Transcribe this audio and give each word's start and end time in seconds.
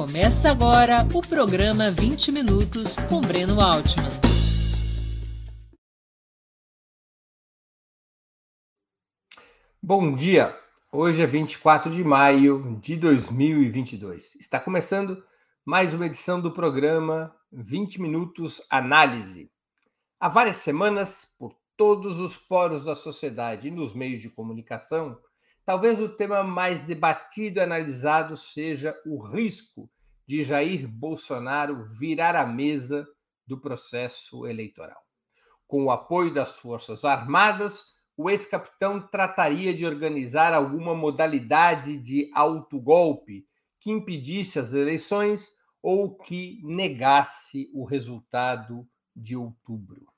Começa 0.00 0.50
agora 0.50 1.06
o 1.14 1.20
programa 1.20 1.90
20 1.90 2.32
Minutos 2.32 2.96
com 3.06 3.20
Breno 3.20 3.60
Altman. 3.60 4.08
Bom 9.82 10.14
dia! 10.14 10.58
Hoje 10.90 11.22
é 11.22 11.26
24 11.26 11.92
de 11.92 12.02
maio 12.02 12.78
de 12.80 12.96
2022. 12.96 14.36
Está 14.36 14.58
começando 14.58 15.22
mais 15.66 15.92
uma 15.92 16.06
edição 16.06 16.40
do 16.40 16.50
programa 16.50 17.36
20 17.52 18.00
Minutos 18.00 18.62
Análise. 18.70 19.52
Há 20.18 20.30
várias 20.30 20.56
semanas, 20.56 21.34
por 21.38 21.54
todos 21.76 22.18
os 22.18 22.38
poros 22.38 22.86
da 22.86 22.94
sociedade 22.94 23.68
e 23.68 23.70
nos 23.70 23.92
meios 23.92 24.22
de 24.22 24.30
comunicação, 24.30 25.18
talvez 25.70 26.00
o 26.00 26.08
tema 26.08 26.42
mais 26.42 26.82
debatido 26.82 27.60
e 27.60 27.62
analisado 27.62 28.36
seja 28.36 29.00
o 29.06 29.22
risco 29.22 29.88
de 30.26 30.42
Jair 30.42 30.88
Bolsonaro 30.88 31.84
virar 31.84 32.34
a 32.34 32.44
mesa 32.44 33.06
do 33.46 33.56
processo 33.56 34.48
eleitoral. 34.48 35.00
Com 35.68 35.84
o 35.84 35.92
apoio 35.92 36.34
das 36.34 36.58
Forças 36.58 37.04
Armadas, 37.04 37.84
o 38.16 38.28
ex-capitão 38.28 39.00
trataria 39.00 39.72
de 39.72 39.86
organizar 39.86 40.52
alguma 40.52 40.92
modalidade 40.92 41.96
de 41.98 42.28
autogolpe 42.34 43.46
que 43.78 43.92
impedisse 43.92 44.58
as 44.58 44.72
eleições 44.72 45.52
ou 45.80 46.16
que 46.16 46.60
negasse 46.64 47.70
o 47.72 47.84
resultado 47.84 48.84
de 49.14 49.36
outubro. 49.36 50.08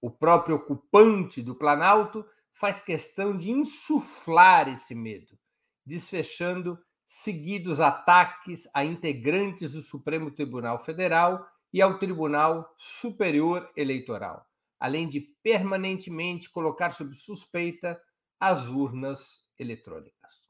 O 0.00 0.10
próprio 0.10 0.56
ocupante 0.56 1.40
do 1.40 1.54
Planalto 1.54 2.26
faz 2.52 2.80
questão 2.80 3.36
de 3.36 3.50
insuflar 3.50 4.68
esse 4.68 4.94
medo, 4.94 5.38
desfechando 5.84 6.78
seguidos 7.06 7.80
ataques 7.80 8.68
a 8.72 8.84
integrantes 8.84 9.72
do 9.72 9.82
Supremo 9.82 10.30
Tribunal 10.30 10.78
Federal 10.78 11.46
e 11.72 11.82
ao 11.82 11.98
Tribunal 11.98 12.72
Superior 12.76 13.70
Eleitoral, 13.76 14.46
além 14.78 15.08
de 15.08 15.20
permanentemente 15.20 16.50
colocar 16.50 16.90
sob 16.90 17.14
suspeita 17.14 18.00
as 18.38 18.68
urnas 18.68 19.44
eletrônicas. 19.58 20.42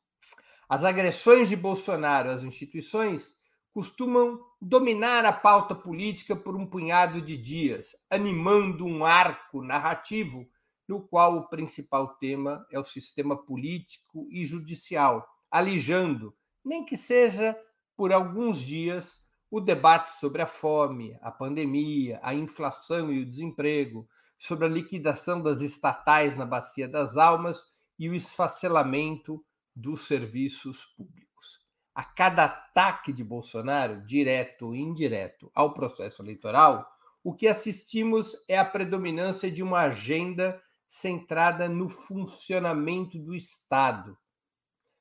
As 0.68 0.84
agressões 0.84 1.48
de 1.48 1.56
Bolsonaro 1.56 2.30
às 2.30 2.42
instituições 2.42 3.34
costumam 3.72 4.40
dominar 4.60 5.24
a 5.24 5.32
pauta 5.32 5.74
política 5.74 6.36
por 6.36 6.56
um 6.56 6.66
punhado 6.66 7.20
de 7.20 7.36
dias, 7.36 7.96
animando 8.08 8.86
um 8.86 9.04
arco 9.04 9.62
narrativo 9.62 10.48
no 10.88 11.00
qual 11.00 11.36
o 11.36 11.48
principal 11.48 12.16
tema 12.16 12.66
é 12.70 12.78
o 12.78 12.84
sistema 12.84 13.36
político 13.36 14.26
e 14.30 14.44
judicial, 14.44 15.26
alijando, 15.50 16.34
nem 16.64 16.84
que 16.84 16.96
seja 16.96 17.56
por 17.96 18.12
alguns 18.12 18.58
dias, 18.58 19.22
o 19.50 19.60
debate 19.60 20.10
sobre 20.12 20.40
a 20.40 20.46
fome, 20.46 21.16
a 21.20 21.30
pandemia, 21.30 22.18
a 22.22 22.34
inflação 22.34 23.12
e 23.12 23.20
o 23.20 23.26
desemprego, 23.26 24.08
sobre 24.38 24.66
a 24.66 24.68
liquidação 24.68 25.40
das 25.40 25.60
estatais 25.60 26.36
na 26.36 26.46
Bacia 26.46 26.88
das 26.88 27.16
Almas 27.16 27.66
e 27.98 28.08
o 28.08 28.14
esfacelamento 28.14 29.44
dos 29.76 30.06
serviços 30.06 30.86
públicos. 30.96 31.60
A 31.94 32.02
cada 32.02 32.46
ataque 32.46 33.12
de 33.12 33.22
Bolsonaro, 33.22 34.04
direto 34.04 34.66
ou 34.66 34.74
indireto, 34.74 35.50
ao 35.54 35.74
processo 35.74 36.22
eleitoral, 36.22 36.90
o 37.22 37.34
que 37.34 37.46
assistimos 37.46 38.34
é 38.48 38.58
a 38.58 38.64
predominância 38.64 39.50
de 39.50 39.62
uma 39.62 39.80
agenda 39.80 40.60
centrada 40.92 41.70
no 41.70 41.88
funcionamento 41.88 43.18
do 43.18 43.34
Estado, 43.34 44.16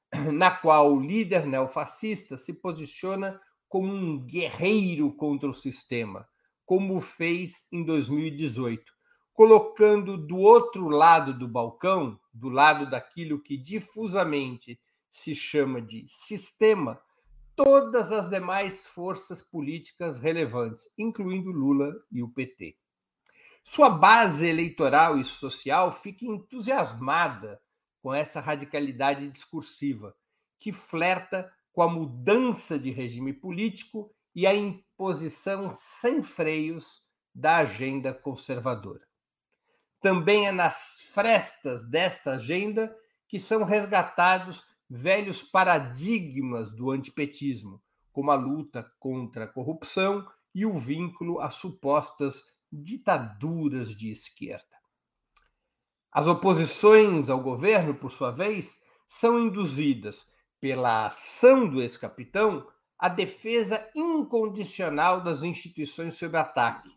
na 0.34 0.50
qual 0.50 0.94
o 0.94 1.02
líder 1.02 1.46
neofascista 1.46 2.38
se 2.38 2.54
posiciona 2.54 3.40
como 3.68 3.94
um 3.94 4.18
guerreiro 4.26 5.14
contra 5.14 5.50
o 5.50 5.54
sistema, 5.54 6.28
como 6.66 7.02
fez 7.02 7.68
em 7.74 7.84
2018, 7.84 8.92
colocando 9.34 10.18
do 10.18 10.38
outro 10.38 10.88
lado 10.88 11.38
do 11.38 11.48
balcão, 11.48 12.18
do 12.34 12.48
lado 12.48 12.90
daquilo 12.90 13.42
que 13.42 13.58
difusamente 13.58 14.80
se 15.10 15.36
chama 15.36 15.82
de 15.82 16.06
sistema, 16.08 17.02
todas 17.54 18.14
as 18.14 18.30
demais 18.30 18.88
forças 18.88 19.42
políticas 19.42 20.18
relevantes, 20.18 20.88
incluindo 20.98 21.52
Lula 21.52 21.94
e 22.10 22.24
o 22.24 22.30
PT. 22.30 22.78
Sua 23.64 23.90
base 23.90 24.48
eleitoral 24.48 25.18
e 25.18 25.24
social 25.24 25.92
fica 25.92 26.26
entusiasmada 26.26 27.62
com 28.02 28.14
essa 28.14 28.40
radicalidade 28.40 29.30
discursiva, 29.30 30.16
que 30.60 30.72
flerta 30.72 31.52
com 31.72 31.82
a 31.82 31.88
mudança 31.88 32.78
de 32.78 32.92
regime 32.92 33.34
político 33.34 34.14
e 34.36 34.48
a 34.48 34.54
imposição 34.54 35.72
sem 35.74 36.22
freios 36.22 37.02
da 37.34 37.58
agenda 37.58 38.14
conservadora. 38.14 39.06
Também 40.02 40.48
é 40.48 40.52
nas 40.52 41.00
frestas 41.14 41.88
desta 41.88 42.32
agenda 42.32 42.94
que 43.28 43.40
são 43.40 43.64
resgatados 43.64 44.66
velhos 44.90 45.44
paradigmas 45.44 46.74
do 46.74 46.92
antipetismo, 46.92 47.82
como 48.12 48.32
a 48.32 48.36
luta 48.36 48.92
contra 49.00 49.46
a 49.46 49.48
corrupção 49.48 50.28
e 50.54 50.66
o 50.66 50.74
vínculo 50.74 51.40
a 51.40 51.50
supostas 51.50 52.44
ditaduras 52.72 53.96
de 53.96 54.12
esquerda. 54.12 54.66
As 56.12 56.28
oposições 56.28 57.30
ao 57.30 57.40
governo, 57.40 57.96
por 57.96 58.12
sua 58.12 58.32
vez, 58.32 58.82
são 59.08 59.40
induzidas 59.40 60.32
pela 60.60 61.08
ação 61.08 61.68
do 61.68 61.82
ex-capitão 61.82 62.68
à 62.98 63.10
defesa 63.10 63.90
incondicional 63.96 65.22
das 65.22 65.42
instituições 65.42 66.16
sob 66.16 66.38
ataque, 66.38 66.92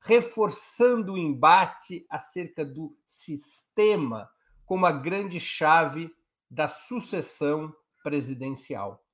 reforçando 0.00 1.12
o 1.12 1.18
embate 1.18 2.06
acerca 2.08 2.64
do 2.64 2.96
sistema 3.06 4.30
como 4.64 4.86
a 4.86 4.92
grande 4.92 5.38
chave 5.38 6.10
da 6.50 6.68
sucessão 6.68 7.74
presidencial. 8.02 9.04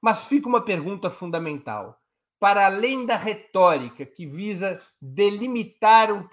Mas 0.00 0.26
fica 0.26 0.48
uma 0.48 0.64
pergunta 0.64 1.08
fundamental: 1.08 2.01
para 2.42 2.66
além 2.66 3.06
da 3.06 3.14
retórica 3.14 4.04
que 4.04 4.26
visa 4.26 4.84
delimitar 5.00 6.10
um, 6.10 6.26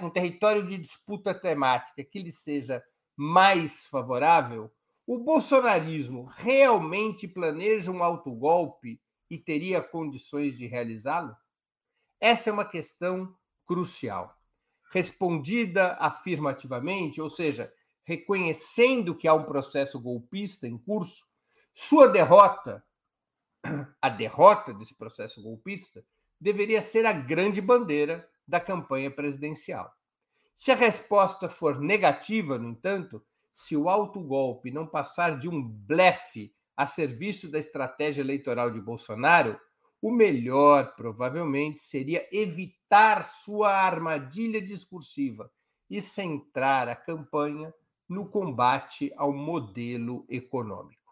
um 0.00 0.08
território 0.08 0.66
de 0.66 0.78
disputa 0.78 1.34
temática 1.34 2.02
que 2.02 2.18
lhe 2.18 2.32
seja 2.32 2.82
mais 3.14 3.84
favorável, 3.84 4.72
o 5.06 5.18
bolsonarismo 5.18 6.24
realmente 6.34 7.28
planeja 7.28 7.90
um 7.92 8.02
autogolpe 8.02 8.98
e 9.28 9.36
teria 9.36 9.82
condições 9.82 10.56
de 10.56 10.66
realizá-lo? 10.66 11.36
Essa 12.18 12.48
é 12.48 12.52
uma 12.54 12.64
questão 12.64 13.36
crucial. 13.66 14.34
Respondida 14.90 15.92
afirmativamente, 16.00 17.20
ou 17.20 17.28
seja, 17.28 17.70
reconhecendo 18.02 19.14
que 19.14 19.28
há 19.28 19.34
um 19.34 19.44
processo 19.44 20.00
golpista 20.00 20.66
em 20.66 20.78
curso, 20.78 21.26
sua 21.74 22.08
derrota 22.08 22.82
a 24.00 24.08
derrota 24.08 24.72
desse 24.72 24.94
processo 24.94 25.42
golpista 25.42 26.04
deveria 26.40 26.82
ser 26.82 27.06
a 27.06 27.12
grande 27.12 27.60
bandeira 27.60 28.28
da 28.46 28.60
campanha 28.60 29.10
presidencial. 29.10 29.92
Se 30.54 30.70
a 30.70 30.76
resposta 30.76 31.48
for 31.48 31.80
negativa, 31.80 32.58
no 32.58 32.68
entanto, 32.68 33.24
se 33.52 33.76
o 33.76 33.88
autogolpe 33.88 34.70
não 34.70 34.86
passar 34.86 35.38
de 35.38 35.48
um 35.48 35.62
blefe 35.62 36.54
a 36.76 36.86
serviço 36.86 37.50
da 37.50 37.58
estratégia 37.58 38.20
eleitoral 38.20 38.70
de 38.70 38.80
Bolsonaro, 38.80 39.58
o 40.02 40.10
melhor, 40.10 40.94
provavelmente, 40.96 41.80
seria 41.80 42.28
evitar 42.30 43.24
sua 43.24 43.72
armadilha 43.72 44.60
discursiva 44.60 45.50
e 45.88 46.02
centrar 46.02 46.88
a 46.88 46.96
campanha 46.96 47.72
no 48.08 48.28
combate 48.28 49.12
ao 49.16 49.32
modelo 49.32 50.26
econômico. 50.28 51.03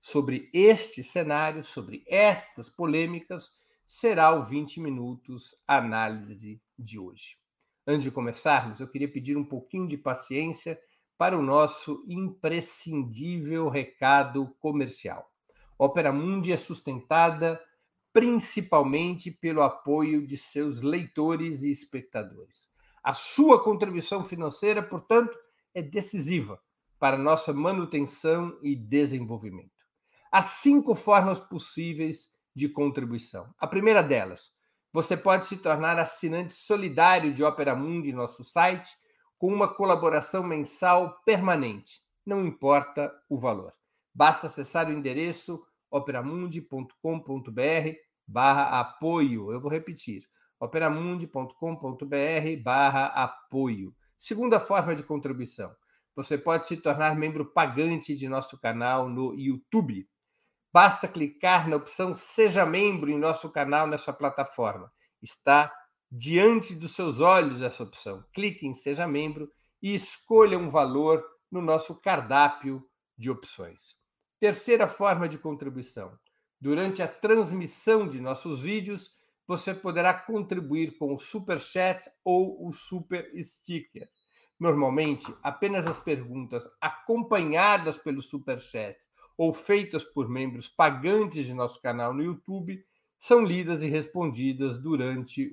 Sobre 0.00 0.48
este 0.52 1.02
cenário, 1.02 1.62
sobre 1.64 2.04
estas 2.06 2.68
polêmicas, 2.70 3.52
será 3.86 4.32
o 4.32 4.44
20 4.44 4.80
Minutos 4.80 5.56
Análise 5.66 6.62
de 6.78 6.98
hoje. 6.98 7.36
Antes 7.86 8.04
de 8.04 8.10
começarmos, 8.10 8.80
eu 8.80 8.88
queria 8.88 9.10
pedir 9.10 9.36
um 9.36 9.44
pouquinho 9.44 9.88
de 9.88 9.96
paciência 9.96 10.78
para 11.16 11.36
o 11.36 11.42
nosso 11.42 12.04
imprescindível 12.06 13.68
recado 13.68 14.54
comercial. 14.60 15.32
Opera 15.78 16.12
Mundi 16.12 16.52
é 16.52 16.56
sustentada 16.56 17.60
principalmente 18.12 19.30
pelo 19.30 19.62
apoio 19.62 20.26
de 20.26 20.36
seus 20.36 20.80
leitores 20.80 21.62
e 21.62 21.70
espectadores. 21.70 22.68
A 23.02 23.14
sua 23.14 23.62
contribuição 23.62 24.24
financeira, 24.24 24.82
portanto, 24.82 25.38
é 25.74 25.82
decisiva 25.82 26.60
para 26.98 27.16
nossa 27.16 27.52
manutenção 27.52 28.58
e 28.62 28.74
desenvolvimento. 28.74 29.77
Há 30.30 30.42
cinco 30.42 30.94
formas 30.94 31.38
possíveis 31.38 32.30
de 32.54 32.68
contribuição. 32.68 33.48
A 33.58 33.66
primeira 33.66 34.02
delas, 34.02 34.50
você 34.92 35.16
pode 35.16 35.46
se 35.46 35.56
tornar 35.56 35.98
assinante 35.98 36.52
solidário 36.52 37.32
de 37.32 37.44
Opera 37.44 37.74
Mundi, 37.74 38.12
nosso 38.12 38.44
site, 38.44 38.90
com 39.38 39.52
uma 39.52 39.72
colaboração 39.72 40.42
mensal 40.42 41.22
permanente, 41.24 42.02
não 42.26 42.44
importa 42.44 43.12
o 43.28 43.38
valor. 43.38 43.72
Basta 44.14 44.48
acessar 44.48 44.88
o 44.88 44.92
endereço 44.92 45.62
operamundi.com.br 45.90 46.92
barra 48.26 48.80
apoio. 48.80 49.52
Eu 49.52 49.60
vou 49.60 49.70
repetir, 49.70 50.24
operamundi.com.br 50.60 52.62
barra 52.62 53.06
apoio. 53.06 53.94
Segunda 54.18 54.58
forma 54.58 54.94
de 54.94 55.02
contribuição, 55.02 55.74
você 56.14 56.36
pode 56.36 56.66
se 56.66 56.76
tornar 56.76 57.16
membro 57.16 57.46
pagante 57.46 58.16
de 58.16 58.28
nosso 58.28 58.58
canal 58.58 59.08
no 59.08 59.34
YouTube. 59.34 60.08
Basta 60.80 61.08
clicar 61.08 61.68
na 61.68 61.74
opção 61.74 62.14
Seja 62.14 62.64
Membro 62.64 63.10
em 63.10 63.18
nosso 63.18 63.50
canal 63.50 63.88
nessa 63.88 64.12
plataforma. 64.12 64.92
Está 65.20 65.74
diante 66.08 66.72
dos 66.72 66.94
seus 66.94 67.18
olhos 67.18 67.60
essa 67.60 67.82
opção. 67.82 68.24
Clique 68.32 68.64
em 68.64 68.72
Seja 68.72 69.04
Membro 69.04 69.50
e 69.82 69.92
escolha 69.92 70.56
um 70.56 70.70
valor 70.70 71.20
no 71.50 71.60
nosso 71.60 71.96
cardápio 71.96 72.88
de 73.18 73.28
opções. 73.28 73.96
Terceira 74.38 74.86
forma 74.86 75.28
de 75.28 75.36
contribuição. 75.36 76.16
Durante 76.60 77.02
a 77.02 77.08
transmissão 77.08 78.06
de 78.06 78.20
nossos 78.20 78.60
vídeos, 78.60 79.16
você 79.48 79.74
poderá 79.74 80.14
contribuir 80.14 80.96
com 80.96 81.12
o 81.12 81.18
Super 81.18 81.58
Chat 81.58 82.08
ou 82.24 82.64
o 82.64 82.72
Super 82.72 83.28
Sticker. 83.42 84.08
Normalmente, 84.60 85.26
apenas 85.42 85.88
as 85.88 85.98
perguntas 85.98 86.70
acompanhadas 86.80 87.98
pelo 87.98 88.22
Super 88.22 88.60
Chat 88.60 88.96
ou 89.38 89.52
feitas 89.52 90.04
por 90.04 90.28
membros 90.28 90.68
pagantes 90.68 91.46
de 91.46 91.54
nosso 91.54 91.80
canal 91.80 92.12
no 92.12 92.24
YouTube 92.24 92.84
são 93.20 93.44
lidas 93.44 93.84
e 93.84 93.88
respondidas 93.88 94.78
durante 94.78 95.50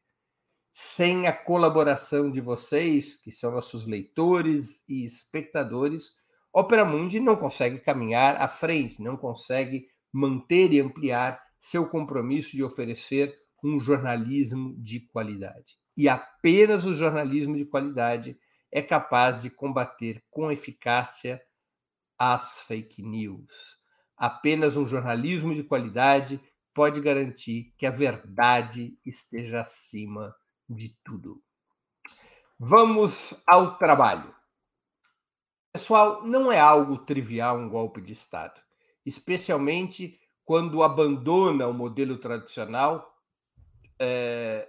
Sem 0.71 1.27
a 1.27 1.33
colaboração 1.33 2.31
de 2.31 2.39
vocês, 2.39 3.17
que 3.17 3.33
são 3.33 3.51
nossos 3.51 3.85
leitores 3.85 4.87
e 4.87 5.03
espectadores, 5.03 6.13
Opera 6.53 6.85
Mundi 6.85 7.19
não 7.19 7.35
consegue 7.35 7.79
caminhar 7.79 8.37
à 8.37 8.47
frente, 8.47 9.01
não 9.01 9.17
consegue 9.17 9.89
manter 10.09 10.71
e 10.71 10.79
ampliar 10.79 11.37
seu 11.59 11.89
compromisso 11.89 12.55
de 12.55 12.63
oferecer 12.63 13.37
um 13.61 13.77
jornalismo 13.77 14.73
de 14.77 15.01
qualidade. 15.01 15.77
E 15.97 16.07
apenas 16.07 16.85
o 16.85 16.95
jornalismo 16.95 17.57
de 17.57 17.65
qualidade 17.65 18.39
é 18.71 18.81
capaz 18.81 19.41
de 19.41 19.49
combater 19.49 20.23
com 20.31 20.49
eficácia 20.49 21.41
as 22.17 22.61
fake 22.61 23.03
news. 23.03 23.80
Apenas 24.21 24.77
um 24.77 24.85
jornalismo 24.85 25.55
de 25.55 25.63
qualidade 25.63 26.39
pode 26.73 27.01
garantir 27.01 27.73
que 27.77 27.85
a 27.85 27.91
verdade 27.91 28.97
esteja 29.05 29.61
acima 29.61 30.35
de 30.69 30.95
tudo. 31.03 31.41
Vamos 32.59 33.33
ao 33.47 33.77
trabalho. 33.77 34.33
Pessoal, 35.73 36.23
não 36.23 36.51
é 36.51 36.59
algo 36.59 36.99
trivial 36.99 37.57
um 37.57 37.67
golpe 37.67 37.99
de 37.99 38.13
Estado 38.13 38.61
especialmente 39.05 40.19
quando 40.45 40.83
abandona 40.83 41.67
o 41.67 41.73
modelo 41.73 42.17
tradicional, 42.17 43.15
é, 43.99 44.67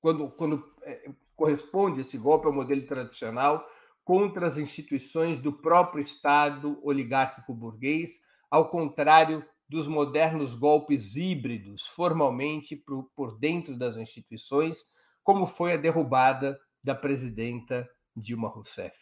quando, 0.00 0.30
quando 0.30 0.74
é, 0.82 1.10
corresponde 1.36 2.00
esse 2.00 2.16
golpe 2.16 2.46
ao 2.46 2.52
modelo 2.52 2.86
tradicional 2.86 3.68
contra 4.08 4.46
as 4.46 4.56
instituições 4.56 5.38
do 5.38 5.52
próprio 5.52 6.02
Estado 6.02 6.80
oligárquico 6.82 7.52
burguês, 7.52 8.22
ao 8.50 8.70
contrário 8.70 9.44
dos 9.68 9.86
modernos 9.86 10.54
golpes 10.54 11.14
híbridos, 11.14 11.86
formalmente 11.88 12.74
por, 12.74 13.38
dentro 13.38 13.76
das 13.76 13.98
instituições, 13.98 14.82
como 15.22 15.46
foi 15.46 15.74
a 15.74 15.76
derrubada 15.76 16.58
da 16.82 16.94
presidenta 16.94 17.86
Dilma 18.16 18.48
Rousseff. 18.48 18.96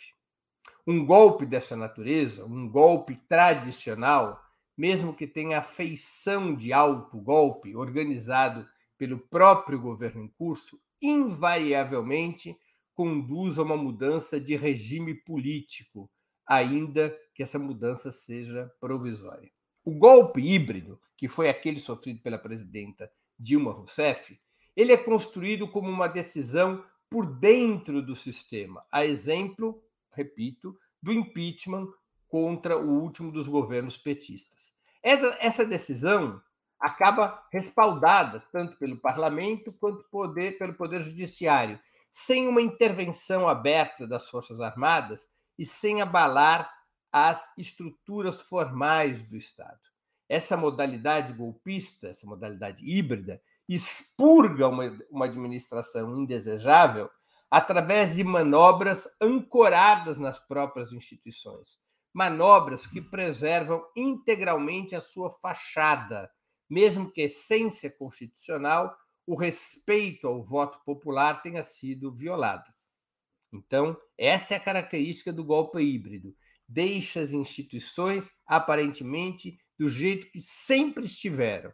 Um 0.85 1.07
golpe 1.07 1.47
dessa 1.47 1.77
natureza, 1.77 2.45
um 2.45 2.69
golpe 2.69 3.15
tradicional, 3.15 4.43
mesmo 4.77 5.15
que 5.15 5.29
tenha 5.29 5.59
a 5.59 5.63
feição 5.63 6.53
de 6.53 6.73
alto 6.73 7.17
golpe 7.21 7.77
organizado 7.77 8.69
pelo 8.99 9.21
próprio 9.21 9.81
governo 9.81 10.25
em 10.25 10.29
curso, 10.37 10.81
invariavelmente 11.01 12.59
conduz 12.97 13.59
a 13.59 13.63
uma 13.63 13.77
mudança 13.77 14.41
de 14.41 14.57
regime 14.57 15.15
político, 15.15 16.11
ainda 16.45 17.17
que 17.33 17.45
essa 17.45 17.59
mudança 17.59 18.11
seja 18.11 18.73
provisória. 18.81 19.53
O 19.85 19.93
golpe 19.93 20.41
híbrido, 20.41 21.01
que 21.17 21.29
foi 21.29 21.49
aquele 21.49 21.79
sofrido 21.79 22.21
pela 22.21 22.39
presidenta 22.39 23.09
Dilma 23.39 23.71
Rousseff, 23.71 24.37
ele 24.75 24.93
é 24.93 24.97
construído 24.97 25.69
como 25.69 25.89
uma 25.89 26.09
decisão 26.09 26.85
por 27.09 27.27
dentro 27.27 28.03
do 28.03 28.17
sistema, 28.17 28.85
a 28.91 29.07
exemplo 29.07 29.81
repito, 30.17 30.77
do 31.03 31.13
impeachment 31.13 31.89
contra 32.27 32.77
o 32.77 33.01
último 33.01 33.31
dos 33.31 33.47
governos 33.47 33.97
petistas. 33.99 34.73
Essa 35.03 35.65
decisão 35.65 36.41
acaba 36.81 37.47
respaldada 37.53 38.43
tanto 38.51 38.77
pelo 38.77 38.97
parlamento 38.97 39.73
quanto 39.73 40.05
poder, 40.11 40.59
pelo 40.59 40.75
poder 40.75 41.03
judiciário, 41.03 41.79
sem 42.17 42.49
uma 42.49 42.63
intervenção 42.63 43.47
aberta 43.47 44.07
das 44.07 44.31
forças 44.31 44.59
armadas 44.59 45.29
e 45.59 45.67
sem 45.67 46.01
abalar 46.01 46.73
as 47.13 47.53
estruturas 47.59 48.41
formais 48.41 49.23
do 49.23 49.37
Estado. 49.37 49.79
Essa 50.27 50.57
modalidade 50.57 51.35
golpista, 51.35 52.09
essa 52.09 52.27
modalidade 52.27 52.83
híbrida, 52.83 53.39
expurga 53.69 54.67
uma, 54.67 54.99
uma 55.11 55.27
administração 55.27 56.17
indesejável 56.17 57.11
através 57.51 58.17
de 58.17 58.25
manobras 58.25 59.07
ancoradas 59.21 60.17
nas 60.17 60.39
próprias 60.39 60.95
instituições. 60.95 61.79
Manobras 62.15 62.87
que 62.87 63.03
preservam 63.03 63.85
integralmente 63.95 64.97
a 64.97 65.03
sua 65.03 65.31
fachada, 65.31 66.31
mesmo 66.67 67.13
que 67.13 67.21
a 67.21 67.27
essência 67.27 67.91
constitucional, 67.91 68.97
o 69.27 69.35
respeito 69.35 70.29
ao 70.29 70.43
voto 70.43 70.79
popular 70.85 71.43
tenha 71.43 71.63
sido 71.63 72.15
violado. 72.15 72.73
Então, 73.53 73.97
essa 74.17 74.55
é 74.55 74.57
a 74.57 74.61
característica 74.61 75.33
do 75.33 75.45
golpe 75.45 75.81
híbrido. 75.81 76.35
Deixa 76.69 77.21
as 77.21 77.33
instituições 77.33 78.31
aparentemente 78.47 79.59
do 79.79 79.89
jeito 79.91 80.31
que 80.31 80.41
sempre 80.41 81.05
estiveram. 81.05 81.73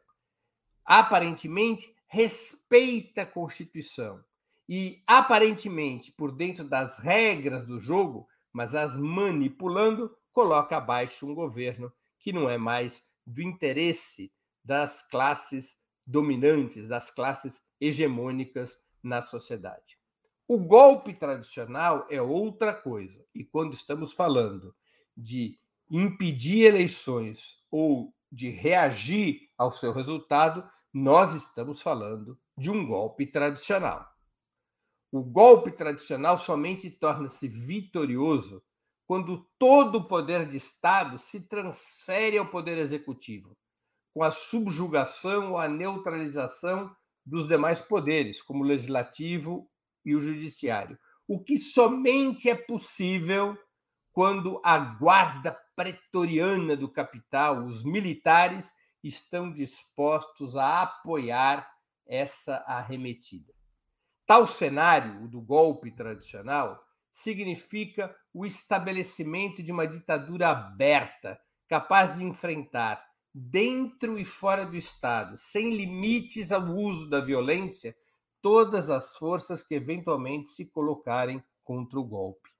Aparentemente, 0.84 1.94
respeita 2.06 3.22
a 3.22 3.26
Constituição 3.26 4.22
e 4.68 5.02
aparentemente 5.06 6.12
por 6.12 6.32
dentro 6.32 6.64
das 6.64 6.98
regras 6.98 7.66
do 7.66 7.78
jogo, 7.78 8.26
mas 8.52 8.74
as 8.74 8.96
manipulando, 8.96 10.14
coloca 10.32 10.76
abaixo 10.76 11.26
um 11.26 11.34
governo 11.34 11.92
que 12.18 12.32
não 12.32 12.48
é 12.48 12.56
mais 12.56 13.04
do 13.26 13.42
interesse 13.42 14.32
das 14.64 15.02
classes 15.02 15.76
dominantes, 16.12 16.86
das 16.86 17.10
classes 17.10 17.60
hegemônicas 17.80 18.78
na 19.02 19.22
sociedade. 19.22 19.98
O 20.46 20.58
golpe 20.58 21.14
tradicional 21.14 22.06
é 22.10 22.20
outra 22.20 22.74
coisa. 22.74 23.24
E 23.34 23.42
quando 23.42 23.72
estamos 23.72 24.12
falando 24.12 24.74
de 25.16 25.58
impedir 25.90 26.66
eleições 26.66 27.56
ou 27.70 28.14
de 28.30 28.50
reagir 28.50 29.48
ao 29.56 29.72
seu 29.72 29.92
resultado, 29.92 30.68
nós 30.92 31.34
estamos 31.34 31.80
falando 31.80 32.38
de 32.56 32.70
um 32.70 32.86
golpe 32.86 33.26
tradicional. 33.26 34.06
O 35.10 35.22
golpe 35.22 35.70
tradicional 35.72 36.36
somente 36.38 36.90
torna-se 36.90 37.48
vitorioso 37.48 38.62
quando 39.06 39.46
todo 39.58 39.96
o 39.96 40.08
poder 40.08 40.46
de 40.46 40.56
Estado 40.56 41.18
se 41.18 41.40
transfere 41.40 42.38
ao 42.38 42.46
poder 42.46 42.78
executivo, 42.78 43.56
com 44.14 44.22
a 44.22 44.30
subjugação 44.30 45.52
ou 45.52 45.58
a 45.58 45.68
neutralização 45.68 46.94
dos 47.24 47.46
demais 47.46 47.80
poderes, 47.80 48.42
como 48.42 48.62
o 48.62 48.66
legislativo 48.66 49.68
e 50.04 50.14
o 50.14 50.20
judiciário. 50.20 50.98
O 51.26 51.42
que 51.42 51.56
somente 51.56 52.50
é 52.50 52.54
possível 52.54 53.56
quando 54.12 54.60
a 54.62 54.76
guarda 54.78 55.58
pretoriana 55.74 56.76
do 56.76 56.90
capital, 56.90 57.64
os 57.64 57.82
militares, 57.84 58.72
estão 59.02 59.50
dispostos 59.50 60.56
a 60.56 60.82
apoiar 60.82 61.68
essa 62.06 62.56
arremetida. 62.66 63.52
Tal 64.26 64.46
cenário, 64.46 65.24
o 65.24 65.28
do 65.28 65.40
golpe 65.40 65.90
tradicional, 65.90 66.82
significa 67.12 68.14
o 68.32 68.46
estabelecimento 68.46 69.62
de 69.62 69.72
uma 69.72 69.86
ditadura 69.86 70.50
aberta, 70.50 71.38
capaz 71.68 72.16
de 72.16 72.24
enfrentar, 72.24 73.02
dentro 73.34 74.18
e 74.18 74.24
fora 74.24 74.66
do 74.66 74.76
Estado, 74.76 75.36
sem 75.36 75.74
limites 75.74 76.52
ao 76.52 76.62
uso 76.64 77.08
da 77.08 77.20
violência, 77.20 77.96
todas 78.40 78.90
as 78.90 79.16
forças 79.16 79.62
que 79.62 79.74
eventualmente 79.74 80.48
se 80.48 80.66
colocarem 80.66 81.42
contra 81.64 81.98
o 81.98 82.04
golpe. 82.04 82.50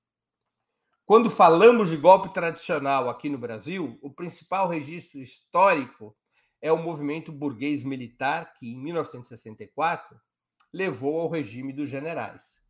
Quando 1.04 1.30
falamos 1.30 1.90
de 1.90 1.96
golpe 1.96 2.32
tradicional 2.32 3.10
aqui 3.10 3.28
no 3.28 3.36
Brasil, 3.36 3.98
o 4.00 4.10
principal 4.10 4.68
registro 4.68 5.20
histórico 5.20 6.16
é 6.60 6.72
o 6.72 6.82
movimento 6.82 7.32
burguês 7.32 7.82
militar 7.82 8.54
que, 8.54 8.72
em 8.72 8.76
1964, 8.76 10.18
levou 10.72 11.20
ao 11.20 11.28
regime 11.28 11.72
dos 11.72 11.88
generais. 11.88 12.62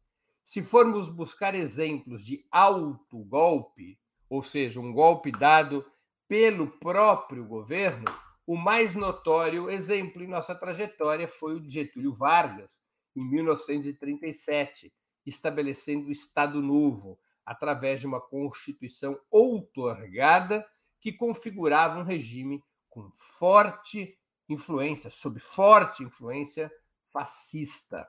Se 0.42 0.62
formos 0.62 1.08
buscar 1.08 1.54
exemplos 1.54 2.24
de 2.24 2.44
alto 2.50 3.18
golpe, 3.18 4.00
ou 4.28 4.42
seja, 4.42 4.80
um 4.80 4.92
golpe 4.92 5.30
dado 5.30 5.84
pelo 6.32 6.66
próprio 6.66 7.44
governo, 7.44 8.06
o 8.46 8.56
mais 8.56 8.94
notório 8.94 9.68
exemplo 9.68 10.22
em 10.22 10.26
nossa 10.26 10.54
trajetória 10.54 11.28
foi 11.28 11.56
o 11.56 11.60
de 11.60 11.68
Getúlio 11.68 12.14
Vargas, 12.14 12.82
em 13.14 13.22
1937, 13.22 14.90
estabelecendo 15.26 16.08
o 16.08 16.10
Estado 16.10 16.62
Novo, 16.62 17.20
através 17.44 18.00
de 18.00 18.06
uma 18.06 18.18
Constituição 18.18 19.20
outorgada 19.30 20.66
que 21.02 21.12
configurava 21.12 21.98
um 21.98 22.02
regime 22.02 22.64
com 22.88 23.10
forte 23.14 24.18
influência, 24.48 25.10
sob 25.10 25.38
forte 25.38 26.02
influência 26.02 26.72
fascista. 27.12 28.08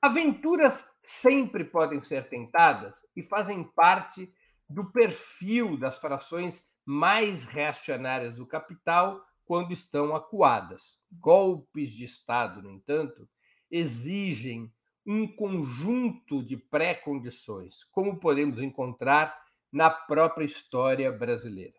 Aventuras 0.00 0.90
sempre 1.02 1.62
podem 1.62 2.02
ser 2.02 2.26
tentadas 2.30 3.04
e 3.14 3.22
fazem 3.22 3.64
parte 3.64 4.32
do 4.66 4.90
perfil 4.90 5.76
das 5.76 5.98
frações 5.98 6.66
mais 6.90 7.44
reacionárias 7.44 8.36
do 8.36 8.46
capital 8.46 9.22
quando 9.44 9.74
estão 9.74 10.16
acuadas. 10.16 10.98
Golpes 11.12 11.90
de 11.90 12.06
Estado, 12.06 12.62
no 12.62 12.70
entanto, 12.70 13.28
exigem 13.70 14.72
um 15.04 15.28
conjunto 15.28 16.42
de 16.42 16.56
pré-condições, 16.56 17.84
como 17.92 18.18
podemos 18.18 18.62
encontrar 18.62 19.38
na 19.70 19.90
própria 19.90 20.46
história 20.46 21.12
brasileira. 21.12 21.74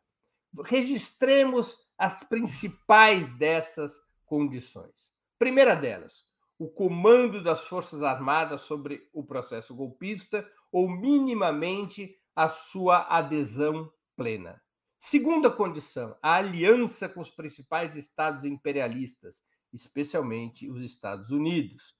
Registremos 0.63 1.75
as 1.97 2.23
principais 2.23 3.35
dessas 3.35 3.99
condições. 4.27 5.11
Primeira 5.39 5.75
delas, 5.75 6.21
o 6.59 6.69
comando 6.69 7.43
das 7.43 7.67
Forças 7.67 8.03
Armadas 8.03 8.61
sobre 8.61 9.09
o 9.11 9.23
processo 9.23 9.73
golpista 9.73 10.47
ou 10.71 10.87
minimamente 10.87 12.15
a 12.35 12.47
sua 12.47 13.07
adesão 13.09 13.91
plena. 14.15 14.61
Segunda 14.99 15.49
condição, 15.49 16.17
a 16.21 16.35
aliança 16.35 17.07
com 17.07 17.21
os 17.21 17.29
principais 17.29 17.95
estados 17.95 18.43
imperialistas, 18.43 19.43
especialmente 19.71 20.69
os 20.69 20.81
Estados 20.81 21.31
Unidos. 21.31 21.95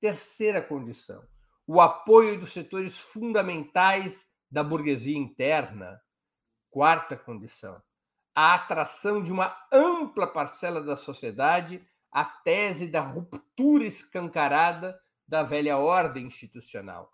Terceira 0.00 0.60
condição, 0.60 1.22
o 1.64 1.80
apoio 1.80 2.38
dos 2.38 2.52
setores 2.52 2.98
fundamentais 2.98 4.26
da 4.50 4.64
burguesia 4.64 5.16
interna. 5.16 6.00
Quarta 6.68 7.16
condição, 7.16 7.80
a 8.34 8.54
atração 8.54 9.22
de 9.22 9.30
uma 9.30 9.56
ampla 9.72 10.26
parcela 10.26 10.82
da 10.82 10.96
sociedade 10.96 11.86
a 12.10 12.24
tese 12.24 12.88
da 12.88 13.00
ruptura 13.00 13.84
escancarada 13.84 15.00
da 15.26 15.42
velha 15.42 15.78
ordem 15.78 16.26
institucional. 16.26 17.12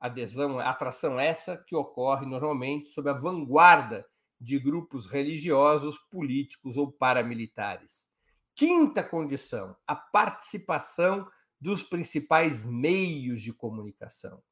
Adesão, 0.00 0.58
atração 0.58 1.20
essa 1.20 1.56
que 1.56 1.76
ocorre 1.76 2.24
normalmente 2.26 2.88
sob 2.88 3.10
a 3.10 3.12
vanguarda 3.12 4.06
de 4.40 4.58
grupos 4.58 5.06
religiosos, 5.06 5.98
políticos 5.98 6.76
ou 6.76 6.90
paramilitares. 6.90 8.08
Quinta 8.54 9.02
condição, 9.02 9.76
a 9.86 9.96
participação 9.96 11.28
dos 11.60 11.82
principais 11.82 12.64
meios 12.64 13.42
de 13.42 13.52
comunicação. 13.52 14.42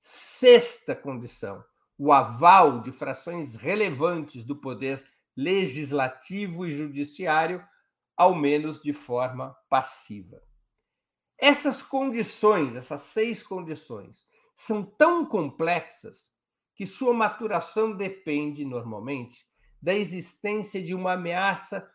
Sexta 0.00 0.94
condição, 0.94 1.64
o 1.98 2.12
aval 2.12 2.80
de 2.80 2.90
frações 2.90 3.54
relevantes 3.54 4.44
do 4.44 4.60
poder 4.60 5.04
legislativo 5.36 6.66
e 6.66 6.72
judiciário 6.72 7.64
ao 8.16 8.34
menos 8.34 8.80
de 8.80 8.92
forma 8.92 9.56
passiva. 9.68 10.42
Essas 11.38 11.82
condições, 11.82 12.76
essas 12.76 13.00
seis 13.00 13.42
condições, 13.42 14.26
são 14.54 14.84
tão 14.84 15.26
complexas 15.26 16.31
que 16.82 16.86
sua 16.88 17.14
maturação 17.14 17.96
depende, 17.96 18.64
normalmente, 18.64 19.46
da 19.80 19.94
existência 19.94 20.82
de 20.82 20.96
uma 20.96 21.12
ameaça 21.12 21.88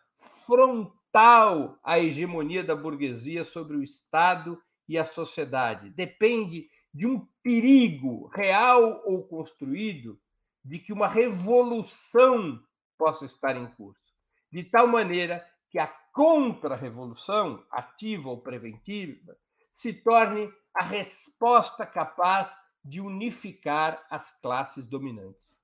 frontal 0.45 1.77
à 1.83 1.99
hegemonia 1.99 2.63
da 2.63 2.73
burguesia 2.73 3.43
sobre 3.43 3.75
o 3.75 3.83
Estado 3.83 4.57
e 4.87 4.97
a 4.97 5.03
sociedade. 5.03 5.89
Depende 5.89 6.69
de 6.93 7.05
um 7.05 7.27
perigo 7.43 8.27
real 8.27 9.03
ou 9.03 9.27
construído 9.27 10.17
de 10.63 10.79
que 10.79 10.93
uma 10.93 11.09
revolução 11.09 12.57
possa 12.97 13.25
estar 13.25 13.57
em 13.57 13.67
curso, 13.67 14.13
de 14.49 14.63
tal 14.63 14.87
maneira 14.87 15.45
que 15.69 15.79
a 15.79 15.87
contra-revolução, 16.13 17.61
ativa 17.69 18.29
ou 18.29 18.39
preventiva, 18.39 19.35
se 19.73 19.91
torne 19.91 20.49
a 20.73 20.81
resposta 20.81 21.85
capaz 21.85 22.55
de 22.87 23.01
unificar 23.01 24.05
as 24.09 24.31
classes 24.39 24.87
dominantes. 24.87 25.59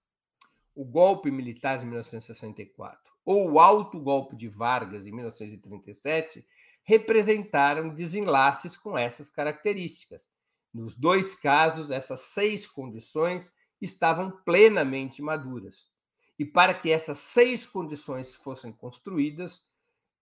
O 0.76 0.84
golpe 0.84 1.32
militar 1.32 1.80
de 1.80 1.86
1964 1.86 3.00
ou 3.24 3.52
o 3.52 3.60
alto 3.62 3.98
golpe 3.98 4.36
de 4.36 4.50
Vargas 4.50 5.06
em 5.06 5.12
1937 5.14 6.46
representaram 6.84 7.88
desenlaces 7.88 8.76
com 8.76 8.98
essas 8.98 9.30
características. 9.30 10.28
Nos 10.74 10.98
dois 10.98 11.34
casos, 11.34 11.92
essas 11.92 12.20
seis 12.20 12.68
condições 12.68 13.54
estavam 13.80 14.30
plenamente 14.44 15.22
maduras. 15.22 15.90
E 16.38 16.44
para 16.44 16.74
que 16.74 16.92
essas 16.92 17.20
seis 17.20 17.66
condições 17.66 18.36
fossem 18.36 18.74
construídas, 18.74 19.66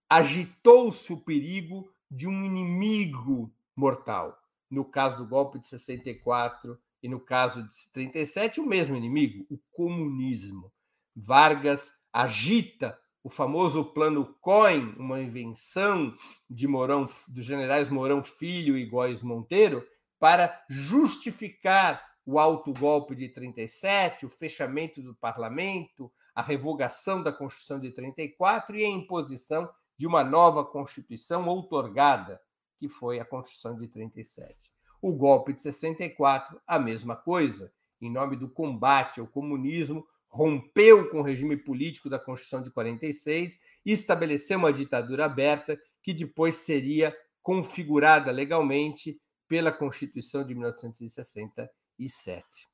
agitou-se 0.08 1.12
o 1.12 1.20
perigo 1.20 1.92
de 2.08 2.28
um 2.28 2.44
inimigo 2.44 3.52
mortal. 3.74 4.38
No 4.70 4.84
caso 4.84 5.16
do 5.16 5.26
golpe 5.26 5.58
de 5.58 5.66
64 5.66 6.78
e 7.02 7.08
no 7.08 7.18
caso 7.18 7.62
de 7.62 7.92
37, 7.92 8.60
o 8.60 8.66
mesmo 8.66 8.96
inimigo, 8.96 9.44
o 9.50 9.58
comunismo. 9.72 10.72
Vargas 11.14 11.90
agita 12.12 12.98
o 13.24 13.30
famoso 13.30 13.84
plano 13.84 14.34
Cohen, 14.40 14.94
uma 14.98 15.20
invenção 15.20 16.14
de 16.48 16.66
Mourão, 16.66 17.06
dos 17.28 17.44
generais 17.44 17.88
Mourão 17.88 18.22
Filho 18.22 18.76
e 18.76 18.84
Góes 18.84 19.22
Monteiro, 19.22 19.86
para 20.18 20.64
justificar 20.68 22.04
o 22.24 22.38
alto 22.38 22.72
golpe 22.72 23.14
de 23.14 23.28
37, 23.28 24.26
o 24.26 24.30
fechamento 24.30 25.02
do 25.02 25.14
parlamento, 25.14 26.12
a 26.34 26.42
revogação 26.42 27.22
da 27.22 27.32
Constituição 27.32 27.80
de 27.80 27.90
34 27.90 28.76
e 28.76 28.84
a 28.84 28.88
imposição 28.88 29.68
de 29.96 30.06
uma 30.06 30.24
nova 30.24 30.64
Constituição 30.64 31.46
outorgada, 31.48 32.40
que 32.78 32.88
foi 32.88 33.20
a 33.20 33.24
Constituição 33.24 33.76
de 33.76 33.88
37. 33.88 34.71
O 35.02 35.12
golpe 35.12 35.52
de 35.52 35.60
64, 35.60 36.62
a 36.64 36.78
mesma 36.78 37.16
coisa, 37.16 37.72
em 38.00 38.08
nome 38.08 38.36
do 38.36 38.48
combate 38.48 39.18
ao 39.18 39.26
comunismo, 39.26 40.06
rompeu 40.28 41.10
com 41.10 41.18
o 41.18 41.22
regime 41.22 41.56
político 41.56 42.08
da 42.08 42.20
Constituição 42.20 42.62
de 42.62 42.70
46 42.70 43.60
e 43.84 43.90
estabeleceu 43.90 44.58
uma 44.58 44.72
ditadura 44.72 45.24
aberta 45.24 45.76
que 46.00 46.14
depois 46.14 46.54
seria 46.54 47.12
configurada 47.42 48.30
legalmente 48.30 49.20
pela 49.48 49.72
Constituição 49.72 50.44
de 50.44 50.54
1967. 50.54 52.68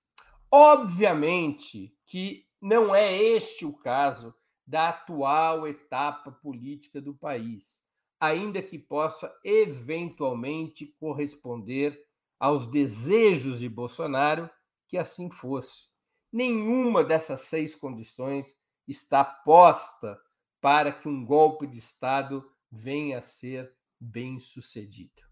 Obviamente 0.50 1.97
que 2.06 2.44
não 2.61 2.94
é 2.94 3.16
este 3.16 3.64
o 3.64 3.73
caso 3.73 4.35
da 4.66 4.90
atual 4.90 5.66
etapa 5.66 6.30
política 6.30 7.00
do 7.00 7.14
país, 7.14 7.82
ainda 8.20 8.61
que 8.61 8.78
possa 8.78 9.35
eventualmente 9.42 10.94
corresponder 11.00 12.06
aos 12.38 12.66
desejos 12.66 13.59
de 13.59 13.68
Bolsonaro 13.68 14.49
que 14.87 14.97
assim 14.97 15.30
fosse. 15.30 15.88
Nenhuma 16.33 17.02
dessas 17.04 17.42
seis 17.42 17.75
condições 17.75 18.57
está 18.87 19.25
posta 19.25 20.18
para 20.61 20.92
que 20.92 21.09
um 21.09 21.25
golpe 21.25 21.66
de 21.66 21.78
Estado 21.78 22.45
venha 22.71 23.18
a 23.18 23.23
ser 23.23 23.73
bem 24.00 24.38
sucedido. 24.38 25.23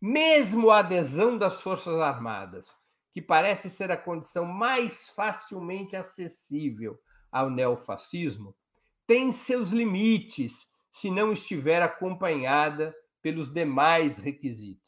Mesmo 0.00 0.70
a 0.70 0.78
adesão 0.78 1.38
das 1.38 1.62
Forças 1.62 1.96
Armadas, 1.96 2.74
que 3.12 3.22
parece 3.22 3.70
ser 3.70 3.90
a 3.90 3.96
condição 3.96 4.44
mais 4.44 5.08
facilmente 5.08 5.96
acessível 5.96 7.00
ao 7.30 7.48
neofascismo, 7.48 8.54
tem 9.06 9.32
seus 9.32 9.70
limites 9.70 10.66
se 10.90 11.10
não 11.10 11.32
estiver 11.32 11.82
acompanhada 11.82 12.94
pelos 13.20 13.52
demais 13.52 14.18
requisitos. 14.18 14.83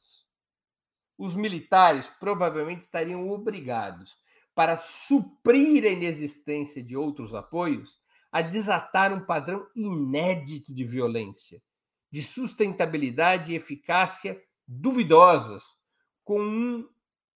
Os 1.18 1.34
militares 1.34 2.08
provavelmente 2.20 2.82
estariam 2.82 3.28
obrigados, 3.28 4.18
para 4.54 4.74
suprir 4.74 5.84
a 5.84 5.90
inexistência 5.90 6.82
de 6.82 6.96
outros 6.96 7.34
apoios, 7.34 8.00
a 8.32 8.40
desatar 8.40 9.12
um 9.12 9.20
padrão 9.20 9.66
inédito 9.76 10.74
de 10.74 10.82
violência, 10.82 11.62
de 12.10 12.22
sustentabilidade 12.22 13.52
e 13.52 13.56
eficácia 13.56 14.42
duvidosas, 14.66 15.62
com 16.24 16.40
um 16.40 16.88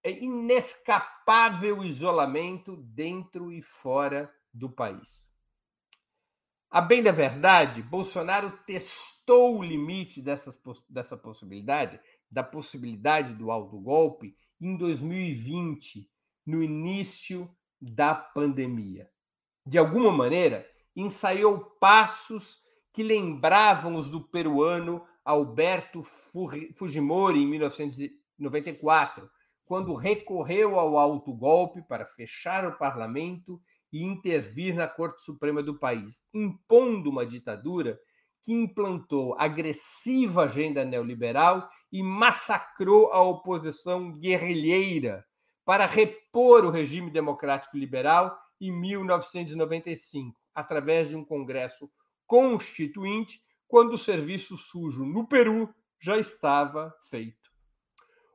inescapável 0.04 1.84
isolamento 1.84 2.76
dentro 2.76 3.52
e 3.52 3.60
fora 3.60 4.32
do 4.52 4.70
país. 4.70 5.30
A 6.70 6.80
bem 6.80 7.02
da 7.02 7.12
verdade, 7.12 7.82
Bolsonaro 7.82 8.50
testou 8.64 9.58
o 9.58 9.62
limite 9.62 10.22
dessas, 10.22 10.58
dessa 10.88 11.16
possibilidade, 11.16 12.00
da 12.30 12.42
possibilidade 12.42 13.34
do 13.34 13.50
autogolpe, 13.50 14.36
em 14.60 14.76
2020, 14.76 16.08
no 16.46 16.62
início 16.62 17.50
da 17.80 18.14
pandemia. 18.14 19.10
De 19.66 19.78
alguma 19.78 20.12
maneira, 20.12 20.68
ensaiou 20.94 21.58
passos 21.80 22.58
que 22.92 23.02
lembravam 23.02 23.96
os 23.96 24.08
do 24.10 24.20
peruano 24.20 25.04
Alberto 25.24 26.02
Fujimori 26.74 27.40
em 27.40 27.46
1994, 27.46 29.30
quando 29.64 29.94
recorreu 29.94 30.78
ao 30.78 30.98
autogolpe 30.98 31.82
para 31.82 32.04
fechar 32.04 32.66
o 32.66 32.76
parlamento 32.76 33.60
e 33.92 34.02
intervir 34.02 34.74
na 34.74 34.88
Corte 34.88 35.22
Suprema 35.22 35.62
do 35.62 35.78
país, 35.78 36.24
impondo 36.34 37.10
uma 37.10 37.24
ditadura 37.24 37.98
que 38.42 38.52
implantou 38.52 39.34
agressiva 39.38 40.44
agenda 40.44 40.84
neoliberal 40.84 41.68
e 41.92 42.02
massacrou 42.02 43.12
a 43.12 43.22
oposição 43.22 44.12
guerrilheira 44.18 45.24
para 45.64 45.86
repor 45.86 46.64
o 46.64 46.70
regime 46.70 47.10
democrático 47.10 47.76
liberal 47.76 48.36
em 48.60 48.72
1995, 48.72 50.40
através 50.54 51.08
de 51.08 51.16
um 51.16 51.24
congresso 51.24 51.90
constituinte, 52.26 53.42
quando 53.68 53.92
o 53.92 53.98
serviço 53.98 54.56
sujo 54.56 55.04
no 55.04 55.26
Peru 55.26 55.72
já 56.00 56.18
estava 56.18 56.94
feito. 57.08 57.50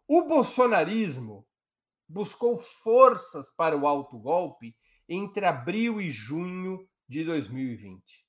O 0.07 0.23
bolsonarismo 0.23 1.45
buscou 2.07 2.57
forças 2.57 3.51
para 3.51 3.75
o 3.75 3.87
autogolpe 3.87 4.75
entre 5.09 5.45
abril 5.45 5.99
e 5.99 6.09
junho 6.09 6.87
de 7.07 7.23
2020. 7.23 8.24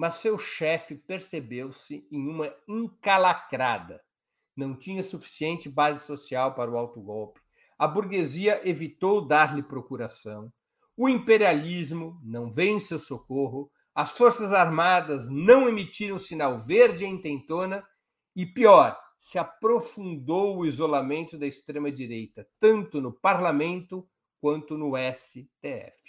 Mas 0.00 0.14
seu 0.14 0.38
chefe 0.38 0.94
percebeu-se 0.94 2.08
em 2.10 2.26
uma 2.26 2.50
encalacrada. 2.66 4.02
Não 4.56 4.74
tinha 4.74 5.02
suficiente 5.02 5.68
base 5.68 6.06
social 6.06 6.54
para 6.54 6.70
o 6.70 6.78
autogolpe. 6.78 7.38
A 7.78 7.86
burguesia 7.86 8.66
evitou 8.66 9.20
dar-lhe 9.20 9.62
procuração. 9.62 10.50
O 10.96 11.06
imperialismo 11.06 12.18
não 12.24 12.50
veio 12.50 12.76
em 12.76 12.80
seu 12.80 12.98
socorro. 12.98 13.70
As 13.94 14.16
forças 14.16 14.54
armadas 14.54 15.28
não 15.28 15.68
emitiram 15.68 16.16
sinal 16.16 16.58
verde 16.58 17.04
em 17.04 17.16
intentona. 17.16 17.86
E 18.34 18.46
pior, 18.46 18.98
se 19.18 19.38
aprofundou 19.38 20.56
o 20.56 20.64
isolamento 20.64 21.36
da 21.36 21.46
extrema-direita, 21.46 22.48
tanto 22.58 23.02
no 23.02 23.12
parlamento 23.12 24.08
quanto 24.40 24.78
no 24.78 24.92
STF. 24.96 25.99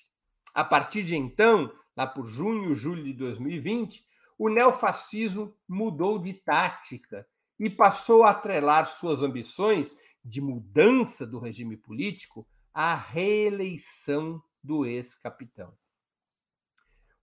A 0.54 0.64
partir 0.64 1.04
de 1.04 1.16
então, 1.16 1.72
lá 1.96 2.06
por 2.06 2.28
junho, 2.28 2.76
julho 2.76 3.04
de 3.04 3.14
2020, 3.14 4.06
o 4.38 4.50
neofascismo 4.50 5.56
mudou 5.68 6.20
de 6.20 6.34
tática 6.34 7.28
e 7.60 7.70
passou 7.70 8.24
a 8.24 8.32
atrelar 8.32 8.86
suas 8.86 9.22
ambições 9.22 9.96
de 10.24 10.42
mudança 10.42 11.26
do 11.26 11.40
regime 11.40 11.78
político 11.78 12.48
à 12.74 12.96
reeleição 12.96 14.42
do 14.64 14.86
ex-capitão. 14.86 15.74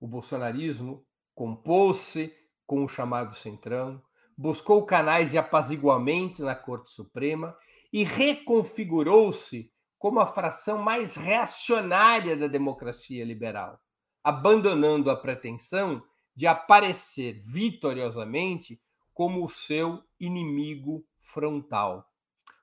O 0.00 0.06
bolsonarismo 0.06 1.04
compôs-se 1.34 2.34
com 2.66 2.84
o 2.84 2.88
chamado 2.88 3.34
Centrão, 3.34 4.02
buscou 4.36 4.84
canais 4.84 5.30
de 5.30 5.38
apaziguamento 5.38 6.44
na 6.44 6.54
Corte 6.54 6.90
Suprema 6.90 7.56
e 7.92 8.04
reconfigurou-se 8.04 9.72
como 9.98 10.20
a 10.20 10.26
fração 10.26 10.78
mais 10.78 11.16
reacionária 11.16 12.36
da 12.36 12.46
democracia 12.46 13.24
liberal, 13.24 13.80
abandonando 14.22 15.10
a 15.10 15.16
pretensão 15.16 16.02
de 16.34 16.46
aparecer 16.46 17.38
vitoriosamente 17.40 18.80
como 19.12 19.44
o 19.44 19.48
seu 19.48 20.00
inimigo 20.20 21.04
frontal. 21.18 22.08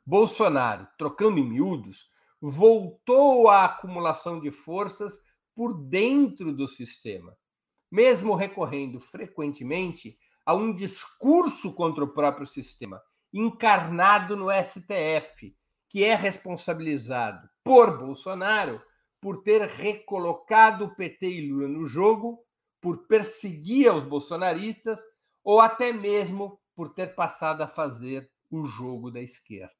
Bolsonaro, 0.05 0.87
trocando 0.97 1.39
em 1.39 1.43
miúdos, 1.43 2.09
voltou 2.39 3.49
à 3.49 3.65
acumulação 3.65 4.39
de 4.39 4.51
forças 4.51 5.19
por 5.53 5.73
dentro 5.73 6.53
do 6.53 6.67
sistema, 6.67 7.35
mesmo 7.91 8.35
recorrendo 8.35 8.99
frequentemente 8.99 10.17
a 10.45 10.53
um 10.53 10.73
discurso 10.73 11.73
contra 11.73 12.03
o 12.03 12.13
próprio 12.13 12.45
sistema, 12.45 13.01
encarnado 13.33 14.37
no 14.37 14.47
STF, 14.51 15.55
que 15.95 16.03
é 16.03 16.13
responsabilizado 16.13 17.49
por 17.63 17.97
Bolsonaro 17.97 18.84
por 19.21 19.43
ter 19.43 19.62
recolocado 19.62 20.84
o 20.84 20.93
PT 20.93 21.25
e 21.25 21.49
Lula 21.49 21.69
no 21.69 21.88
jogo, 21.88 22.43
por 22.81 23.08
perseguir 23.08 23.93
os 23.93 24.03
bolsonaristas 24.03 24.99
ou 25.41 25.62
até 25.62 25.93
mesmo 25.93 26.60
por 26.75 26.89
ter 26.89 27.15
passado 27.15 27.62
a 27.62 27.67
fazer 27.67 28.29
o 28.51 28.65
jogo 28.65 29.10
da 29.10 29.21
esquerda. 29.21 29.71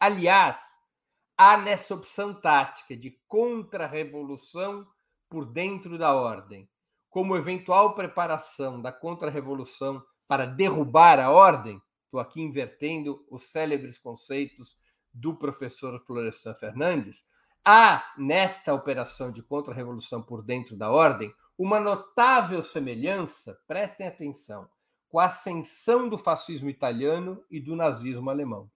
Aliás, 0.00 0.58
há 1.36 1.58
nessa 1.58 1.96
opção 1.96 2.32
tática 2.32 2.96
de 2.96 3.20
contra-revolução 3.28 4.88
por 5.28 5.44
dentro 5.44 5.98
da 5.98 6.14
ordem, 6.14 6.66
como 7.10 7.36
eventual 7.36 7.94
preparação 7.94 8.80
da 8.80 8.90
contra-revolução 8.90 10.02
para 10.26 10.46
derrubar 10.46 11.20
a 11.20 11.30
ordem, 11.30 11.78
estou 12.06 12.20
aqui 12.20 12.40
invertendo 12.40 13.22
os 13.30 13.50
célebres 13.50 13.98
conceitos 13.98 14.80
do 15.12 15.36
professor 15.36 15.98
Florestan 16.04 16.54
Fernandes, 16.54 17.24
há 17.64 18.04
nesta 18.16 18.74
operação 18.74 19.30
de 19.30 19.42
contra-revolução 19.42 20.22
por 20.22 20.42
dentro 20.42 20.76
da 20.76 20.90
ordem 20.90 21.32
uma 21.56 21.78
notável 21.78 22.62
semelhança, 22.62 23.58
prestem 23.66 24.06
atenção, 24.06 24.68
com 25.08 25.18
a 25.18 25.26
ascensão 25.26 26.08
do 26.08 26.16
fascismo 26.16 26.70
italiano 26.70 27.44
e 27.50 27.60
do 27.60 27.76
nazismo 27.76 28.30
alemão. 28.30 28.70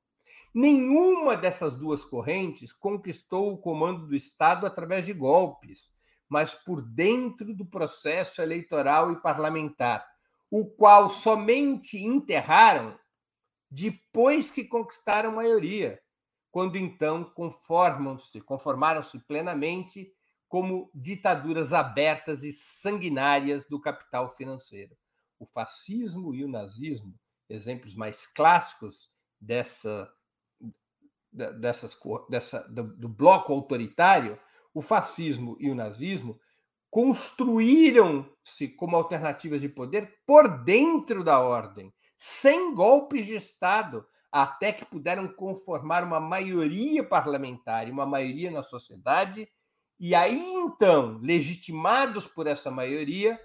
Nenhuma 0.55 1.37
dessas 1.37 1.77
duas 1.77 2.05
correntes 2.05 2.73
conquistou 2.73 3.53
o 3.53 3.59
comando 3.59 4.07
do 4.07 4.15
Estado 4.15 4.67
através 4.67 5.05
de 5.05 5.13
golpes, 5.13 5.91
mas 6.29 6.55
por 6.55 6.83
dentro 6.83 7.55
do 7.55 7.65
processo 7.65 8.41
eleitoral 8.41 9.13
e 9.13 9.21
parlamentar, 9.21 10.07
o 10.51 10.67
qual 10.67 11.11
somente 11.11 11.99
enterraram 11.99 12.99
depois 13.71 14.51
que 14.51 14.65
conquistaram 14.65 15.33
maioria, 15.33 16.01
quando 16.57 16.79
então 16.79 17.23
conformam-se, 17.23 18.41
conformaram-se 18.41 19.19
plenamente 19.19 20.11
como 20.49 20.91
ditaduras 20.95 21.75
abertas 21.75 22.43
e 22.45 22.51
sanguinárias 22.51 23.67
do 23.69 23.79
capital 23.79 24.35
financeiro. 24.35 24.97
O 25.39 25.45
fascismo 25.45 26.35
e 26.35 26.43
o 26.43 26.49
nazismo, 26.49 27.15
exemplos 27.47 27.95
mais 27.95 28.27
clássicos 28.27 29.11
dessa, 29.39 30.11
dessas, 31.31 31.95
dessa, 32.31 32.61
do, 32.71 32.85
do 32.85 33.07
bloco 33.07 33.53
autoritário, 33.53 34.41
o 34.73 34.81
fascismo 34.81 35.59
e 35.61 35.69
o 35.69 35.75
nazismo 35.75 36.41
construíram-se 36.89 38.67
como 38.67 38.97
alternativas 38.97 39.61
de 39.61 39.69
poder 39.69 40.23
por 40.27 40.65
dentro 40.65 41.23
da 41.23 41.39
ordem, 41.39 41.93
sem 42.17 42.75
golpes 42.75 43.27
de 43.27 43.35
Estado, 43.35 44.07
até 44.31 44.73
que 44.73 44.85
puderam 44.85 45.29
conformar 45.29 46.05
uma 46.05 46.21
maioria 46.21 47.03
parlamentar 47.03 47.89
e 47.89 47.91
uma 47.91 48.07
maioria 48.07 48.51
na 48.51 48.63
sociedade, 48.63 49.49
e 49.99 50.15
aí 50.15 50.43
então, 50.55 51.19
legitimados 51.23 52.27
por 52.27 52.47
essa 52.47 52.71
maioria, 52.71 53.41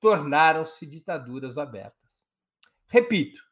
tornaram-se 0.00 0.86
ditaduras 0.86 1.58
abertas. 1.58 2.24
Repito, 2.86 3.42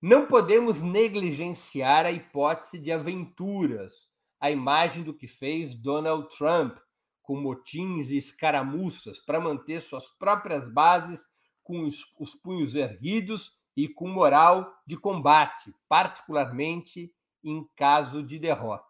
não 0.00 0.26
podemos 0.26 0.82
negligenciar 0.82 2.04
a 2.04 2.10
hipótese 2.10 2.78
de 2.78 2.90
aventuras, 2.90 4.10
a 4.40 4.50
imagem 4.50 5.04
do 5.04 5.14
que 5.14 5.28
fez 5.28 5.74
Donald 5.74 6.28
Trump 6.36 6.76
com 7.22 7.40
motins 7.40 8.10
e 8.10 8.16
escaramuças 8.16 9.20
para 9.20 9.40
manter 9.40 9.80
suas 9.80 10.10
próprias 10.10 10.68
bases 10.68 11.24
com 11.62 11.86
os, 11.86 12.04
os 12.18 12.34
punhos 12.34 12.74
erguidos 12.74 13.61
e 13.76 13.88
com 13.88 14.08
moral 14.08 14.72
de 14.86 14.96
combate, 14.96 15.74
particularmente 15.88 17.12
em 17.42 17.66
caso 17.76 18.22
de 18.22 18.38
derrota. 18.38 18.86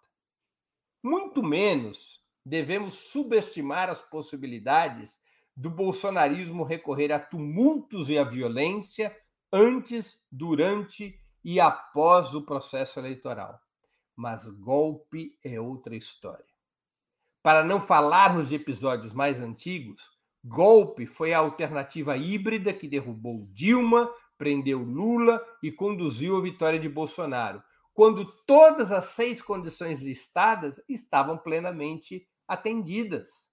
Muito 1.02 1.42
menos 1.42 2.22
devemos 2.44 2.94
subestimar 2.94 3.88
as 3.88 4.02
possibilidades 4.02 5.18
do 5.56 5.70
bolsonarismo 5.70 6.64
recorrer 6.64 7.12
a 7.12 7.18
tumultos 7.18 8.08
e 8.08 8.18
à 8.18 8.24
violência 8.24 9.16
antes, 9.52 10.18
durante 10.30 11.18
e 11.44 11.60
após 11.60 12.34
o 12.34 12.42
processo 12.42 12.98
eleitoral. 12.98 13.60
Mas 14.16 14.46
golpe 14.46 15.38
é 15.44 15.60
outra 15.60 15.94
história. 15.94 16.44
Para 17.42 17.64
não 17.64 17.80
falarmos 17.80 18.48
de 18.48 18.54
episódios 18.54 19.12
mais 19.12 19.40
antigos, 19.40 20.10
golpe 20.44 21.06
foi 21.06 21.32
a 21.34 21.38
alternativa 21.38 22.16
híbrida 22.16 22.72
que 22.72 22.88
derrubou 22.88 23.46
Dilma, 23.50 24.10
prendeu 24.42 24.82
Lula 24.82 25.40
e 25.62 25.70
conduziu 25.70 26.36
a 26.36 26.40
vitória 26.40 26.76
de 26.76 26.88
Bolsonaro, 26.88 27.62
quando 27.94 28.24
todas 28.44 28.90
as 28.90 29.04
seis 29.04 29.40
condições 29.40 30.02
listadas 30.02 30.82
estavam 30.88 31.38
plenamente 31.38 32.26
atendidas. 32.48 33.48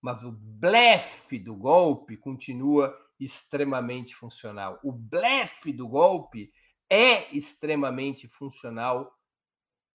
Mas 0.00 0.22
o 0.22 0.30
blefe 0.30 1.40
do 1.40 1.56
golpe 1.56 2.16
continua 2.16 2.96
extremamente 3.18 4.14
funcional. 4.14 4.78
O 4.84 4.92
blefe 4.92 5.72
do 5.72 5.88
golpe 5.88 6.52
é 6.88 7.36
extremamente 7.36 8.28
funcional 8.28 9.12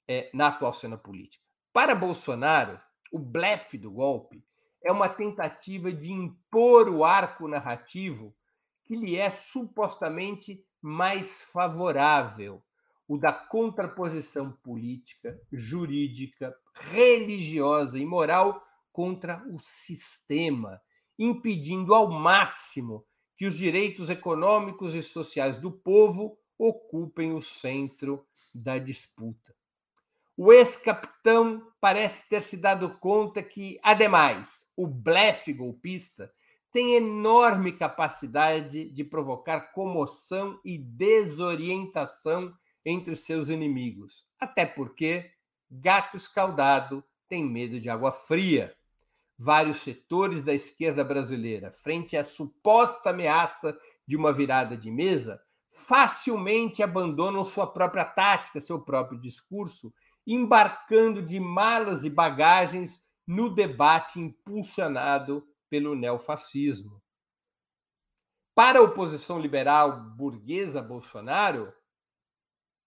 é, 0.09 0.29
na 0.33 0.47
atual 0.47 0.73
cena 0.73 0.97
política. 0.97 1.41
Para 1.71 1.95
Bolsonaro, 1.95 2.77
o 3.13 3.17
blefe 3.17 3.77
do 3.77 3.91
golpe 3.91 4.43
é 4.83 4.91
uma 4.91 5.07
tentativa 5.07 5.89
de 5.89 6.11
impor 6.11 6.89
o 6.89 7.05
arco 7.05 7.47
narrativo 7.47 8.35
que 8.87 8.95
lhe 8.95 9.17
é 9.17 9.29
supostamente 9.29 10.65
mais 10.81 11.41
favorável, 11.41 12.63
o 13.05 13.17
da 13.17 13.33
contraposição 13.33 14.51
política, 14.63 15.39
jurídica, 15.51 16.55
religiosa 16.73 17.99
e 17.99 18.05
moral 18.05 18.65
contra 18.93 19.43
o 19.49 19.59
sistema, 19.59 20.81
impedindo 21.19 21.93
ao 21.93 22.09
máximo 22.09 23.05
que 23.35 23.45
os 23.45 23.55
direitos 23.55 24.09
econômicos 24.09 24.95
e 24.95 25.03
sociais 25.03 25.57
do 25.57 25.71
povo 25.71 26.39
ocupem 26.57 27.33
o 27.33 27.41
centro 27.41 28.25
da 28.53 28.77
disputa. 28.77 29.53
O 30.35 30.53
ex-capitão 30.53 31.71
parece 31.81 32.27
ter 32.29 32.41
se 32.41 32.55
dado 32.55 32.97
conta 32.99 33.43
que, 33.43 33.79
ademais, 33.83 34.65
o 34.75 34.87
blefe 34.87 35.51
golpista 35.51 36.31
tem 36.71 36.95
enorme 36.95 37.71
capacidade 37.71 38.89
de 38.89 39.03
provocar 39.03 39.71
comoção 39.71 40.59
e 40.63 40.77
desorientação 40.77 42.53
entre 42.85 43.15
seus 43.15 43.49
inimigos, 43.49 44.25
até 44.39 44.65
porque 44.65 45.31
gato 45.69 46.15
escaldado 46.15 47.03
tem 47.27 47.43
medo 47.43 47.79
de 47.79 47.89
água 47.89 48.11
fria. 48.11 48.73
Vários 49.37 49.81
setores 49.81 50.43
da 50.43 50.53
esquerda 50.53 51.03
brasileira 51.03 51.71
frente 51.71 52.17
à 52.17 52.23
suposta 52.23 53.11
ameaça 53.11 53.77
de 54.07 54.15
uma 54.15 54.31
virada 54.33 54.75
de 54.77 54.89
mesa, 54.89 55.39
facilmente 55.69 56.81
abandonam 56.81 57.43
sua 57.43 57.67
própria 57.67 58.05
tática, 58.05 58.61
seu 58.61 58.79
próprio 58.79 59.19
discurso, 59.19 59.93
embarcando 60.25 61.21
de 61.21 61.39
malas 61.39 62.03
e 62.03 62.09
bagagens 62.09 63.05
no 63.27 63.53
debate 63.53 64.19
impulsionado 64.19 65.45
pelo 65.69 65.95
neofascismo. 65.95 67.01
Para 68.55 68.79
a 68.79 68.81
oposição 68.81 69.39
liberal 69.39 70.01
burguesa 70.15 70.81
Bolsonaro, 70.81 71.73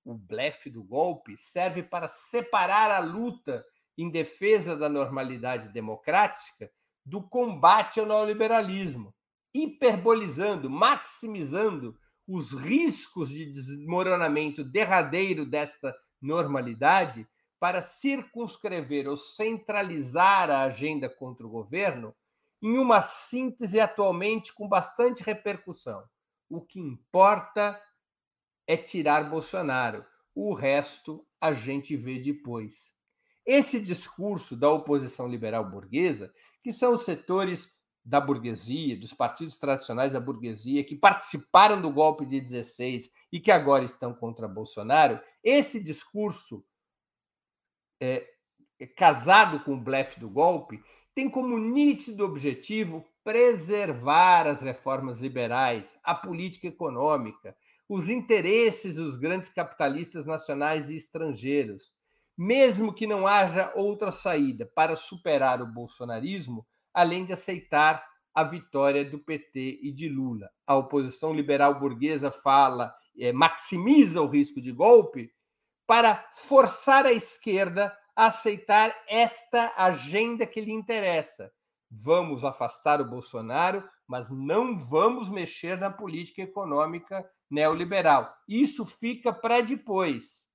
o 0.04 0.14
blefe 0.14 0.68
do 0.68 0.82
golpe 0.82 1.36
serve 1.38 1.82
para 1.82 2.08
separar 2.08 2.90
a 2.90 2.98
luta 2.98 3.64
em 3.96 4.10
defesa 4.10 4.76
da 4.76 4.88
normalidade 4.88 5.68
democrática 5.68 6.70
do 7.04 7.22
combate 7.22 8.00
ao 8.00 8.06
neoliberalismo, 8.06 9.14
hiperbolizando, 9.54 10.70
maximizando 10.70 11.98
os 12.26 12.52
riscos 12.52 13.28
de 13.28 13.46
desmoronamento 13.46 14.64
derradeiro 14.64 15.44
desta 15.44 15.94
normalidade 16.20 17.28
para 17.58 17.82
circunscrever 17.82 19.06
ou 19.06 19.16
centralizar 19.16 20.50
a 20.50 20.62
agenda 20.62 21.08
contra 21.08 21.46
o 21.46 21.50
governo 21.50 22.14
em 22.62 22.78
uma 22.78 23.02
síntese 23.02 23.80
atualmente 23.80 24.52
com 24.54 24.68
bastante 24.68 25.22
repercussão. 25.22 26.04
O 26.48 26.60
que 26.60 26.78
importa 26.78 27.80
é 28.66 28.76
tirar 28.76 29.28
Bolsonaro, 29.28 30.04
o 30.34 30.54
resto 30.54 31.26
a 31.40 31.52
gente 31.52 31.96
vê 31.96 32.18
depois. 32.18 32.94
Esse 33.44 33.80
discurso 33.80 34.56
da 34.56 34.70
oposição 34.70 35.26
liberal 35.26 35.68
burguesa, 35.68 36.32
que 36.62 36.70
são 36.70 36.92
os 36.92 37.04
setores 37.04 37.72
da 38.04 38.20
burguesia, 38.20 38.96
dos 38.96 39.12
partidos 39.12 39.58
tradicionais 39.58 40.12
da 40.12 40.20
burguesia, 40.20 40.84
que 40.84 40.96
participaram 40.96 41.80
do 41.80 41.90
golpe 41.90 42.24
de 42.24 42.40
16 42.40 43.10
e 43.32 43.40
que 43.40 43.50
agora 43.50 43.84
estão 43.84 44.14
contra 44.14 44.48
Bolsonaro, 44.48 45.20
esse 45.42 45.82
discurso, 45.82 46.64
é, 48.00 48.26
é 48.78 48.86
casado 48.86 49.60
com 49.60 49.74
o 49.74 49.80
blefe 49.80 50.18
do 50.18 50.28
golpe, 50.30 50.82
tem 51.14 51.28
como 51.28 51.58
nítido 51.58 52.24
objetivo 52.24 53.04
preservar 53.24 54.46
as 54.46 54.60
reformas 54.60 55.18
liberais, 55.18 55.98
a 56.02 56.14
política 56.14 56.68
econômica, 56.68 57.56
os 57.88 58.08
interesses 58.08 58.96
dos 58.96 59.16
grandes 59.16 59.48
capitalistas 59.48 60.24
nacionais 60.24 60.88
e 60.88 60.96
estrangeiros, 60.96 61.92
mesmo 62.36 62.94
que 62.94 63.06
não 63.06 63.26
haja 63.26 63.72
outra 63.74 64.10
saída 64.10 64.64
para 64.74 64.96
superar 64.96 65.60
o 65.60 65.66
bolsonarismo, 65.66 66.66
além 66.94 67.24
de 67.24 67.32
aceitar 67.32 68.04
a 68.34 68.44
vitória 68.44 69.04
do 69.04 69.18
PT 69.18 69.80
e 69.82 69.92
de 69.92 70.08
Lula. 70.08 70.48
A 70.66 70.76
oposição 70.76 71.34
liberal 71.34 71.78
burguesa 71.78 72.30
fala, 72.30 72.94
é, 73.18 73.32
maximiza 73.32 74.22
o 74.22 74.28
risco 74.28 74.60
de 74.60 74.72
golpe 74.72 75.30
para 75.86 76.28
forçar 76.32 77.04
a 77.04 77.12
esquerda 77.12 77.92
aceitar 78.14 78.94
esta 79.08 79.72
agenda 79.76 80.46
que 80.46 80.60
lhe 80.60 80.72
interessa. 80.72 81.52
Vamos 81.90 82.44
afastar 82.44 83.00
o 83.00 83.08
Bolsonaro, 83.08 83.88
mas 84.06 84.30
não 84.30 84.76
vamos 84.76 85.28
mexer 85.28 85.78
na 85.78 85.90
política 85.90 86.42
econômica 86.42 87.28
neoliberal. 87.50 88.32
Isso 88.48 88.86
fica 88.86 89.32
para 89.32 89.60
depois 89.60 90.50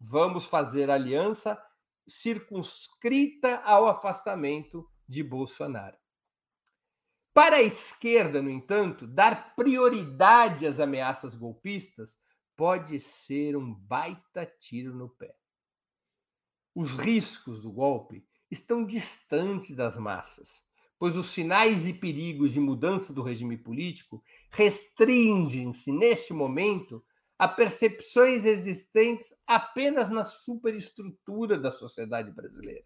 vamos 0.00 0.44
fazer 0.46 0.90
aliança 0.90 1.60
circunscrita 2.06 3.56
ao 3.64 3.86
afastamento 3.86 4.86
de 5.08 5.22
Bolsonaro. 5.22 5.96
Para 7.32 7.56
a 7.56 7.62
esquerda, 7.62 8.40
no 8.40 8.50
entanto, 8.50 9.06
dar 9.06 9.54
prioridade 9.56 10.66
às 10.66 10.78
ameaças 10.78 11.34
golpistas 11.34 12.16
pode 12.54 13.00
ser 13.00 13.56
um 13.56 13.74
baita 13.74 14.46
tiro 14.60 14.94
no 14.94 15.08
pé. 15.08 15.34
Os 16.74 16.96
riscos 16.96 17.60
do 17.60 17.70
golpe 17.70 18.26
estão 18.50 18.84
distantes 18.84 19.76
das 19.76 19.96
massas, 19.96 20.62
pois 20.98 21.16
os 21.16 21.26
sinais 21.26 21.86
e 21.86 21.92
perigos 21.92 22.52
de 22.52 22.60
mudança 22.60 23.12
do 23.12 23.22
regime 23.22 23.56
político 23.56 24.22
restringem-se, 24.50 25.92
neste 25.92 26.32
momento, 26.32 27.04
a 27.38 27.46
percepções 27.46 28.44
existentes 28.44 29.34
apenas 29.46 30.10
na 30.10 30.24
superestrutura 30.24 31.58
da 31.58 31.70
sociedade 31.70 32.30
brasileira. 32.32 32.84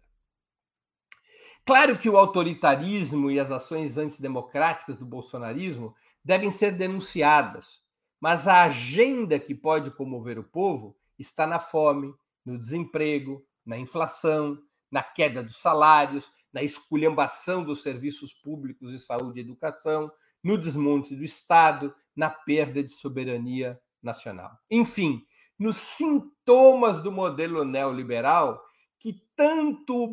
Claro 1.65 1.99
que 1.99 2.09
o 2.09 2.17
autoritarismo 2.17 3.29
e 3.29 3.39
as 3.39 3.51
ações 3.51 3.97
antidemocráticas 3.97 4.97
do 4.97 5.05
bolsonarismo 5.05 5.95
devem 6.23 6.49
ser 6.49 6.71
denunciadas, 6.71 7.83
mas 8.19 8.47
a 8.47 8.63
agenda 8.63 9.39
que 9.39 9.53
pode 9.53 9.91
comover 9.91 10.39
o 10.39 10.43
povo 10.43 10.97
está 11.17 11.45
na 11.45 11.59
fome, 11.59 12.13
no 12.45 12.57
desemprego, 12.57 13.45
na 13.69 13.77
inflação, 13.77 14.57
na 14.91 15.03
queda 15.03 15.43
dos 15.43 15.57
salários, 15.57 16.31
na 16.51 16.63
esculhambação 16.63 17.63
dos 17.63 17.83
serviços 17.83 18.33
públicos 18.33 18.91
de 18.91 18.97
saúde 18.97 19.39
e 19.39 19.43
educação, 19.43 20.11
no 20.43 20.57
desmonte 20.57 21.15
do 21.15 21.23
Estado, 21.23 21.93
na 22.15 22.31
perda 22.31 22.83
de 22.83 22.91
soberania 22.91 23.79
nacional. 24.01 24.57
Enfim, 24.71 25.23
nos 25.57 25.77
sintomas 25.77 26.99
do 27.01 27.11
modelo 27.11 27.63
neoliberal 27.63 28.59
que 28.97 29.21
tanto 29.35 30.03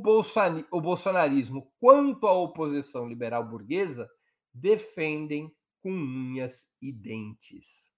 o 0.71 0.81
bolsonarismo 0.81 1.73
quanto 1.81 2.27
a 2.27 2.33
oposição 2.33 3.09
liberal 3.09 3.43
burguesa 3.43 4.09
defendem 4.53 5.51
com 5.81 5.91
unhas 5.91 6.69
e 6.83 6.93
dentes. 6.93 7.91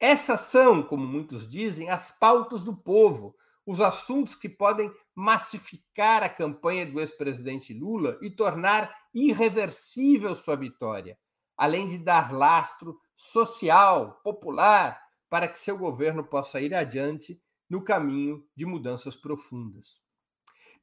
Essas 0.00 0.40
são, 0.40 0.82
como 0.82 1.06
muitos 1.06 1.48
dizem, 1.48 1.90
as 1.90 2.10
pautas 2.10 2.64
do 2.64 2.74
povo, 2.74 3.36
os 3.66 3.80
assuntos 3.80 4.34
que 4.34 4.48
podem 4.48 4.92
massificar 5.14 6.22
a 6.22 6.28
campanha 6.28 6.84
do 6.84 7.00
ex-presidente 7.00 7.72
Lula 7.72 8.18
e 8.20 8.30
tornar 8.30 8.92
irreversível 9.14 10.34
sua 10.34 10.56
vitória, 10.56 11.18
além 11.56 11.86
de 11.86 11.98
dar 11.98 12.32
lastro 12.32 12.98
social, 13.16 14.20
popular, 14.24 15.00
para 15.30 15.48
que 15.48 15.58
seu 15.58 15.78
governo 15.78 16.24
possa 16.24 16.60
ir 16.60 16.74
adiante 16.74 17.40
no 17.70 17.82
caminho 17.82 18.44
de 18.54 18.66
mudanças 18.66 19.16
profundas. 19.16 20.02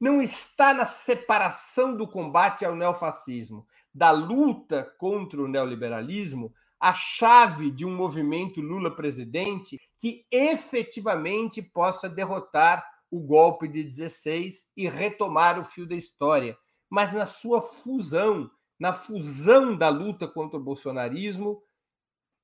Não 0.00 0.22
está 0.22 0.72
na 0.72 0.86
separação 0.86 1.94
do 1.94 2.08
combate 2.08 2.64
ao 2.64 2.74
neofascismo, 2.74 3.66
da 3.94 4.10
luta 4.10 4.84
contra 4.98 5.42
o 5.42 5.48
neoliberalismo, 5.48 6.54
a 6.80 6.94
chave 6.94 7.70
de 7.70 7.84
um 7.84 7.94
movimento 7.94 8.60
Lula 8.62 8.90
presidente 8.90 9.78
que 9.98 10.24
efetivamente 10.30 11.60
possa 11.60 12.08
derrotar 12.08 12.82
o 13.10 13.20
golpe 13.20 13.68
de 13.68 13.84
16 13.84 14.70
e 14.74 14.88
retomar 14.88 15.60
o 15.60 15.64
fio 15.64 15.86
da 15.86 15.94
história, 15.94 16.56
mas 16.88 17.12
na 17.12 17.26
sua 17.26 17.60
fusão, 17.60 18.50
na 18.78 18.94
fusão 18.94 19.76
da 19.76 19.90
luta 19.90 20.26
contra 20.26 20.58
o 20.58 20.62
bolsonarismo, 20.62 21.62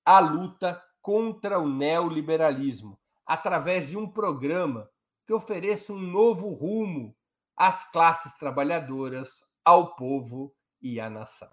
a 0.05 0.19
luta 0.19 0.83
contra 1.01 1.59
o 1.59 1.69
neoliberalismo, 1.69 2.99
através 3.25 3.89
de 3.89 3.97
um 3.97 4.07
programa 4.07 4.91
que 5.27 5.33
ofereça 5.33 5.93
um 5.93 6.01
novo 6.01 6.51
rumo 6.51 7.17
às 7.57 7.91
classes 7.91 8.35
trabalhadoras, 8.35 9.45
ao 9.65 9.97
povo 9.97 10.55
e 10.81 11.01
à 11.01 11.09
nação. 11.09 11.51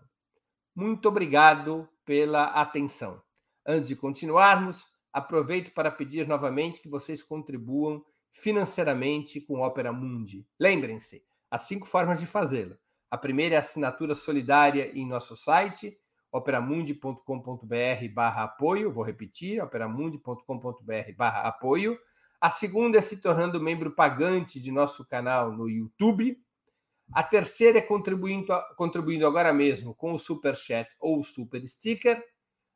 Muito 0.76 1.08
obrigado 1.08 1.88
pela 2.06 2.46
atenção. 2.46 3.22
Antes 3.66 3.88
de 3.88 3.96
continuarmos, 3.96 4.86
aproveito 5.12 5.74
para 5.74 5.92
pedir 5.92 6.28
novamente 6.28 6.82
que 6.82 6.90
vocês 6.90 7.22
contribuam 7.24 8.04
financeiramente 8.32 9.40
com 9.40 9.62
Opera 9.62 9.94
Mundi. 9.94 10.46
Lembrem-se, 10.60 11.24
há 11.50 11.58
cinco 11.58 11.86
formas 11.86 12.20
de 12.20 12.26
fazê-lo. 12.26 12.78
A 13.10 13.18
primeira 13.18 13.56
é 13.56 13.58
a 13.58 13.62
assinatura 13.62 14.16
solidária 14.16 14.92
em 14.98 15.08
nosso 15.08 15.36
site, 15.36 15.96
operamundi.com.br 16.32 18.08
barra 18.12 18.44
apoio, 18.44 18.92
vou 18.92 19.04
repetir, 19.04 19.64
operamundi.com.br 19.64 21.16
barra 21.16 21.42
apoio. 21.42 21.98
A 22.42 22.50
segunda 22.50 22.98
é 22.98 23.02
se 23.02 23.22
tornando 23.22 23.62
membro 23.62 23.92
pagante 23.92 24.60
de 24.60 24.72
nosso 24.72 25.06
canal 25.06 25.52
no 25.52 25.70
YouTube. 25.70 26.43
A 27.14 27.22
terceira 27.22 27.78
é 27.78 27.82
contribuindo, 27.82 28.48
contribuindo 28.76 29.28
agora 29.28 29.54
mesmo 29.54 29.94
com 29.94 30.14
o 30.14 30.20
Super 30.20 30.56
Chat 30.56 30.90
ou 31.00 31.20
o 31.20 31.24
Super 31.24 31.64
Sticker. 31.68 32.26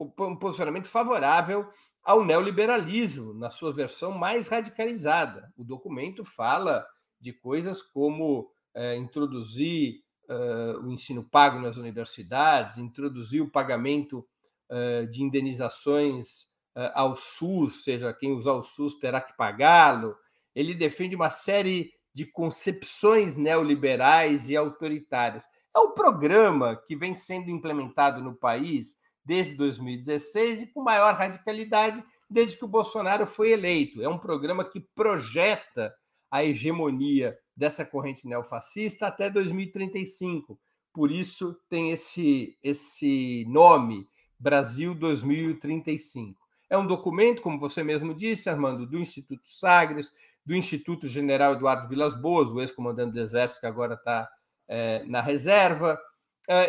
um 0.00 0.36
posicionamento 0.36 0.86
favorável 0.86 1.68
ao 2.02 2.24
neoliberalismo, 2.24 3.34
na 3.34 3.50
sua 3.50 3.72
versão 3.72 4.12
mais 4.12 4.48
radicalizada. 4.48 5.52
O 5.56 5.62
documento 5.62 6.24
fala 6.24 6.86
de 7.20 7.32
coisas 7.32 7.82
como 7.82 8.50
é, 8.74 8.96
introduzir 8.96 10.00
é, 10.28 10.34
o 10.82 10.90
ensino 10.90 11.22
pago 11.22 11.58
nas 11.58 11.76
universidades, 11.76 12.78
introduzir 12.78 13.42
o 13.42 13.50
pagamento 13.50 14.26
é, 14.70 15.04
de 15.06 15.22
indenizações 15.22 16.48
ao 16.94 17.16
SUS, 17.16 17.82
seja 17.82 18.14
quem 18.14 18.32
usar 18.32 18.52
o 18.52 18.62
SUS 18.62 18.94
terá 18.94 19.20
que 19.20 19.36
pagá-lo. 19.36 20.16
Ele 20.54 20.72
defende 20.72 21.16
uma 21.16 21.28
série 21.28 21.92
de 22.14 22.24
concepções 22.24 23.36
neoliberais 23.36 24.48
e 24.48 24.56
autoritárias. 24.56 25.44
É 25.76 25.78
o 25.80 25.92
programa 25.92 26.76
que 26.86 26.96
vem 26.96 27.14
sendo 27.14 27.50
implementado 27.50 28.22
no 28.22 28.34
país 28.34 28.94
desde 29.24 29.54
2016 29.54 30.62
e 30.62 30.66
com 30.66 30.82
maior 30.82 31.14
radicalidade 31.14 32.02
desde 32.28 32.56
que 32.56 32.64
o 32.64 32.68
Bolsonaro 32.68 33.26
foi 33.26 33.50
eleito. 33.50 34.02
É 34.02 34.08
um 34.08 34.18
programa 34.18 34.64
que 34.64 34.80
projeta 34.80 35.94
a 36.30 36.44
hegemonia 36.44 37.36
dessa 37.56 37.84
corrente 37.84 38.26
neofascista 38.28 39.08
até 39.08 39.28
2035. 39.28 40.58
Por 40.92 41.10
isso 41.10 41.56
tem 41.68 41.90
esse, 41.90 42.56
esse 42.62 43.44
nome, 43.48 44.06
Brasil 44.38 44.94
2035. 44.94 46.40
É 46.68 46.78
um 46.78 46.86
documento, 46.86 47.42
como 47.42 47.58
você 47.58 47.82
mesmo 47.82 48.14
disse, 48.14 48.48
Armando, 48.48 48.86
do 48.86 48.98
Instituto 48.98 49.50
Sagres, 49.50 50.12
do 50.46 50.54
Instituto 50.54 51.08
General 51.08 51.54
Eduardo 51.54 51.88
Vilas 51.88 52.14
Boas, 52.14 52.48
o 52.50 52.60
ex-comandante 52.60 53.12
do 53.12 53.20
Exército, 53.20 53.60
que 53.60 53.66
agora 53.66 53.94
está 53.94 54.28
é, 54.68 55.04
na 55.04 55.20
reserva, 55.20 56.00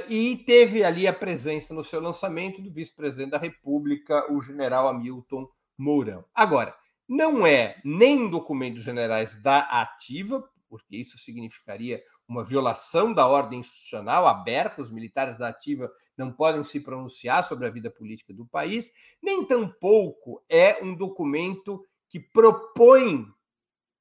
e 0.08 0.38
teve 0.38 0.84
ali 0.84 1.08
a 1.08 1.14
presença 1.14 1.74
no 1.74 1.84
seu 1.84 2.00
lançamento 2.00 2.62
do 2.62 2.72
vice-presidente 2.72 3.32
da 3.32 3.38
República, 3.38 4.32
o 4.32 4.42
general 4.42 4.88
Hamilton 4.88 5.48
Mourão. 5.78 6.24
Agora, 6.34 6.76
não 7.08 7.46
é 7.46 7.82
nem 7.84 8.22
um 8.22 8.30
documento 8.30 8.76
dos 8.76 8.84
generais 8.84 9.34
da 9.42 9.60
ativa, 9.60 10.48
porque 10.70 10.96
isso 10.96 11.18
significaria 11.18 12.02
uma 12.26 12.46
violação 12.46 13.14
da 13.14 13.28
ordem 13.28 13.60
institucional 13.60 14.26
aberta, 14.26 14.82
os 14.82 14.90
militares 14.90 15.38
da 15.38 15.50
ativa 15.50 15.92
não 16.18 16.32
podem 16.32 16.64
se 16.64 16.80
pronunciar 16.80 17.44
sobre 17.44 17.68
a 17.68 17.70
vida 17.70 17.92
política 17.92 18.34
do 18.34 18.46
país, 18.46 18.92
nem 19.22 19.46
tampouco 19.46 20.42
é 20.48 20.82
um 20.82 20.96
documento 20.96 21.86
que 22.08 22.20
propõe, 22.20 23.26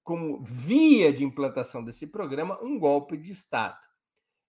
como 0.04 0.44
via 0.44 1.12
de 1.12 1.24
implantação 1.24 1.82
desse 1.82 2.06
programa, 2.06 2.58
um 2.62 2.78
golpe 2.78 3.16
de 3.16 3.32
Estado. 3.32 3.89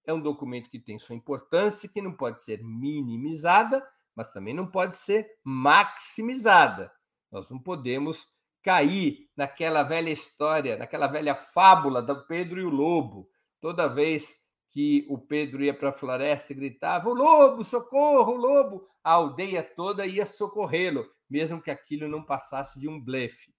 É 0.06 0.14
um 0.14 0.22
documento 0.22 0.70
que 0.70 0.80
tem 0.80 0.98
sua 0.98 1.16
importância, 1.16 1.90
que 1.90 2.02
não 2.02 2.14
pode 2.14 2.42
ser 2.42 2.64
minimizada, 2.64 3.86
mas 4.16 4.32
também 4.32 4.54
não 4.54 4.68
pode 4.68 4.96
ser 4.96 5.28
maximizada. 5.44 6.92
Nós 7.32 7.50
não 7.50 7.60
podemos 7.60 8.28
cair 8.62 9.30
naquela 9.36 9.84
velha 9.84 10.10
história, 10.10 10.78
naquela 10.78 11.08
velha 11.08 11.36
fábula 11.36 12.02
do 12.02 12.26
Pedro 12.28 12.60
e 12.60 12.66
o 12.66 12.70
lobo. 12.70 13.30
Toda 13.60 13.88
vez 13.88 14.36
que 14.70 15.06
o 15.10 15.18
Pedro 15.18 15.64
ia 15.64 15.74
para 15.74 15.90
a 15.90 15.94
floresta 15.94 16.52
e 16.52 16.56
gritava: 16.56 17.10
O 17.10 17.14
lobo, 17.14 17.64
socorro, 17.64 18.34
o 18.34 18.38
lobo! 18.38 18.88
A 19.04 19.14
aldeia 19.14 19.64
toda 19.64 20.06
ia 20.06 20.26
socorrê-lo, 20.26 21.06
mesmo 21.30 21.62
que 21.62 21.72
aquilo 21.72 22.08
não 22.08 22.24
passasse 22.24 22.80
de 22.80 22.88
um 22.88 23.00
blefe. 23.00 23.54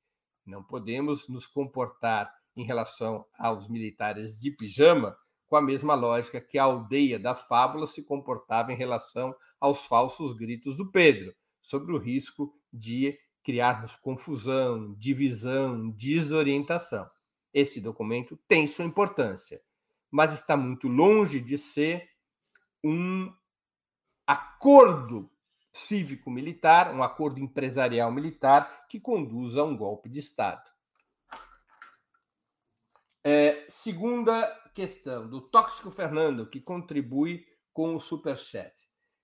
Não 0.45 0.63
podemos 0.63 1.29
nos 1.29 1.47
comportar 1.47 2.33
em 2.57 2.65
relação 2.65 3.25
aos 3.39 3.69
militares 3.69 4.41
de 4.41 4.51
pijama 4.51 5.17
com 5.53 5.57
a 5.59 5.61
mesma 5.61 5.95
lógica 5.95 6.41
que 6.41 6.57
a 6.57 6.63
aldeia 6.63 7.19
da 7.19 7.35
fábula 7.35 7.87
se 7.87 8.03
comportava 8.03 8.73
em 8.73 8.75
relação 8.75 9.37
aos 9.61 9.85
falsos 9.85 10.33
gritos 10.33 10.79
do 10.79 10.91
Pedro, 10.91 11.35
sobre 11.61 11.93
o 11.93 11.99
risco 11.99 12.59
de 12.73 13.19
criarmos 13.45 13.95
confusão, 13.97 14.95
divisão, 14.95 15.91
desorientação. 15.91 17.07
Esse 17.53 17.83
documento 17.83 18.35
tem 18.49 18.67
sua 18.67 18.87
importância, 18.87 19.61
mas 20.11 20.33
está 20.33 20.57
muito 20.57 20.89
longe 20.89 21.39
de 21.39 21.59
ser 21.59 22.09
um 22.83 23.31
acordo 24.27 25.31
cívico-militar, 25.71 26.95
um 26.95 27.03
acordo 27.03 27.41
empresarial-militar 27.41 28.87
que 28.89 28.99
conduza 28.99 29.61
a 29.61 29.65
um 29.65 29.77
golpe 29.77 30.09
de 30.09 30.19
Estado. 30.19 30.72
É, 33.25 33.67
segunda 33.69 34.47
questão, 34.75 35.29
do 35.29 35.41
Tóxico 35.41 35.91
Fernando, 35.91 36.49
que 36.49 36.61
contribui 36.61 37.45
com 37.73 37.95
o 37.95 38.01
Superchat. 38.01 38.73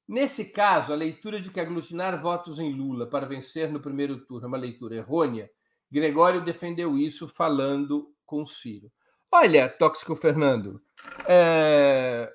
Nesse 0.06 0.46
caso, 0.46 0.92
a 0.92 0.96
leitura 0.96 1.40
de 1.40 1.50
que 1.50 1.60
aglutinar 1.60 2.20
votos 2.20 2.58
em 2.58 2.72
Lula 2.72 3.06
para 3.08 3.26
vencer 3.26 3.70
no 3.70 3.80
primeiro 3.80 4.24
turno 4.24 4.46
é 4.46 4.48
uma 4.48 4.56
leitura 4.56 4.94
errônea, 4.94 5.50
Gregório 5.90 6.44
defendeu 6.44 6.96
isso 6.96 7.26
falando 7.26 8.14
com 8.24 8.46
Ciro. 8.46 8.90
Olha, 9.32 9.68
Tóxico 9.68 10.14
Fernando, 10.16 10.82
é... 11.26 12.32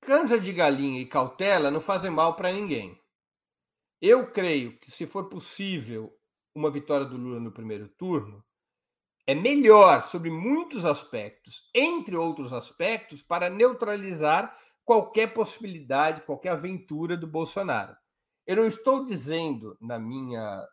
canja 0.00 0.38
de 0.38 0.52
galinha 0.52 1.00
e 1.00 1.06
cautela 1.06 1.70
não 1.70 1.80
fazem 1.80 2.10
mal 2.10 2.34
para 2.34 2.52
ninguém. 2.52 2.98
Eu 4.00 4.30
creio 4.30 4.78
que, 4.78 4.90
se 4.90 5.06
for 5.06 5.28
possível 5.28 6.14
uma 6.54 6.70
vitória 6.70 7.06
do 7.06 7.16
Lula 7.16 7.40
no 7.40 7.52
primeiro 7.52 7.88
turno, 7.88 8.44
é 9.28 9.34
melhor 9.34 10.04
sobre 10.04 10.30
muitos 10.30 10.86
aspectos, 10.86 11.68
entre 11.74 12.16
outros 12.16 12.50
aspectos, 12.50 13.20
para 13.20 13.50
neutralizar 13.50 14.56
qualquer 14.86 15.34
possibilidade, 15.34 16.22
qualquer 16.22 16.52
aventura 16.52 17.14
do 17.14 17.26
Bolsonaro. 17.26 17.94
Eu 18.46 18.56
não 18.56 18.66
estou 18.66 19.04
dizendo 19.04 19.76
na 19.82 19.98
minha 19.98 20.66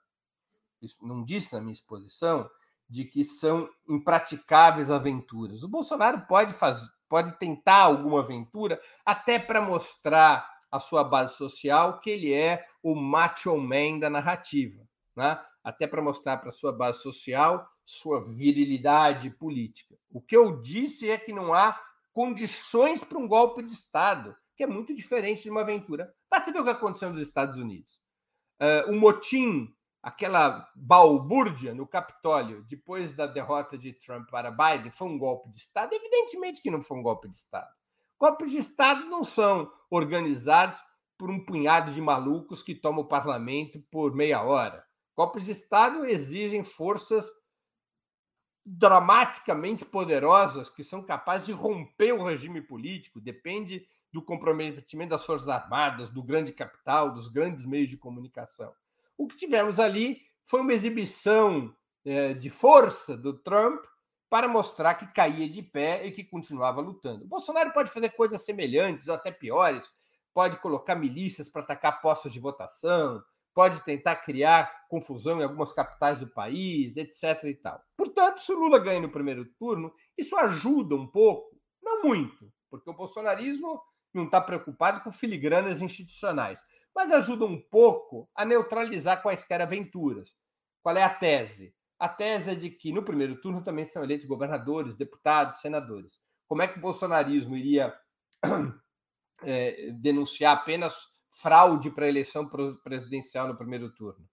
não 1.02 1.26
disse 1.26 1.52
na 1.52 1.60
minha 1.60 1.74
exposição 1.74 2.50
de 2.90 3.04
que 3.04 3.26
são 3.26 3.70
impraticáveis 3.90 4.90
aventuras. 4.90 5.62
O 5.62 5.68
Bolsonaro 5.68 6.26
pode 6.26 6.54
fazer, 6.54 6.88
pode 7.10 7.38
tentar 7.38 7.82
alguma 7.82 8.22
aventura 8.22 8.80
até 9.06 9.38
para 9.38 9.60
mostrar 9.60 10.50
à 10.72 10.80
sua 10.80 11.04
base 11.04 11.36
social 11.36 12.00
que 12.00 12.10
ele 12.10 12.34
é 12.34 12.66
o 12.82 12.96
macho 12.96 13.58
man 13.58 14.00
da 14.00 14.10
narrativa, 14.10 14.82
né? 15.14 15.44
Até 15.62 15.88
para 15.88 16.02
mostrar 16.02 16.38
para 16.38 16.54
sua 16.54 16.72
base 16.72 17.02
social 17.02 17.70
sua 17.86 18.22
virilidade 18.22 19.30
política. 19.30 19.96
O 20.12 20.22
que 20.22 20.36
eu 20.36 20.62
disse 20.62 21.10
é 21.10 21.18
que 21.18 21.32
não 21.32 21.54
há 21.54 21.80
condições 22.12 23.04
para 23.04 23.18
um 23.18 23.28
golpe 23.28 23.62
de 23.62 23.72
Estado, 23.72 24.36
que 24.56 24.64
é 24.64 24.68
muito 24.68 24.96
diferente 24.96 25.44
de 25.44 25.50
uma 25.50 25.62
aventura. 25.62 26.14
Basta 26.30 26.52
ver 26.52 26.60
o 26.60 26.64
que 26.64 26.70
aconteceu 26.70 27.10
nos 27.10 27.20
Estados 27.20 27.58
Unidos. 27.58 28.00
Uh, 28.60 28.92
o 28.92 28.96
motim, 28.96 29.74
aquela 30.02 30.68
balbúrdia 30.76 31.74
no 31.74 31.86
Capitólio, 31.86 32.66
depois 32.70 33.14
da 33.14 33.28
derrota 33.28 33.78
de 33.78 33.94
Trump 33.94 34.30
para 34.30 34.50
Biden, 34.50 34.92
foi 34.92 35.08
um 35.08 35.18
golpe 35.18 35.50
de 35.52 35.58
Estado? 35.58 35.94
Evidentemente 35.94 36.62
que 36.62 36.72
não 36.72 36.82
foi 36.82 36.98
um 36.98 37.04
golpe 37.04 37.28
de 37.28 37.36
Estado. 37.36 37.70
Golpes 38.18 38.52
de 38.52 38.58
Estado 38.58 39.06
não 39.06 39.24
são 39.24 39.70
organizados 39.90 40.80
por 41.18 41.30
um 41.30 41.44
punhado 41.44 41.92
de 41.92 42.02
malucos 42.02 42.64
que 42.64 42.74
tomam 42.74 43.02
o 43.02 43.08
parlamento 43.08 43.84
por 43.92 44.16
meia 44.16 44.42
hora. 44.42 44.86
Golpes 45.16 45.46
de 45.46 45.52
Estado 45.52 46.06
exigem 46.06 46.64
forças 46.64 47.26
dramaticamente 48.66 49.86
poderosas 49.86 50.70
que 50.70 50.84
são 50.84 51.04
capazes 51.04 51.46
de 51.46 51.54
romper 51.54 52.14
o 52.14 52.24
regime 52.24 52.62
político, 52.62 53.22
depende 53.22 53.88
do 54.12 54.22
comprometimento 54.22 55.12
das 55.12 55.26
Forças 55.26 55.48
Armadas, 55.48 56.10
do 56.10 56.24
grande 56.24 56.52
capital, 56.52 57.14
dos 57.14 57.28
grandes 57.28 57.66
meios 57.66 57.90
de 57.90 57.98
comunicação. 57.98 58.74
O 59.18 59.28
que 59.28 59.36
tivemos 59.36 59.80
ali 59.80 60.22
foi 60.44 60.62
uma 60.62 60.74
exibição 60.74 61.76
é, 62.04 62.34
de 62.34 62.50
força 62.50 63.16
do 63.16 63.34
Trump 63.34 63.84
para 64.30 64.48
mostrar 64.48 64.96
que 64.96 65.08
caía 65.08 65.48
de 65.48 65.62
pé 65.62 66.06
e 66.06 66.12
que 66.12 66.24
continuava 66.24 66.82
lutando. 66.82 67.26
O 67.26 67.28
Bolsonaro 67.28 67.72
pode 67.72 67.92
fazer 67.92 68.10
coisas 68.10 68.42
semelhantes 68.42 69.08
ou 69.08 69.14
até 69.14 69.32
piores, 69.32 69.92
pode 70.34 70.58
colocar 70.58 70.96
milícias 70.96 71.48
para 71.48 71.62
atacar 71.62 72.02
postos 72.02 72.34
de 72.34 72.40
votação, 72.40 73.24
pode 73.56 73.82
tentar 73.86 74.18
criar 74.18 74.86
confusão 74.90 75.40
em 75.40 75.44
algumas 75.44 75.72
capitais 75.72 76.20
do 76.20 76.28
país, 76.28 76.98
etc. 76.98 77.46
e 77.46 77.56
tal. 77.56 77.82
Portanto, 77.96 78.42
se 78.42 78.52
o 78.52 78.60
Lula 78.60 78.78
ganha 78.78 79.00
no 79.00 79.10
primeiro 79.10 79.46
turno, 79.58 79.94
isso 80.18 80.36
ajuda 80.36 80.94
um 80.96 81.08
pouco, 81.08 81.58
não 81.82 82.04
muito, 82.04 82.52
porque 82.70 82.90
o 82.90 82.94
bolsonarismo 82.94 83.82
não 84.14 84.26
está 84.26 84.42
preocupado 84.42 85.02
com 85.02 85.12
filigranas 85.12 85.82
institucionais, 85.82 86.62
mas 86.94 87.12
ajuda 87.12 87.46
um 87.46 87.60
pouco 87.60 88.30
a 88.36 88.44
neutralizar 88.44 89.22
quaisquer 89.22 89.62
aventuras. 89.62 90.36
Qual 90.84 90.96
é 90.96 91.04
a 91.04 91.10
tese? 91.10 91.74
A 91.98 92.10
tese 92.10 92.52
é 92.52 92.56
de 92.56 92.70
que 92.70 92.92
no 92.92 93.04
primeiro 93.04 93.40
turno 93.40 93.64
também 93.64 93.86
são 93.86 94.04
eleitos 94.04 94.26
governadores, 94.26 94.98
deputados, 94.98 95.62
senadores. 95.62 96.20
Como 96.48 96.62
é 96.62 96.68
que 96.68 96.78
o 96.78 96.82
bolsonarismo 96.82 97.56
iria 97.56 97.98
é, 99.44 99.92
denunciar 99.96 100.58
apenas 100.58 101.15
fraude 101.42 101.90
para 101.92 102.06
a 102.06 102.10
eleição 102.10 102.48
presidencial 102.84 103.48
no 103.48 103.58
primeiro 103.58 103.90
turno, 103.94 104.28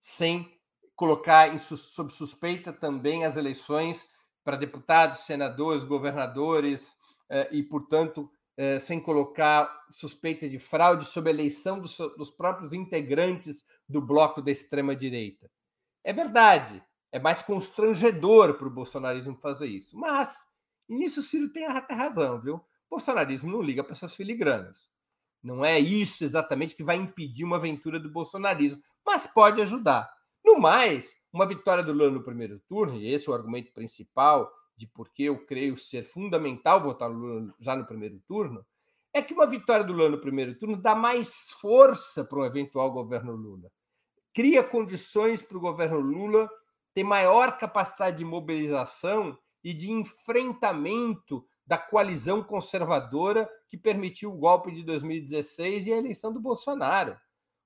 sem 0.00 0.60
colocar 0.96 1.54
em, 1.54 1.58
sob 1.58 2.12
suspeita 2.12 2.72
também 2.72 3.24
as 3.24 3.36
eleições 3.36 4.06
para 4.44 4.56
deputados, 4.56 5.20
senadores, 5.20 5.84
governadores 5.84 6.96
eh, 7.30 7.48
e, 7.52 7.62
portanto, 7.62 8.30
eh, 8.56 8.78
sem 8.78 9.00
colocar 9.00 9.84
suspeita 9.90 10.48
de 10.48 10.58
fraude 10.58 11.04
sobre 11.04 11.30
a 11.30 11.34
eleição 11.34 11.78
dos, 11.80 11.96
dos 12.16 12.30
próprios 12.30 12.72
integrantes 12.72 13.64
do 13.88 14.00
bloco 14.00 14.42
da 14.42 14.50
extrema-direita. 14.50 15.50
É 16.04 16.12
verdade, 16.12 16.82
é 17.12 17.20
mais 17.20 17.42
constrangedor 17.42 18.54
para 18.54 18.66
o 18.66 18.70
bolsonarismo 18.70 19.36
fazer 19.36 19.68
isso, 19.68 19.96
mas 19.96 20.44
nisso 20.88 21.20
o 21.20 21.22
Ciro 21.22 21.52
tem 21.52 21.66
a 21.66 21.86
razão, 21.90 22.40
viu? 22.40 22.56
O 22.56 22.96
bolsonarismo 22.96 23.50
não 23.50 23.62
liga 23.62 23.84
para 23.84 23.92
essas 23.92 24.14
filigranas. 24.14 24.90
Não 25.42 25.64
é 25.64 25.78
isso 25.78 26.24
exatamente 26.24 26.76
que 26.76 26.84
vai 26.84 26.96
impedir 26.96 27.44
uma 27.44 27.56
aventura 27.56 27.98
do 27.98 28.10
bolsonarismo, 28.10 28.80
mas 29.04 29.26
pode 29.26 29.60
ajudar. 29.60 30.08
No 30.44 30.58
mais, 30.58 31.16
uma 31.32 31.46
vitória 31.46 31.82
do 31.82 31.92
Lula 31.92 32.10
no 32.10 32.22
primeiro 32.22 32.60
turno, 32.68 32.96
e 32.96 33.12
esse 33.12 33.28
é 33.28 33.32
o 33.32 33.34
argumento 33.34 33.72
principal 33.72 34.52
de 34.76 34.86
por 34.86 35.08
que 35.08 35.24
eu 35.24 35.44
creio 35.46 35.76
ser 35.76 36.04
fundamental 36.04 36.80
votar 36.80 37.10
Lula 37.10 37.54
já 37.58 37.74
no 37.74 37.86
primeiro 37.86 38.20
turno, 38.26 38.64
é 39.12 39.20
que 39.20 39.34
uma 39.34 39.46
vitória 39.46 39.84
do 39.84 39.92
Lula 39.92 40.10
no 40.10 40.20
primeiro 40.20 40.54
turno 40.56 40.76
dá 40.76 40.94
mais 40.94 41.50
força 41.60 42.24
para 42.24 42.38
um 42.38 42.44
eventual 42.44 42.90
governo 42.90 43.32
Lula. 43.34 43.70
Cria 44.32 44.64
condições 44.64 45.42
para 45.42 45.58
o 45.58 45.60
governo 45.60 46.00
Lula 46.00 46.48
ter 46.94 47.04
maior 47.04 47.58
capacidade 47.58 48.18
de 48.18 48.24
mobilização 48.24 49.38
e 49.62 49.72
de 49.72 49.90
enfrentamento 49.90 51.46
da 51.66 51.78
coalizão 51.78 52.42
conservadora 52.42 53.48
que 53.68 53.76
permitiu 53.76 54.32
o 54.32 54.36
golpe 54.36 54.72
de 54.72 54.82
2016 54.82 55.86
e 55.86 55.92
a 55.92 55.98
eleição 55.98 56.32
do 56.32 56.40
Bolsonaro. 56.40 57.16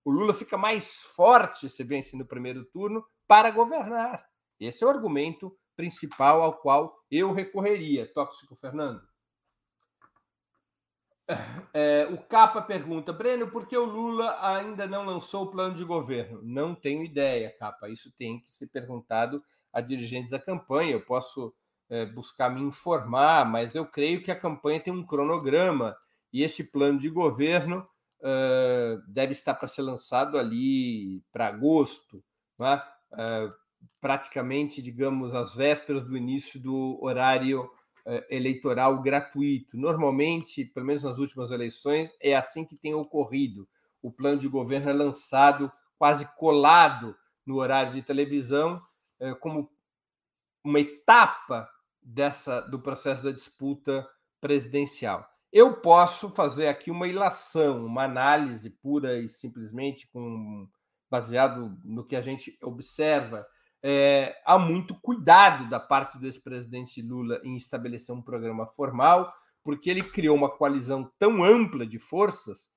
O 0.04 0.11
Lula 0.11 0.32
fica 0.32 0.56
mais 0.56 0.94
forte 1.02 1.68
se 1.68 1.82
vence 1.82 2.16
no 2.16 2.24
primeiro 2.24 2.64
turno 2.66 3.04
para 3.26 3.50
governar. 3.50 4.24
Esse 4.61 4.85
é 4.85 4.87
o 4.87 4.90
argumento 4.90 5.56
principal 5.74 6.42
ao 6.42 6.54
qual 6.59 6.96
eu 7.11 7.32
recorreria. 7.32 8.11
Tóxico, 8.12 8.56
Fernando. 8.56 9.02
É, 11.74 12.06
o 12.06 12.18
Capa 12.18 12.62
pergunta, 12.62 13.12
Breno, 13.12 13.50
por 13.50 13.66
que 13.66 13.76
o 13.76 13.85
Lula 13.85 14.38
ainda 14.40 14.87
não 14.87 15.04
lançou 15.04 15.44
o 15.44 15.50
plano 15.50 15.74
de 15.74 15.85
governo? 15.85 16.40
Não 16.42 16.74
tenho 16.74 17.04
ideia, 17.04 17.54
Capa. 17.59 17.88
Isso 17.88 18.12
tem 18.16 18.40
que 18.40 18.52
ser 18.52 18.68
perguntado 18.68 19.42
a 19.72 19.80
dirigentes 19.80 20.30
da 20.30 20.38
campanha. 20.38 20.92
Eu 20.92 21.04
posso 21.04 21.53
é, 21.89 22.05
buscar 22.07 22.51
me 22.51 22.61
informar, 22.61 23.45
mas 23.51 23.74
eu 23.74 23.87
creio 23.87 24.22
que 24.22 24.30
a 24.30 24.39
campanha 24.39 24.80
tem 24.80 24.93
um 24.93 25.07
cronograma 25.07 25.97
e 26.32 26.43
esse 26.43 26.64
plano 26.64 26.99
de 26.99 27.09
governo 27.09 27.87
uh, 28.20 29.03
deve 29.09 29.32
estar 29.32 29.55
para 29.55 29.68
ser 29.68 29.82
lançado 29.82 30.39
ali 30.39 31.22
para 31.32 31.47
agosto, 31.47 32.22
né? 32.59 32.82
uh, 33.12 33.53
praticamente, 34.01 34.82
digamos, 34.82 35.34
às 35.34 35.55
vésperas 35.55 36.03
do 36.05 36.16
início 36.16 36.61
do 36.61 36.99
horário 37.03 37.64
uh, 37.64 38.24
eleitoral 38.28 39.01
gratuito. 39.01 39.76
Normalmente, 39.76 40.64
pelo 40.64 40.87
menos 40.87 41.05
nas 41.05 41.18
últimas 41.18 41.51
eleições, 41.51 42.12
é 42.20 42.34
assim 42.34 42.64
que 42.64 42.76
tem 42.76 42.95
ocorrido. 42.95 43.68
O 44.03 44.11
plano 44.11 44.39
de 44.39 44.49
governo 44.49 44.91
é 44.91 44.93
lançado 44.93 45.70
quase 45.99 46.26
colado 46.37 47.16
no 47.47 47.57
horário 47.57 47.93
de 47.93 48.03
televisão, 48.03 48.82
como 49.41 49.70
uma 50.62 50.80
etapa 50.80 51.68
dessa 52.07 52.61
do 52.61 52.78
processo 52.78 53.24
da 53.24 53.32
disputa 53.32 54.09
presidencial. 54.40 55.28
Eu 55.52 55.80
posso 55.80 56.30
fazer 56.30 56.68
aqui 56.68 56.90
uma 56.90 57.09
ilação, 57.09 57.84
uma 57.84 58.04
análise 58.04 58.70
pura 58.70 59.18
e 59.18 59.28
simplesmente 59.28 60.07
com 60.09 60.68
baseado 61.11 61.76
no 61.84 62.07
que 62.07 62.14
a 62.14 62.20
gente 62.20 62.57
observa 62.62 63.46
é, 63.82 64.36
há 64.44 64.59
muito 64.59 64.94
cuidado 65.00 65.68
da 65.68 65.78
parte 65.78 66.18
do 66.18 66.26
ex-presidente 66.26 67.00
Lula 67.02 67.40
em 67.44 67.57
estabelecer 67.57 68.14
um 68.14 68.22
programa 68.22 68.66
formal, 68.66 69.32
porque 69.62 69.90
ele 69.90 70.02
criou 70.02 70.36
uma 70.36 70.50
coalizão 70.50 71.11
tão 71.18 71.44
ampla 71.44 71.86
de 71.86 71.98
forças 71.98 72.70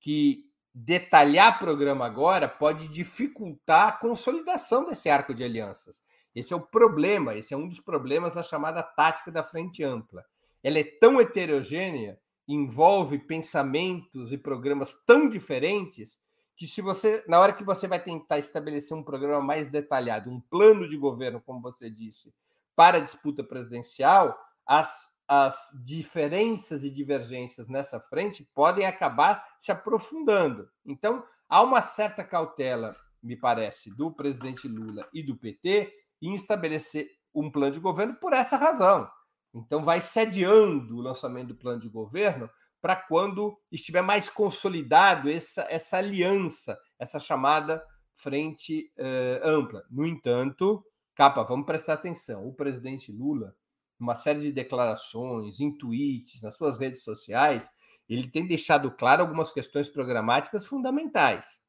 que 0.00 0.44
detalhar 0.74 1.58
programa 1.58 2.06
agora 2.06 2.48
pode 2.48 2.88
dificultar 2.88 3.88
a 3.88 3.92
consolidação 3.92 4.84
desse 4.84 5.08
arco 5.08 5.34
de 5.34 5.44
alianças. 5.44 6.02
Esse 6.34 6.52
é 6.52 6.56
o 6.56 6.60
problema, 6.60 7.34
esse 7.34 7.52
é 7.52 7.56
um 7.56 7.68
dos 7.68 7.80
problemas 7.80 8.34
da 8.34 8.42
chamada 8.42 8.82
tática 8.82 9.30
da 9.30 9.42
frente 9.42 9.82
ampla. 9.82 10.24
Ela 10.62 10.78
é 10.78 10.84
tão 10.84 11.20
heterogênea, 11.20 12.18
envolve 12.48 13.18
pensamentos 13.18 14.32
e 14.32 14.38
programas 14.38 14.94
tão 15.06 15.28
diferentes 15.28 16.18
que 16.56 16.66
se 16.66 16.80
você, 16.80 17.24
na 17.26 17.40
hora 17.40 17.52
que 17.52 17.64
você 17.64 17.88
vai 17.88 17.98
tentar 17.98 18.38
estabelecer 18.38 18.96
um 18.96 19.02
programa 19.02 19.40
mais 19.40 19.68
detalhado, 19.68 20.30
um 20.30 20.40
plano 20.40 20.88
de 20.88 20.96
governo, 20.96 21.40
como 21.40 21.60
você 21.60 21.90
disse, 21.90 22.32
para 22.74 22.98
a 22.98 23.00
disputa 23.00 23.42
presidencial, 23.42 24.38
as, 24.66 25.12
as 25.26 25.70
diferenças 25.84 26.84
e 26.84 26.90
divergências 26.90 27.68
nessa 27.68 28.00
frente 28.00 28.48
podem 28.54 28.86
acabar 28.86 29.44
se 29.58 29.72
aprofundando. 29.72 30.68
Então, 30.84 31.24
há 31.48 31.62
uma 31.62 31.82
certa 31.82 32.22
cautela, 32.22 32.96
me 33.22 33.36
parece, 33.36 33.90
do 33.90 34.10
presidente 34.10 34.68
Lula 34.68 35.08
e 35.12 35.22
do 35.22 35.36
PT 35.36 36.01
em 36.22 36.34
estabelecer 36.34 37.10
um 37.34 37.50
plano 37.50 37.72
de 37.72 37.80
governo 37.80 38.14
por 38.14 38.32
essa 38.32 38.56
razão. 38.56 39.10
Então, 39.54 39.84
vai 39.84 40.00
sediando 40.00 40.96
o 40.96 41.00
lançamento 41.02 41.48
do 41.48 41.56
plano 41.56 41.80
de 41.80 41.88
governo 41.88 42.48
para 42.80 42.96
quando 42.96 43.56
estiver 43.70 44.02
mais 44.02 44.30
consolidado 44.30 45.30
essa, 45.30 45.66
essa 45.68 45.98
aliança, 45.98 46.78
essa 46.98 47.20
chamada 47.20 47.84
frente 48.14 48.90
uh, 48.98 49.46
ampla. 49.46 49.84
No 49.90 50.06
entanto, 50.06 50.84
capa, 51.14 51.42
vamos 51.42 51.66
prestar 51.66 51.94
atenção: 51.94 52.46
o 52.46 52.54
presidente 52.54 53.12
Lula, 53.12 53.54
uma 53.98 54.14
série 54.14 54.40
de 54.40 54.52
declarações, 54.52 55.60
em 55.60 55.76
tweets, 55.76 56.42
nas 56.42 56.56
suas 56.56 56.78
redes 56.78 57.02
sociais, 57.02 57.70
ele 58.08 58.28
tem 58.28 58.46
deixado 58.46 58.90
claro 58.90 59.22
algumas 59.22 59.50
questões 59.50 59.88
programáticas 59.88 60.66
fundamentais, 60.66 61.60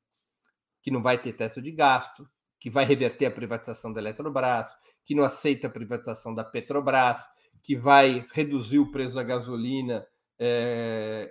que 0.82 0.89
não 0.89 1.01
vai 1.01 1.18
ter 1.18 1.34
teto 1.34 1.62
de 1.62 1.72
gasto, 1.72 2.28
que 2.64 2.70
vai 2.70 2.86
reverter 2.86 3.26
a 3.26 3.32
privatização 3.32 3.91
da 3.91 3.99
Eletrobras, 3.99 4.74
que 5.03 5.14
não 5.14 5.26
aceita 5.26 5.68
a 5.68 5.70
privatização 5.70 6.34
da 6.34 6.45
Petrobras, 6.45 7.28
que 7.61 7.76
vai 7.76 8.26
reduzir 8.32 8.80
o 8.80 8.89
preço 8.89 9.16
da 9.16 9.24
gasolina 9.24 10.07
é, 10.39 11.30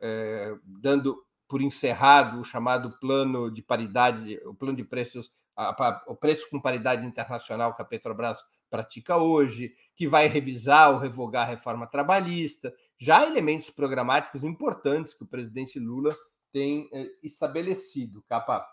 é, 0.00 0.54
dando 0.64 1.20
por 1.48 1.60
encerrado 1.60 2.38
o 2.38 2.44
chamado 2.44 2.96
plano 3.00 3.50
de 3.50 3.60
paridade, 3.60 4.38
o 4.44 4.54
plano 4.54 4.76
de 4.76 4.84
preços, 4.84 5.32
a, 5.56 6.04
o 6.06 6.14
preço 6.14 6.48
com 6.48 6.60
paridade 6.60 7.04
internacional 7.04 7.74
que 7.74 7.82
a 7.82 7.84
Petrobras 7.84 8.38
pratica 8.70 9.16
hoje, 9.16 9.74
que 9.96 10.06
vai 10.06 10.28
revisar 10.28 10.92
ou 10.92 10.98
revogar 10.98 11.42
a 11.42 11.50
reforma 11.50 11.88
trabalhista, 11.88 12.72
já 12.96 13.26
elementos 13.26 13.68
programáticos 13.68 14.44
importantes 14.44 15.12
que 15.12 15.24
o 15.24 15.28
presidente 15.28 15.80
Lula 15.80 16.16
tem 16.52 16.88
estabelecido. 17.20 18.22
Capa. 18.28 18.64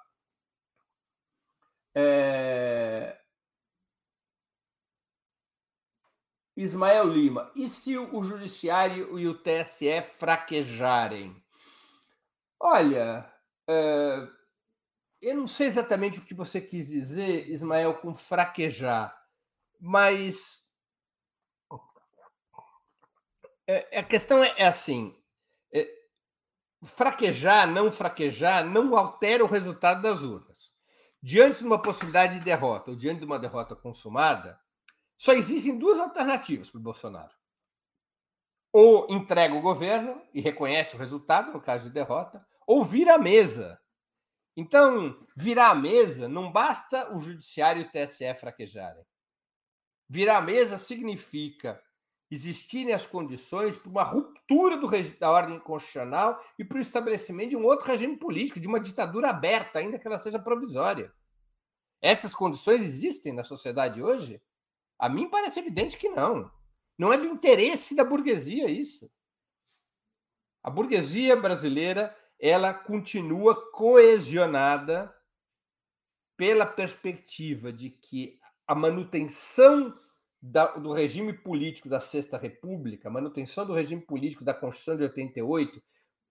É, 1.95 3.19
Ismael 6.55 7.07
Lima, 7.07 7.51
e 7.55 7.69
se 7.69 7.97
o 7.97 8.21
Judiciário 8.23 9.17
e 9.17 9.27
o 9.27 9.33
TSE 9.33 10.01
fraquejarem? 10.01 11.41
Olha, 12.59 13.31
é, 13.67 14.27
eu 15.21 15.35
não 15.35 15.47
sei 15.47 15.67
exatamente 15.67 16.19
o 16.19 16.25
que 16.25 16.33
você 16.33 16.59
quis 16.59 16.87
dizer, 16.87 17.49
Ismael, 17.49 17.95
com 17.95 18.13
fraquejar, 18.13 19.17
mas 19.79 20.67
é, 23.65 23.99
a 23.99 24.03
questão 24.03 24.43
é, 24.43 24.53
é 24.57 24.67
assim: 24.67 25.15
é, 25.71 25.87
fraquejar, 26.83 27.67
não 27.67 27.91
fraquejar, 27.91 28.65
não 28.65 28.97
altera 28.97 29.43
o 29.45 29.47
resultado 29.47 30.01
das 30.01 30.23
urnas. 30.23 30.48
Diante 31.21 31.59
de 31.59 31.65
uma 31.65 31.81
possibilidade 31.81 32.39
de 32.39 32.45
derrota 32.45 32.91
ou 32.91 32.97
diante 32.97 33.19
de 33.19 33.25
uma 33.25 33.37
derrota 33.37 33.75
consumada, 33.75 34.59
só 35.17 35.33
existem 35.33 35.77
duas 35.77 35.99
alternativas 35.99 36.69
para 36.69 36.79
o 36.79 36.83
Bolsonaro. 36.83 37.33
Ou 38.71 39.05
entrega 39.09 39.53
o 39.53 39.61
governo 39.61 40.21
e 40.33 40.39
reconhece 40.39 40.95
o 40.95 40.99
resultado, 40.99 41.51
no 41.51 41.61
caso 41.61 41.85
de 41.85 41.93
derrota, 41.93 42.45
ou 42.65 42.85
vira 42.85 43.15
a 43.15 43.19
mesa. 43.19 43.81
Então, 44.55 45.27
virar 45.35 45.71
a 45.71 45.75
mesa 45.75 46.29
não 46.29 46.51
basta 46.51 47.13
o 47.13 47.19
judiciário 47.19 47.81
e 47.81 47.85
o 47.85 47.91
TSE 47.91 48.33
fraquejarem. 48.35 49.05
Virar 50.07 50.37
a 50.37 50.41
mesa 50.41 50.77
significa 50.77 51.83
existirem 52.31 52.93
as 52.93 53.07
condições 53.07 53.77
para 53.77 53.89
uma 53.89 54.03
ruptura 54.03 54.77
do, 54.77 54.87
da 55.19 55.31
ordem 55.31 55.59
constitucional 55.59 56.39
e 56.57 56.63
para 56.63 56.77
o 56.77 56.81
estabelecimento 56.81 57.49
de 57.49 57.57
um 57.57 57.65
outro 57.65 57.87
regime 57.87 58.17
político, 58.17 58.59
de 58.59 58.67
uma 58.67 58.79
ditadura 58.79 59.29
aberta, 59.29 59.79
ainda 59.79 59.97
que 59.97 60.07
ela 60.07 60.17
seja 60.17 60.37
provisória. 60.37 61.11
Essas 62.01 62.35
condições 62.35 62.81
existem 62.81 63.33
na 63.33 63.43
sociedade 63.43 64.01
hoje? 64.01 64.41
A 64.97 65.09
mim 65.09 65.29
parece 65.29 65.59
evidente 65.59 65.97
que 65.97 66.09
não. 66.09 66.51
Não 66.97 67.11
é 67.11 67.17
do 67.17 67.25
interesse 67.25 67.95
da 67.95 68.03
burguesia 68.03 68.69
isso. 68.69 69.09
A 70.61 70.69
burguesia 70.69 71.35
brasileira 71.35 72.15
ela 72.39 72.73
continua 72.73 73.71
coesionada 73.71 75.13
pela 76.37 76.65
perspectiva 76.65 77.71
de 77.71 77.89
que 77.89 78.39
a 78.65 78.73
manutenção 78.73 79.97
da, 80.41 80.67
do 80.77 80.93
regime 80.93 81.33
político 81.33 81.89
da 81.89 81.99
Sexta 81.99 82.37
República, 82.37 83.09
manutenção 83.09 83.65
do 83.65 83.73
regime 83.73 84.01
político 84.01 84.43
da 84.43 84.53
Constituição 84.53 84.95
de 84.95 85.03
88, 85.03 85.81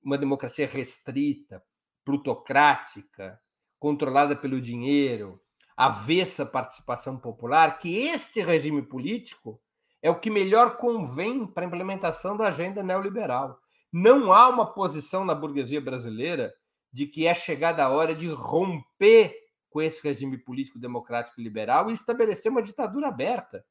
uma 0.03 0.17
democracia 0.17 0.67
restrita, 0.67 1.63
plutocrática, 2.05 3.39
controlada 3.79 4.35
pelo 4.35 4.61
dinheiro, 4.61 5.41
avessa 5.77 6.45
participação 6.45 7.19
popular, 7.19 7.79
que 7.79 8.07
este 8.07 8.43
regime 8.43 8.83
político 8.83 9.61
é 10.03 10.11
o 10.11 10.19
que 10.19 10.31
melhor 10.31 10.77
convém 10.77 11.47
para 11.47 11.65
a 11.65 11.67
implementação 11.67 12.37
da 12.37 12.49
agenda 12.49 12.83
neoliberal. 12.83 13.59
Não 13.93 14.33
há 14.33 14.49
uma 14.49 14.67
posição 14.73 15.25
na 15.25 15.35
burguesia 15.35 15.81
brasileira 15.81 16.53
de 16.93 17.07
que 17.07 17.27
é 17.27 17.35
chegada 17.35 17.85
a 17.85 17.91
hora 17.91 18.15
de 18.15 18.27
romper 18.29 19.35
com 19.71 19.83
esse 19.83 20.03
regime 20.03 20.39
político 20.39 20.79
democrático 20.79 21.41
liberal 21.41 21.91
e 21.91 21.93
estabelecer 21.93 22.51
uma 22.51 22.63
ditadura 22.63 23.09
aberta. 23.09 23.65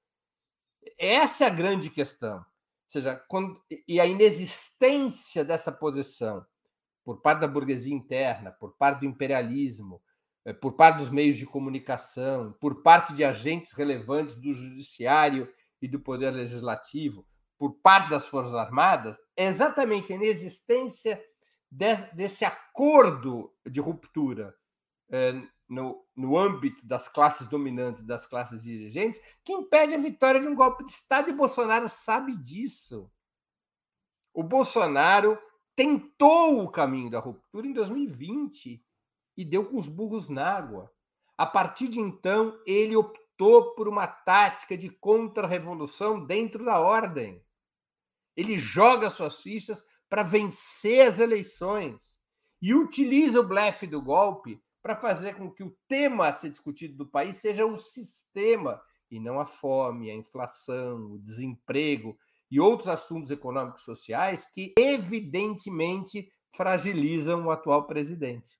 Essa 0.97 1.45
é 1.45 1.47
a 1.47 1.51
grande 1.51 1.89
questão. 1.89 2.37
Ou 2.37 2.91
seja, 2.91 3.15
quando, 3.27 3.61
e 3.87 3.99
a 3.99 4.05
inexistência 4.05 5.43
dessa 5.43 5.71
posição 5.71 6.45
por 7.03 7.21
parte 7.21 7.39
da 7.39 7.47
burguesia 7.47 7.93
interna, 7.93 8.51
por 8.51 8.75
parte 8.77 9.01
do 9.01 9.05
imperialismo, 9.05 10.01
é, 10.45 10.53
por 10.53 10.73
parte 10.73 10.97
dos 10.97 11.09
meios 11.09 11.37
de 11.37 11.45
comunicação, 11.45 12.53
por 12.59 12.81
parte 12.81 13.13
de 13.13 13.23
agentes 13.23 13.73
relevantes 13.73 14.37
do 14.37 14.53
judiciário 14.53 15.51
e 15.81 15.87
do 15.87 15.99
poder 15.99 16.31
legislativo, 16.31 17.25
por 17.57 17.73
parte 17.81 18.09
das 18.09 18.27
Forças 18.27 18.55
Armadas, 18.55 19.19
é 19.35 19.45
exatamente 19.45 20.13
a 20.13 20.15
inexistência 20.15 21.21
desse 21.69 22.45
acordo 22.45 23.53
de 23.65 23.81
ruptura 23.81 24.55
é, 25.09 25.33
no, 25.67 26.05
no 26.15 26.37
âmbito 26.37 26.87
das 26.87 27.07
classes 27.07 27.47
dominantes 27.47 28.03
das 28.03 28.25
classes 28.25 28.63
dirigentes 28.63 29.21
que 29.43 29.51
impede 29.51 29.93
a 29.93 29.97
vitória 29.97 30.39
de 30.39 30.47
um 30.47 30.55
golpe 30.55 30.83
de 30.83 30.91
Estado 30.91 31.29
e 31.29 31.33
Bolsonaro 31.33 31.89
sabe 31.89 32.35
disso. 32.35 33.11
O 34.33 34.43
Bolsonaro 34.43 35.37
tentou 35.75 36.63
o 36.63 36.71
caminho 36.71 37.09
da 37.09 37.19
ruptura 37.19 37.67
em 37.67 37.73
2020 37.73 38.83
e 39.35 39.45
deu 39.45 39.65
com 39.65 39.77
os 39.77 39.87
burros 39.87 40.29
na 40.29 40.55
água. 40.55 40.91
A 41.37 41.45
partir 41.45 41.87
de 41.87 41.99
então, 41.99 42.59
ele 42.65 42.95
optou 42.95 43.75
por 43.75 43.87
uma 43.87 44.07
tática 44.07 44.75
de 44.75 44.89
contra-revolução 44.89 46.25
dentro 46.25 46.65
da 46.65 46.79
ordem. 46.79 47.43
Ele 48.35 48.57
joga 48.57 49.09
suas 49.09 49.41
fichas 49.41 49.83
para 50.09 50.23
vencer 50.23 51.07
as 51.07 51.19
eleições 51.19 52.19
e 52.61 52.73
utiliza 52.73 53.39
o 53.39 53.47
blefe 53.47 53.85
do 53.85 54.01
golpe 54.01 54.61
para 54.87 54.95
fazer 54.95 55.35
com 55.35 55.51
que 55.51 55.63
o 55.63 55.77
tema 55.85 56.29
a 56.29 56.31
ser 56.31 56.49
discutido 56.49 56.95
do 56.95 57.05
país 57.05 57.35
seja 57.35 57.65
o 57.65 57.75
sistema 57.75 58.81
e 59.11 59.19
não 59.19 59.37
a 59.37 59.45
fome, 59.45 60.09
a 60.09 60.15
inflação, 60.15 61.11
o 61.11 61.19
desemprego 61.19 62.17
e 62.49 62.57
outros 62.57 62.87
assuntos 62.87 63.29
econômicos 63.29 63.81
sociais 63.81 64.45
que 64.45 64.73
evidentemente 64.79 66.31
fragilizam 66.55 67.45
o 67.45 67.51
atual 67.51 67.85
presidente. 67.85 68.57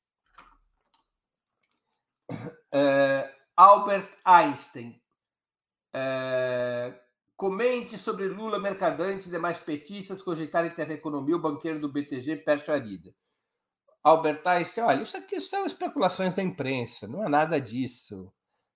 É, 2.74 3.34
Albert 3.56 4.10
Einstein. 4.26 5.02
É, 5.94 6.94
comente 7.38 7.98
sobre 7.98 8.28
Lula, 8.28 8.60
Mercadante 8.60 9.30
e 9.30 9.32
demais 9.32 9.60
petistas 9.60 10.22
cogitarem 10.22 10.76
ter 10.76 10.92
economia, 10.92 11.38
o 11.38 11.42
banqueiro 11.42 11.80
do 11.80 11.88
BTG, 11.88 12.36
Pércio 12.36 12.74
Arida. 12.74 13.16
Albert 14.08 14.42
Einstein, 14.46 14.86
olha, 14.86 15.04
isso 15.04 15.18
aqui 15.18 15.40
são 15.42 15.66
especulações 15.66 16.36
da 16.36 16.44
imprensa, 16.44 17.08
não 17.08 17.24
é 17.24 17.30
nada 17.30 17.60
disso. 17.60 18.32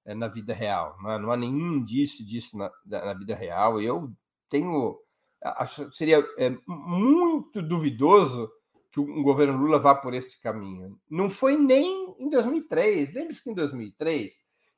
é, 0.05 0.13
na 0.15 0.27
vida 0.27 0.53
real. 0.53 0.97
Não, 1.01 1.11
é? 1.11 1.19
não, 1.19 1.31
há 1.31 1.37
nenhum 1.37 1.77
indício 1.77 2.25
disso 2.25 2.57
na, 2.57 2.71
na 2.85 3.13
vida 3.13 3.35
real. 3.35 3.81
Eu 3.81 4.11
tenho. 4.49 4.99
Acho, 5.41 5.91
seria 5.91 6.23
é, 6.37 6.55
muito 6.67 7.61
duvidoso 7.61 8.51
que 8.91 8.99
um 8.99 9.23
governo 9.23 9.57
Lula 9.57 9.79
vá 9.79 9.95
por 9.95 10.13
esse 10.13 10.39
caminho. 10.39 10.99
Não 11.09 11.29
foi 11.29 11.57
nem 11.57 12.15
em 12.19 12.29
2003. 12.29 13.13
Lembre-se 13.13 13.43
que 13.43 13.49
em 13.49 13.53
2003, 13.55 14.33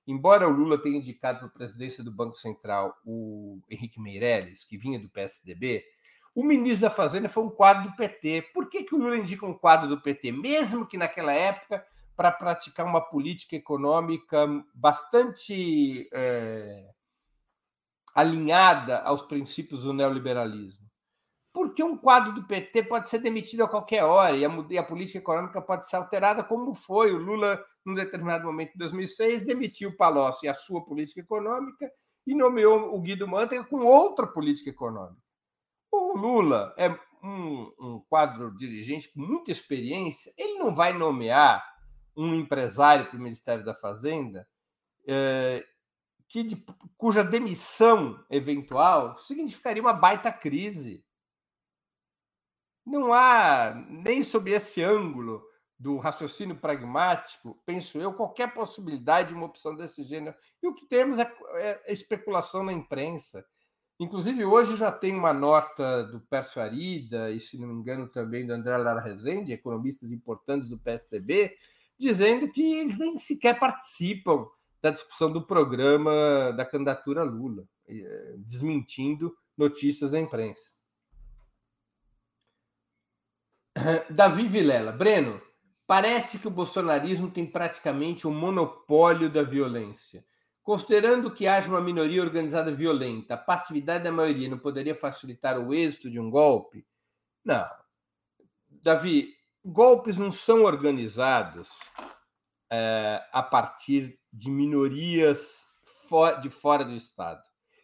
embora 0.08 0.48
o 0.48 0.52
Lula 0.52 0.82
tenha 0.82 0.98
indicado 0.98 1.40
para 1.40 1.48
a 1.48 1.52
presidência 1.52 2.04
do 2.04 2.12
Banco 2.12 2.38
Central 2.38 2.96
o 3.06 3.60
Henrique 3.70 4.00
Meirelles, 4.00 4.64
que 4.64 4.78
vinha 4.78 5.00
do 5.00 5.10
PSDB, 5.10 5.84
o 6.36 6.44
ministro 6.44 6.82
da 6.82 6.90
Fazenda 6.90 7.30
foi 7.30 7.44
um 7.44 7.50
quadro 7.50 7.90
do 7.90 7.96
PT. 7.96 8.50
Por 8.54 8.68
que, 8.68 8.84
que 8.84 8.96
o 8.96 8.98
Lula 8.98 9.18
indica 9.18 9.46
um 9.46 9.54
quadro 9.54 9.88
do 9.88 10.02
PT? 10.02 10.32
Mesmo 10.32 10.86
que 10.86 10.98
naquela 10.98 11.32
época, 11.32 11.86
para 12.16 12.32
praticar 12.32 12.86
uma 12.86 13.02
política 13.02 13.56
econômica 13.56 14.48
bastante 14.74 16.10
é, 16.12 16.90
alinhada 18.16 19.00
aos 19.00 19.22
princípios 19.22 19.84
do 19.84 19.94
neoliberalismo. 19.94 20.84
Porque 21.54 21.84
um 21.84 21.96
quadro 21.96 22.34
do 22.34 22.48
PT 22.48 22.84
pode 22.84 23.10
ser 23.10 23.20
demitido 23.20 23.64
a 23.64 23.68
qualquer 23.68 24.04
hora 24.04 24.36
e 24.36 24.44
a, 24.44 24.50
e 24.72 24.78
a 24.78 24.84
política 24.84 25.20
econômica 25.20 25.62
pode 25.62 25.88
ser 25.88 25.98
alterada, 25.98 26.44
como 26.44 26.74
foi. 26.74 27.14
O 27.14 27.18
Lula, 27.18 27.64
num 27.86 27.94
determinado 27.94 28.46
momento, 28.46 28.74
em 28.74 28.80
2006, 28.80 29.46
demitiu 29.46 29.90
o 29.90 29.96
Palocci 29.96 30.48
e 30.48 30.50
a 30.50 30.54
sua 30.56 30.84
política 30.84 31.22
econômica 31.22 31.92
e 32.26 32.34
nomeou 32.34 32.96
o 32.96 33.00
Guido 33.00 33.28
Mantega 33.28 33.64
com 33.66 33.86
outra 33.86 34.26
política 34.26 34.72
econômica. 34.72 35.23
O 36.14 36.18
Lula 36.18 36.76
é 36.78 36.90
um, 37.24 37.74
um 37.80 38.00
quadro 38.08 38.56
dirigente 38.56 39.12
com 39.12 39.20
muita 39.20 39.52
experiência, 39.52 40.32
ele 40.38 40.60
não 40.60 40.76
vai 40.76 40.94
nomear 40.94 41.66
um 42.16 42.36
empresário 42.36 43.08
para 43.08 43.18
o 43.18 43.20
Ministério 43.20 43.66
da 43.66 43.74
Fazenda 43.74 44.48
é, 45.08 45.66
que 46.28 46.44
de, 46.44 46.64
cuja 46.96 47.24
demissão 47.24 48.24
eventual 48.30 49.18
significaria 49.18 49.82
uma 49.82 49.92
baita 49.92 50.32
crise. 50.32 51.04
Não 52.86 53.12
há, 53.12 53.74
nem 53.90 54.24
sob 54.24 54.52
esse 54.52 54.84
ângulo 54.84 55.44
do 55.80 55.98
raciocínio 55.98 56.60
pragmático, 56.60 57.60
penso 57.66 57.98
eu, 57.98 58.14
qualquer 58.14 58.54
possibilidade 58.54 59.30
de 59.30 59.34
uma 59.34 59.48
opção 59.48 59.76
desse 59.76 60.04
gênero. 60.04 60.38
E 60.62 60.68
o 60.68 60.76
que 60.76 60.86
temos 60.86 61.18
é, 61.18 61.34
é 61.56 61.92
especulação 61.92 62.64
na 62.64 62.72
imprensa. 62.72 63.44
Inclusive, 64.00 64.44
hoje 64.44 64.76
já 64.76 64.92
tem 64.92 65.16
uma 65.16 65.34
nota 65.34 66.04
do 66.04 66.20
Pércio 66.20 66.62
Arida, 66.62 67.32
e 67.32 67.40
se 67.40 67.58
não 67.58 67.68
me 67.68 67.76
engano 67.76 68.08
também 68.08 68.46
do 68.46 68.54
André 68.54 68.76
Lara 68.78 69.00
Rezende, 69.00 69.54
economistas 69.54 70.12
importantes 70.12 70.70
do 70.70 70.80
PSDB, 70.80 71.56
dizendo 71.98 72.52
que 72.52 72.62
eles 72.62 72.98
nem 72.98 73.18
sequer 73.18 73.60
participam 73.60 74.48
da 74.82 74.90
discussão 74.90 75.32
do 75.32 75.42
programa 75.46 76.52
da 76.58 76.66
candidatura 76.66 77.24
Lula, 77.24 77.66
eh, 77.88 78.36
desmentindo 78.40 79.34
notícias 79.58 80.12
da 80.12 80.20
imprensa. 80.20 80.72
Davi 84.10 84.48
Vilela, 84.48 84.92
Breno, 84.92 85.42
parece 85.88 86.40
que 86.40 86.48
o 86.48 86.52
bolsonarismo 86.52 87.32
tem 87.32 87.46
praticamente 87.46 88.28
o 88.28 88.30
um 88.30 88.34
monopólio 88.34 89.30
da 89.30 89.44
violência. 89.44 90.26
Considerando 90.64 91.30
que 91.30 91.46
haja 91.46 91.68
uma 91.68 91.82
minoria 91.82 92.22
organizada 92.22 92.74
violenta, 92.74 93.34
a 93.34 93.38
passividade 93.38 94.06
da 94.06 94.12
maioria 94.12 94.50
não 94.50 94.58
poderia 94.58 94.96
facilitar 94.96 95.60
o 95.60 95.74
êxito 95.74 96.10
de 96.10 96.18
um 96.20 96.30
golpe? 96.30 96.88
Não. 97.44 97.70
Davi, 98.70 99.34
golpes 99.64 100.18
não 100.18 100.32
são 100.32 100.64
organizados 100.64 101.70
é, 102.72 103.22
a 103.34 103.44
partir 103.44 104.18
de 104.32 104.50
minorias 104.50 105.66
de 106.42 106.50
fora 106.50 106.86
do 106.86 106.94
Estado. 106.94 107.44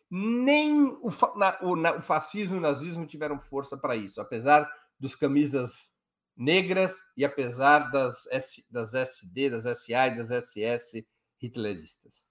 Nem 0.09 0.85
o, 1.01 1.09
na, 1.35 1.57
o, 1.61 1.75
na, 1.75 1.95
o 1.97 2.01
fascismo 2.01 2.55
e 2.55 2.59
o 2.59 2.61
nazismo 2.61 3.05
tiveram 3.05 3.39
força 3.39 3.77
para 3.77 3.95
isso, 3.95 4.21
apesar 4.21 4.69
dos 4.99 5.15
camisas 5.15 5.93
negras 6.35 6.97
e 7.17 7.25
apesar 7.25 7.91
das, 7.91 8.25
S, 8.27 8.65
das 8.69 8.93
SD, 8.93 9.49
das 9.49 9.79
SA 9.79 10.07
e 10.07 10.17
das 10.17 10.45
SS 10.45 11.05
hitleristas. 11.41 12.28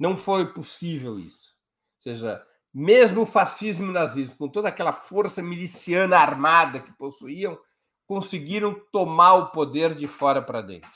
Não 0.00 0.16
foi 0.16 0.50
possível 0.50 1.18
isso. 1.18 1.50
Ou 1.96 2.02
seja, 2.02 2.42
mesmo 2.72 3.20
o 3.20 3.26
fascismo 3.26 3.84
e 3.84 3.90
o 3.90 3.92
nazismo, 3.92 4.34
com 4.34 4.48
toda 4.48 4.70
aquela 4.70 4.94
força 4.94 5.42
miliciana 5.42 6.16
armada 6.16 6.80
que 6.80 6.90
possuíam, 6.92 7.60
conseguiram 8.06 8.74
tomar 8.90 9.34
o 9.34 9.50
poder 9.50 9.94
de 9.94 10.08
fora 10.08 10.40
para 10.40 10.62
dentro. 10.62 10.90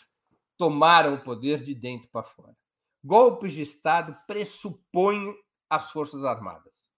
Tomaram 0.56 1.14
o 1.14 1.22
poder 1.22 1.62
de 1.62 1.74
dentro 1.74 2.08
para 2.08 2.22
fora. 2.22 2.56
Golpes 3.04 3.52
de 3.52 3.60
Estado 3.60 4.16
pressupõem 4.26 5.36
as 5.68 5.90
Forças 5.90 6.24
Armadas. 6.24 6.88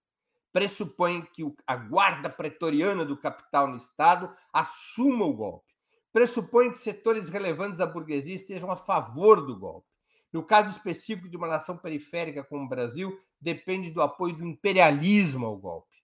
Pressupõem 0.53 1.23
que 1.35 1.43
a 1.67 1.75
guarda 1.75 2.31
pretoriana 2.31 3.05
do 3.05 3.17
capital 3.17 3.67
no 3.67 3.77
Estado 3.77 4.33
assuma 4.53 5.25
o 5.25 5.35
golpe. 5.35 5.75
Pressupõem 6.13 6.71
que 6.71 6.79
setores 6.79 7.29
relevantes 7.29 7.79
da 7.79 7.85
burguesia 7.85 8.37
estejam 8.37 8.71
a 8.71 8.77
favor 8.77 9.45
do 9.45 9.59
golpe. 9.59 9.96
No 10.33 10.43
caso 10.43 10.71
específico 10.71 11.29
de 11.29 11.37
uma 11.37 11.47
nação 11.47 11.77
periférica 11.77 12.45
como 12.45 12.65
o 12.65 12.69
Brasil, 12.69 13.19
depende 13.41 13.91
do 13.91 14.03
apoio 14.03 14.37
do 14.37 14.45
imperialismo 14.45 15.47
ao 15.47 15.57
golpe. 15.57 15.97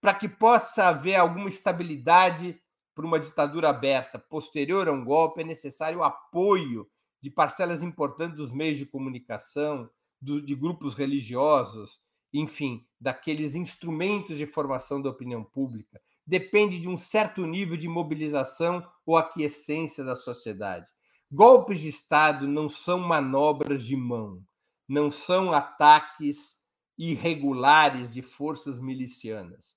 Para 0.00 0.14
que 0.14 0.28
possa 0.28 0.88
haver 0.88 1.16
alguma 1.16 1.48
estabilidade 1.48 2.60
para 2.94 3.06
uma 3.06 3.20
ditadura 3.20 3.68
aberta 3.68 4.18
posterior 4.18 4.88
a 4.88 4.92
um 4.92 5.04
golpe, 5.04 5.40
é 5.40 5.44
necessário 5.44 6.00
o 6.00 6.04
apoio 6.04 6.88
de 7.20 7.30
parcelas 7.30 7.82
importantes 7.82 8.36
dos 8.36 8.52
meios 8.52 8.78
de 8.78 8.84
comunicação, 8.84 9.88
do, 10.20 10.40
de 10.40 10.54
grupos 10.54 10.94
religiosos, 10.94 12.00
enfim, 12.32 12.84
daqueles 13.00 13.54
instrumentos 13.54 14.36
de 14.36 14.46
formação 14.46 15.00
da 15.00 15.10
opinião 15.10 15.44
pública. 15.44 16.00
Depende 16.26 16.78
de 16.78 16.88
um 16.88 16.96
certo 16.96 17.46
nível 17.46 17.76
de 17.76 17.88
mobilização 17.88 18.86
ou 19.04 19.16
aquiescência 19.16 20.04
da 20.04 20.16
sociedade. 20.16 20.90
Golpes 21.34 21.80
de 21.80 21.88
Estado 21.88 22.46
não 22.46 22.68
são 22.68 22.98
manobras 22.98 23.82
de 23.82 23.96
mão, 23.96 24.44
não 24.86 25.10
são 25.10 25.50
ataques 25.50 26.60
irregulares 26.98 28.12
de 28.12 28.20
forças 28.20 28.78
milicianas. 28.78 29.74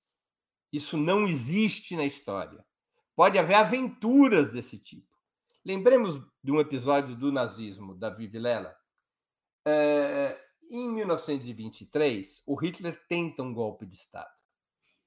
Isso 0.70 0.98
não 0.98 1.26
existe 1.26 1.96
na 1.96 2.04
história. 2.04 2.62
Pode 3.16 3.40
haver 3.40 3.56
aventuras 3.56 4.52
desse 4.52 4.78
tipo. 4.78 5.08
Lembremos 5.64 6.22
de 6.44 6.52
um 6.52 6.60
episódio 6.60 7.16
do 7.16 7.32
nazismo, 7.32 7.96
da 7.96 8.10
Vilela. 8.10 8.76
É, 9.66 10.38
em 10.70 10.90
1923, 10.90 12.44
o 12.46 12.56
Hitler 12.56 13.02
tenta 13.08 13.42
um 13.42 13.54
golpe 13.54 13.86
de 13.86 13.96
Estado. 13.96 14.36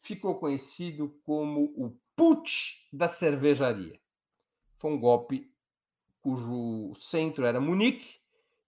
Ficou 0.01 0.39
conhecido 0.39 1.11
como 1.25 1.65
o 1.77 1.95
Putsch 2.17 2.89
da 2.91 3.07
cervejaria. 3.07 4.01
Foi 4.79 4.91
um 4.91 4.99
golpe 4.99 5.53
cujo 6.21 6.95
centro 6.97 7.45
era 7.45 7.61
Munique, 7.61 8.19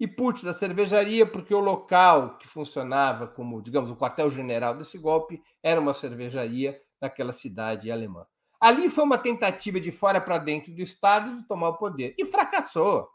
e 0.00 0.08
Putsch 0.08 0.42
da 0.42 0.54
cervejaria, 0.54 1.26
porque 1.26 1.54
o 1.54 1.60
local 1.60 2.38
que 2.38 2.48
funcionava 2.48 3.28
como, 3.28 3.60
digamos, 3.60 3.90
o 3.90 3.96
quartel-general 3.96 4.74
desse 4.74 4.96
golpe 4.96 5.42
era 5.62 5.78
uma 5.78 5.92
cervejaria 5.92 6.80
naquela 6.98 7.32
cidade 7.32 7.92
alemã. 7.92 8.26
Ali 8.58 8.88
foi 8.88 9.04
uma 9.04 9.18
tentativa 9.18 9.78
de 9.78 9.92
fora 9.92 10.18
para 10.18 10.38
dentro 10.38 10.74
do 10.74 10.80
Estado 10.80 11.36
de 11.36 11.46
tomar 11.46 11.68
o 11.68 11.76
poder. 11.76 12.14
E 12.18 12.24
fracassou. 12.24 13.08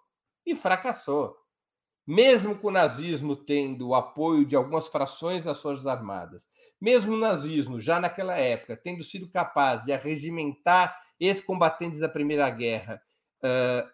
E 0.45 0.55
fracassou. 0.55 1.35
Mesmo 2.05 2.55
com 2.55 2.67
o 2.67 2.71
nazismo 2.71 3.35
tendo 3.35 3.89
o 3.89 3.95
apoio 3.95 4.45
de 4.45 4.55
algumas 4.55 4.87
frações 4.87 5.43
das 5.43 5.59
Forças 5.59 5.87
Armadas, 5.87 6.47
mesmo 6.79 7.13
o 7.13 7.19
nazismo, 7.19 7.81
já 7.81 7.99
naquela 7.99 8.35
época, 8.35 8.77
tendo 8.77 9.03
sido 9.03 9.27
capaz 9.27 9.83
de 9.85 9.91
arregimentar 9.91 10.95
ex-combatentes 11.19 11.99
da 11.99 12.09
Primeira 12.09 12.47
Guerra 12.51 13.01
uh, 13.45 13.89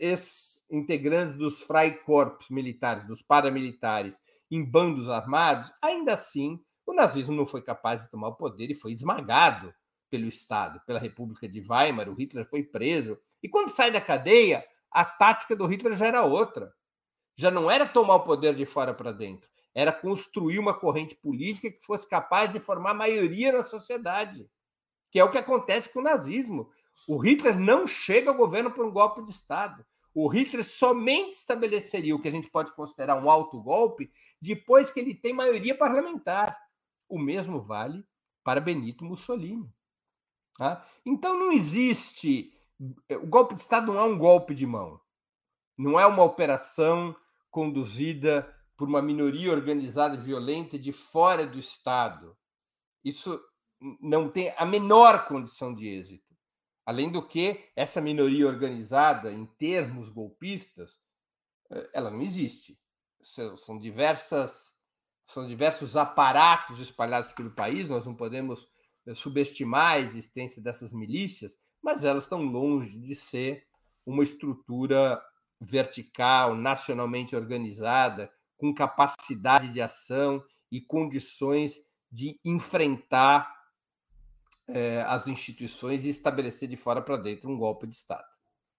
ex-integrantes 0.00 1.36
dos 1.36 1.62
Freikorps 1.62 2.50
militares, 2.50 3.06
dos 3.06 3.22
paramilitares, 3.22 4.20
em 4.50 4.62
bandos 4.62 5.08
armados, 5.08 5.72
ainda 5.80 6.12
assim, 6.12 6.60
o 6.86 6.92
nazismo 6.92 7.34
não 7.34 7.46
foi 7.46 7.62
capaz 7.62 8.02
de 8.02 8.10
tomar 8.10 8.28
o 8.28 8.36
poder 8.36 8.70
e 8.70 8.74
foi 8.74 8.92
esmagado 8.92 9.72
pelo 10.10 10.26
Estado, 10.26 10.80
pela 10.86 10.98
República 10.98 11.48
de 11.48 11.60
Weimar. 11.66 12.08
O 12.10 12.14
Hitler 12.14 12.44
foi 12.44 12.62
preso. 12.62 13.18
E 13.42 13.48
quando 13.48 13.70
sai 13.70 13.90
da 13.90 14.00
cadeia, 14.00 14.62
a 14.90 15.04
tática 15.04 15.56
do 15.56 15.66
Hitler 15.66 15.96
já 15.96 16.06
era 16.06 16.22
outra. 16.22 16.70
Já 17.34 17.50
não 17.50 17.70
era 17.70 17.86
tomar 17.86 18.16
o 18.16 18.24
poder 18.24 18.54
de 18.54 18.66
fora 18.66 18.92
para 18.92 19.10
dentro, 19.10 19.48
era 19.74 19.90
construir 19.90 20.58
uma 20.58 20.78
corrente 20.78 21.14
política 21.14 21.70
que 21.70 21.82
fosse 21.82 22.06
capaz 22.06 22.52
de 22.52 22.60
formar 22.60 22.92
maioria 22.92 23.52
na 23.52 23.62
sociedade, 23.62 24.46
que 25.10 25.18
é 25.18 25.24
o 25.24 25.30
que 25.30 25.38
acontece 25.38 25.88
com 25.88 26.00
o 26.00 26.02
nazismo. 26.02 26.70
O 27.08 27.18
Hitler 27.18 27.58
não 27.58 27.86
chega 27.86 28.30
ao 28.30 28.36
governo 28.36 28.70
por 28.70 28.84
um 28.84 28.90
golpe 28.90 29.22
de 29.24 29.30
Estado. 29.30 29.84
O 30.14 30.28
Hitler 30.28 30.64
somente 30.64 31.34
estabeleceria 31.34 32.14
o 32.14 32.20
que 32.20 32.28
a 32.28 32.30
gente 32.30 32.50
pode 32.50 32.72
considerar 32.72 33.16
um 33.16 33.30
alto 33.30 33.60
golpe 33.60 34.10
depois 34.40 34.90
que 34.90 35.00
ele 35.00 35.14
tem 35.14 35.32
maioria 35.32 35.76
parlamentar. 35.76 36.56
O 37.08 37.18
mesmo 37.18 37.60
vale 37.62 38.04
para 38.44 38.60
Benito 38.60 39.04
Mussolini. 39.04 39.70
Tá? 40.56 40.86
Então 41.04 41.38
não 41.38 41.52
existe. 41.52 42.52
O 43.10 43.26
golpe 43.26 43.54
de 43.54 43.60
Estado 43.60 43.92
não 43.92 43.98
é 43.98 44.04
um 44.04 44.18
golpe 44.18 44.54
de 44.54 44.66
mão. 44.66 45.00
Não 45.76 45.98
é 45.98 46.06
uma 46.06 46.22
operação 46.22 47.16
conduzida 47.50 48.54
por 48.76 48.88
uma 48.88 49.00
minoria 49.00 49.50
organizada 49.50 50.16
violenta 50.16 50.78
de 50.78 50.92
fora 50.92 51.46
do 51.46 51.58
Estado. 51.58 52.36
Isso 53.04 53.40
não 54.00 54.28
tem 54.28 54.54
a 54.56 54.66
menor 54.66 55.26
condição 55.26 55.74
de 55.74 55.86
êxito. 55.88 56.31
Além 56.84 57.10
do 57.10 57.26
que, 57.26 57.70
essa 57.76 58.00
minoria 58.00 58.46
organizada, 58.46 59.32
em 59.32 59.46
termos 59.46 60.08
golpistas, 60.08 60.98
eh, 61.70 61.90
ela 61.94 62.10
não 62.10 62.20
existe. 62.20 62.78
São 63.22 63.78
diversas, 63.78 64.72
são 65.28 65.46
diversos 65.46 65.96
aparatos 65.96 66.80
espalhados 66.80 67.32
pelo 67.32 67.52
país, 67.52 67.88
nós 67.88 68.04
não 68.04 68.14
podemos 68.14 68.68
eh, 69.06 69.14
subestimar 69.14 69.92
a 69.92 70.00
existência 70.00 70.60
dessas 70.60 70.92
milícias, 70.92 71.56
mas 71.82 72.04
elas 72.04 72.24
estão 72.24 72.42
longe 72.42 72.98
de 72.98 73.14
ser 73.14 73.66
uma 74.04 74.22
estrutura 74.22 75.22
vertical, 75.60 76.56
nacionalmente 76.56 77.36
organizada, 77.36 78.32
com 78.56 78.74
capacidade 78.74 79.72
de 79.72 79.80
ação 79.80 80.44
e 80.70 80.80
condições 80.80 81.76
de 82.10 82.38
enfrentar 82.44 83.61
é, 84.72 85.02
as 85.02 85.28
instituições 85.28 86.04
e 86.04 86.08
estabelecer 86.08 86.68
de 86.68 86.76
fora 86.76 87.00
para 87.02 87.16
dentro 87.16 87.50
um 87.50 87.58
golpe 87.58 87.86
de 87.86 87.94
Estado. 87.94 88.26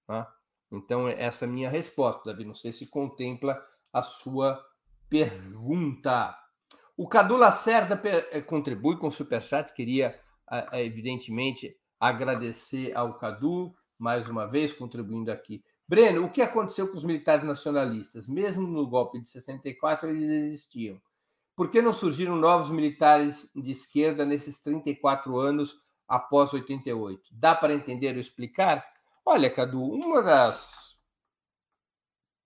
Tá? 0.08 0.34
Então, 0.72 1.08
essa 1.08 1.46
é 1.46 1.48
a 1.48 1.52
minha 1.52 1.70
resposta, 1.70 2.32
Davi. 2.32 2.46
Não 2.46 2.54
sei 2.54 2.72
se 2.72 2.88
contempla 2.88 3.64
a 3.92 4.02
sua 4.02 4.64
pergunta. 5.10 6.36
O 6.98 7.08
Cadu 7.08 7.38
Lacerda 7.38 8.02
eh, 8.04 8.42
contribui 8.42 8.98
com 8.98 9.08
o 9.08 9.12
Superchat. 9.12 9.74
Queria, 9.74 10.20
evidentemente, 10.74 11.76
agradecer 12.00 12.96
ao 12.96 13.18
Cadu, 13.18 13.74
mais 13.98 14.28
uma 14.28 14.46
vez, 14.46 14.74
contribuindo 14.74 15.32
aqui. 15.32 15.64
Breno, 15.88 16.26
o 16.26 16.32
que 16.32 16.42
aconteceu 16.42 16.88
com 16.88 16.98
os 16.98 17.04
militares 17.04 17.44
nacionalistas? 17.44 18.28
Mesmo 18.28 18.68
no 18.68 18.88
golpe 18.88 19.22
de 19.22 19.30
64, 19.30 20.10
eles 20.10 20.30
existiam. 20.30 21.00
Por 21.56 21.70
que 21.70 21.82
não 21.82 21.94
surgiram 21.94 22.36
novos 22.36 22.72
militares 22.72 23.50
de 23.56 23.70
esquerda 23.70 24.26
nesses 24.26 24.60
34 24.60 25.38
anos 25.38 25.83
após 26.08 26.54
88? 26.54 27.30
Dá 27.32 27.56
para 27.56 27.74
entender 27.74 28.14
ou 28.14 28.20
explicar? 28.20 28.86
Olha, 29.26 29.50
Cadu, 29.50 29.82
uma 29.82 30.22
das, 30.22 31.00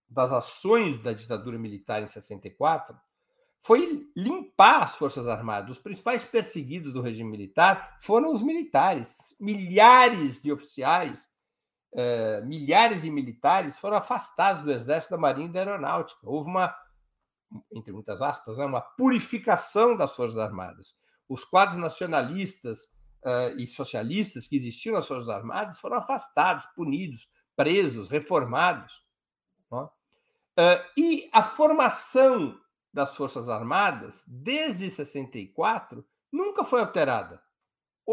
das 0.09 0.31
ações 0.31 1.01
da 1.01 1.13
ditadura 1.13 1.57
militar 1.57 2.01
em 2.01 2.07
64 2.07 2.95
foi 3.61 4.09
limpar 4.15 4.83
as 4.83 4.95
Forças 4.95 5.27
Armadas. 5.27 5.71
Os 5.71 5.79
principais 5.79 6.23
perseguidos 6.23 6.93
do 6.93 7.01
regime 7.01 7.29
militar 7.29 7.97
foram 7.99 8.31
os 8.31 8.41
militares. 8.41 9.35
Milhares 9.39 10.41
de 10.41 10.51
oficiais 10.51 11.27
eh, 11.93 12.41
milhares 12.41 13.01
de 13.01 13.09
militares 13.09 13.77
foram 13.79 13.97
afastados 13.97 14.61
do 14.61 14.71
Exército, 14.71 15.15
da 15.15 15.17
Marinha 15.17 15.47
e 15.47 15.51
da 15.51 15.59
Aeronáutica. 15.59 16.19
Houve 16.23 16.49
uma, 16.49 16.75
entre 17.73 17.91
muitas 17.91 18.21
aspas, 18.21 18.57
né, 18.57 18.65
uma 18.65 18.81
purificação 18.81 19.95
das 19.95 20.15
Forças 20.15 20.37
Armadas. 20.37 20.95
Os 21.27 21.43
quadros 21.43 21.77
nacionalistas 21.77 22.93
uh, 23.23 23.57
e 23.57 23.67
socialistas 23.67 24.47
que 24.47 24.55
existiam 24.55 24.95
nas 24.95 25.07
Forças 25.07 25.29
Armadas 25.29 25.79
foram 25.79 25.97
afastados, 25.97 26.65
punidos, 26.75 27.29
presos, 27.55 28.09
reformados. 28.09 29.05
Uh, 30.57 30.81
e 30.97 31.29
a 31.31 31.43
formação 31.43 32.59
das 32.91 33.15
Forças 33.15 33.47
Armadas, 33.47 34.23
desde 34.27 34.89
64, 34.89 36.03
nunca 36.31 36.65
foi 36.65 36.79
alterada. 36.79 37.39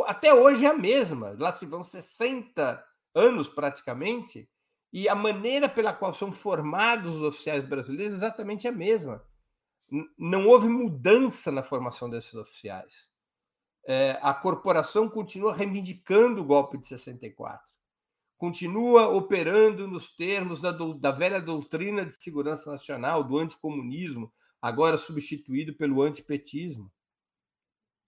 Até 0.04 0.34
hoje 0.34 0.66
é 0.66 0.68
a 0.68 0.76
mesma. 0.76 1.34
Lá 1.38 1.52
se 1.52 1.64
vão 1.64 1.82
60 1.82 2.84
anos 3.14 3.48
praticamente, 3.48 4.46
e 4.92 5.08
a 5.08 5.14
maneira 5.14 5.68
pela 5.68 5.94
qual 5.94 6.12
são 6.12 6.30
formados 6.30 7.16
os 7.16 7.22
oficiais 7.22 7.64
brasileiros 7.64 8.14
é 8.14 8.16
exatamente 8.18 8.68
a 8.68 8.72
mesma. 8.72 9.24
Não 10.18 10.46
houve 10.46 10.68
mudança 10.68 11.50
na 11.50 11.62
formação 11.62 12.10
desses 12.10 12.34
oficiais. 12.34 13.08
É, 13.86 14.18
a 14.22 14.32
corporação 14.32 15.08
continua 15.08 15.54
reivindicando 15.54 16.40
o 16.40 16.44
golpe 16.44 16.78
de 16.78 16.86
64, 16.86 17.60
continua 18.38 19.08
operando 19.08 19.86
nos 19.86 20.08
termos 20.14 20.60
da, 20.60 20.70
da 20.70 21.10
velha 21.10 21.40
doutrina 21.40 22.04
de 22.04 22.14
segurança 22.14 22.70
nacional, 22.70 23.22
do 23.22 23.38
anticomunismo, 23.38 24.32
agora 24.60 24.96
substituído 24.96 25.74
pelo 25.74 26.02
antipetismo. 26.02 26.90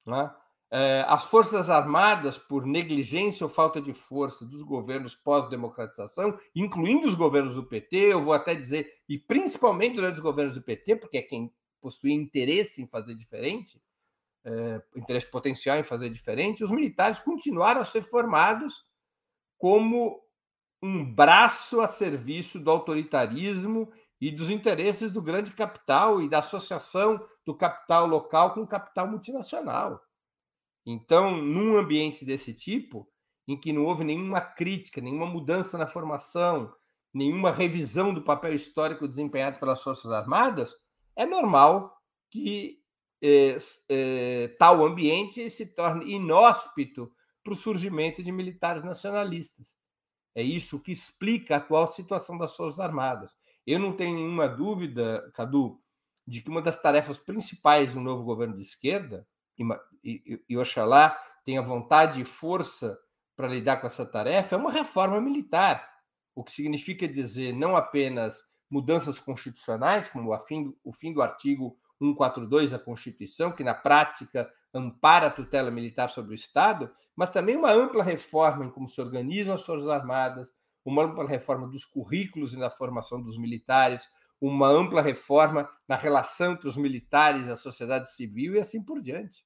Né? 0.06 0.34
É, 0.70 1.04
as 1.06 1.24
Forças 1.24 1.70
Armadas, 1.70 2.38
por 2.38 2.66
negligência 2.66 3.44
ou 3.44 3.50
falta 3.50 3.80
de 3.80 3.92
força 3.92 4.44
dos 4.44 4.62
governos 4.62 5.14
pós-democratização, 5.14 6.36
incluindo 6.54 7.06
os 7.06 7.14
governos 7.14 7.54
do 7.54 7.64
PT, 7.64 7.96
eu 7.96 8.24
vou 8.24 8.32
até 8.32 8.54
dizer, 8.54 8.90
e 9.08 9.18
principalmente 9.18 9.96
durante 9.96 10.14
os 10.14 10.20
governos 10.20 10.54
do 10.54 10.62
PT, 10.62 10.96
porque 10.96 11.18
é 11.18 11.22
quem 11.22 11.52
possuía 11.80 12.14
interesse 12.14 12.82
em 12.82 12.88
fazer 12.88 13.14
diferente, 13.14 13.80
é, 14.46 14.80
interesse 14.94 15.26
potencial 15.28 15.76
em 15.76 15.82
fazer 15.82 16.08
diferente, 16.08 16.62
os 16.62 16.70
militares 16.70 17.18
continuaram 17.18 17.80
a 17.80 17.84
ser 17.84 18.02
formados 18.02 18.86
como 19.58 20.22
um 20.80 21.04
braço 21.04 21.80
a 21.80 21.88
serviço 21.88 22.60
do 22.60 22.70
autoritarismo 22.70 23.92
e 24.20 24.30
dos 24.30 24.48
interesses 24.48 25.10
do 25.10 25.20
grande 25.20 25.50
capital 25.50 26.22
e 26.22 26.28
da 26.28 26.38
associação 26.38 27.20
do 27.44 27.56
capital 27.56 28.06
local 28.06 28.54
com 28.54 28.60
o 28.60 28.66
capital 28.66 29.08
multinacional. 29.08 30.00
Então, 30.86 31.36
num 31.36 31.76
ambiente 31.76 32.24
desse 32.24 32.54
tipo, 32.54 33.08
em 33.48 33.58
que 33.58 33.72
não 33.72 33.84
houve 33.84 34.04
nenhuma 34.04 34.40
crítica, 34.40 35.00
nenhuma 35.00 35.26
mudança 35.26 35.76
na 35.76 35.86
formação, 35.86 36.72
nenhuma 37.12 37.50
revisão 37.50 38.14
do 38.14 38.22
papel 38.22 38.54
histórico 38.54 39.08
desempenhado 39.08 39.58
pelas 39.58 39.82
Forças 39.82 40.12
Armadas, 40.12 40.76
é 41.16 41.26
normal 41.26 42.00
que 42.30 42.80
é, 43.22 43.56
é, 43.88 44.48
tal 44.58 44.84
ambiente 44.84 45.48
se 45.50 45.66
torne 45.66 46.12
inóspito 46.14 47.12
para 47.42 47.52
o 47.52 47.56
surgimento 47.56 48.22
de 48.22 48.32
militares 48.32 48.82
nacionalistas. 48.82 49.76
É 50.34 50.42
isso 50.42 50.80
que 50.80 50.92
explica 50.92 51.54
a 51.54 51.58
atual 51.58 51.88
situação 51.88 52.36
das 52.36 52.54
Forças 52.54 52.80
Armadas. 52.80 53.34
Eu 53.66 53.78
não 53.78 53.92
tenho 53.92 54.16
nenhuma 54.16 54.48
dúvida, 54.48 55.30
Cadu, 55.34 55.80
de 56.26 56.40
que 56.40 56.50
uma 56.50 56.60
das 56.60 56.80
tarefas 56.80 57.18
principais 57.18 57.94
do 57.94 58.00
novo 58.00 58.24
governo 58.24 58.56
de 58.56 58.62
esquerda 58.62 59.26
e, 60.04 60.42
e, 60.48 60.56
Oxalá 60.58 61.16
tenha 61.44 61.62
vontade 61.62 62.20
e 62.20 62.24
força 62.24 62.98
para 63.34 63.48
lidar 63.48 63.78
com 63.78 63.86
essa 63.86 64.04
tarefa, 64.04 64.54
é 64.54 64.58
uma 64.58 64.72
reforma 64.72 65.20
militar, 65.20 65.88
o 66.34 66.42
que 66.42 66.52
significa 66.52 67.06
dizer 67.06 67.52
não 67.52 67.76
apenas 67.76 68.44
mudanças 68.68 69.18
constitucionais, 69.18 70.08
como 70.08 70.34
o 70.34 70.38
fim, 70.40 70.74
o 70.82 70.92
fim 70.92 71.12
do 71.12 71.22
artigo 71.22 71.78
142 71.98 72.70
da 72.70 72.78
Constituição, 72.78 73.52
que 73.52 73.64
na 73.64 73.74
prática 73.74 74.50
ampara 74.72 75.28
a 75.28 75.30
tutela 75.30 75.70
militar 75.70 76.08
sobre 76.10 76.32
o 76.32 76.34
Estado, 76.34 76.90
mas 77.14 77.30
também 77.30 77.56
uma 77.56 77.72
ampla 77.72 78.02
reforma 78.02 78.64
em 78.64 78.70
como 78.70 78.88
se 78.88 79.00
organizam 79.00 79.54
as 79.54 79.64
Forças 79.64 79.88
Armadas, 79.88 80.54
uma 80.84 81.04
ampla 81.04 81.26
reforma 81.26 81.66
dos 81.66 81.84
currículos 81.84 82.52
e 82.52 82.58
na 82.58 82.70
formação 82.70 83.20
dos 83.20 83.38
militares, 83.38 84.08
uma 84.40 84.68
ampla 84.68 85.00
reforma 85.00 85.68
na 85.88 85.96
relação 85.96 86.52
entre 86.52 86.68
os 86.68 86.76
militares 86.76 87.46
e 87.46 87.50
a 87.50 87.56
sociedade 87.56 88.14
civil 88.14 88.54
e 88.54 88.60
assim 88.60 88.82
por 88.82 89.00
diante. 89.00 89.44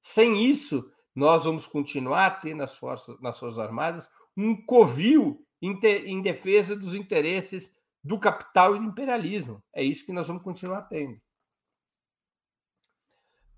Sem 0.00 0.44
isso, 0.46 0.90
nós 1.14 1.44
vamos 1.44 1.66
continuar 1.66 2.26
a 2.26 2.30
ter 2.30 2.54
nas 2.54 2.76
forças, 2.76 3.20
nas 3.20 3.38
Forças 3.38 3.58
Armadas 3.58 4.08
um 4.36 4.54
covil 4.64 5.44
em, 5.60 5.76
em 6.06 6.22
defesa 6.22 6.76
dos 6.76 6.94
interesses 6.94 7.76
do 8.02 8.18
capital 8.18 8.76
e 8.76 8.78
do 8.78 8.84
imperialismo. 8.84 9.62
É 9.74 9.82
isso 9.82 10.06
que 10.06 10.12
nós 10.12 10.28
vamos 10.28 10.44
continuar 10.44 10.82
tendo. 10.82 11.20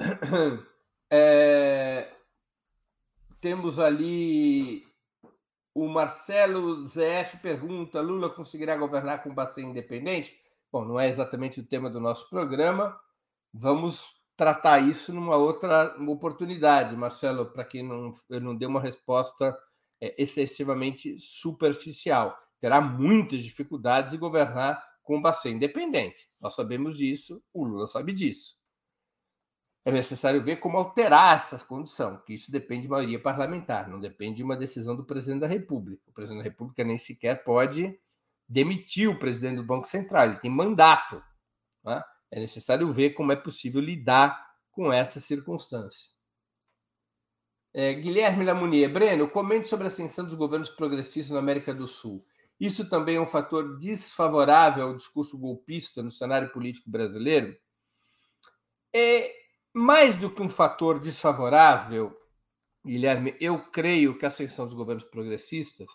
É, 1.12 2.08
temos 3.40 3.80
ali 3.80 4.84
o 5.74 5.88
Marcelo 5.88 6.84
ZF 6.86 7.38
pergunta: 7.42 8.00
Lula 8.00 8.30
conseguirá 8.30 8.76
governar 8.76 9.22
com 9.22 9.34
base 9.34 9.60
independente? 9.60 10.38
Bom, 10.70 10.84
não 10.84 11.00
é 11.00 11.08
exatamente 11.08 11.58
o 11.58 11.66
tema 11.66 11.90
do 11.90 12.00
nosso 12.00 12.30
programa. 12.30 12.96
Vamos 13.52 14.14
tratar 14.36 14.78
isso 14.78 15.12
numa 15.12 15.36
outra 15.36 15.96
oportunidade, 16.08 16.96
Marcelo, 16.96 17.46
para 17.46 17.64
quem 17.64 17.82
não, 17.82 18.14
eu 18.28 18.40
não 18.40 18.56
dei 18.56 18.68
uma 18.68 18.80
resposta 18.80 19.58
é, 20.00 20.14
excessivamente 20.22 21.18
superficial. 21.18 22.38
Terá 22.60 22.80
muitas 22.80 23.42
dificuldades 23.42 24.14
em 24.14 24.18
governar 24.18 24.80
com 25.02 25.20
base 25.20 25.48
independente. 25.48 26.28
Nós 26.40 26.54
sabemos 26.54 26.96
disso, 26.96 27.42
o 27.52 27.64
Lula 27.64 27.88
sabe 27.88 28.12
disso. 28.12 28.59
É 29.84 29.90
necessário 29.90 30.42
ver 30.42 30.56
como 30.56 30.76
alterar 30.76 31.36
essa 31.36 31.58
condição, 31.58 32.18
que 32.26 32.34
isso 32.34 32.52
depende 32.52 32.82
de 32.82 32.88
maioria 32.88 33.20
parlamentar, 33.20 33.88
não 33.88 33.98
depende 33.98 34.36
de 34.36 34.42
uma 34.42 34.56
decisão 34.56 34.94
do 34.94 35.04
presidente 35.04 35.40
da 35.40 35.46
República. 35.46 36.02
O 36.06 36.12
presidente 36.12 36.42
da 36.42 36.50
República 36.50 36.84
nem 36.84 36.98
sequer 36.98 37.42
pode 37.42 37.98
demitir 38.46 39.08
o 39.08 39.18
presidente 39.18 39.56
do 39.56 39.64
Banco 39.64 39.86
Central, 39.86 40.26
ele 40.26 40.40
tem 40.40 40.50
mandato. 40.50 41.22
Né? 41.82 42.02
É 42.30 42.40
necessário 42.40 42.92
ver 42.92 43.10
como 43.10 43.32
é 43.32 43.36
possível 43.36 43.80
lidar 43.80 44.50
com 44.70 44.92
essa 44.92 45.18
circunstância. 45.18 46.10
É, 47.72 47.94
Guilherme 47.94 48.44
Lamounier, 48.44 48.92
Breno, 48.92 49.28
comente 49.28 49.68
sobre 49.68 49.84
a 49.84 49.88
ascensão 49.88 50.24
dos 50.24 50.34
governos 50.34 50.70
progressistas 50.70 51.30
na 51.30 51.38
América 51.38 51.72
do 51.72 51.86
Sul. 51.86 52.26
Isso 52.58 52.88
também 52.88 53.16
é 53.16 53.20
um 53.20 53.26
fator 53.26 53.78
desfavorável 53.78 54.88
ao 54.88 54.96
discurso 54.96 55.38
golpista 55.38 56.02
no 56.02 56.10
cenário 56.10 56.50
político 56.50 56.90
brasileiro? 56.90 57.56
É 58.92 59.39
mais 59.72 60.16
do 60.16 60.30
que 60.30 60.42
um 60.42 60.48
fator 60.48 60.98
desfavorável, 60.98 62.16
Guilherme, 62.84 63.36
eu 63.40 63.70
creio 63.70 64.18
que 64.18 64.24
a 64.24 64.28
ascensão 64.28 64.64
dos 64.64 64.74
governos 64.74 65.04
progressistas 65.04 65.86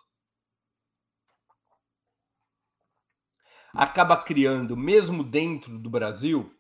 acaba 3.74 4.16
criando, 4.16 4.78
mesmo 4.78 5.24
dentro 5.24 5.78
do 5.78 5.90
Brasil, 5.90 6.54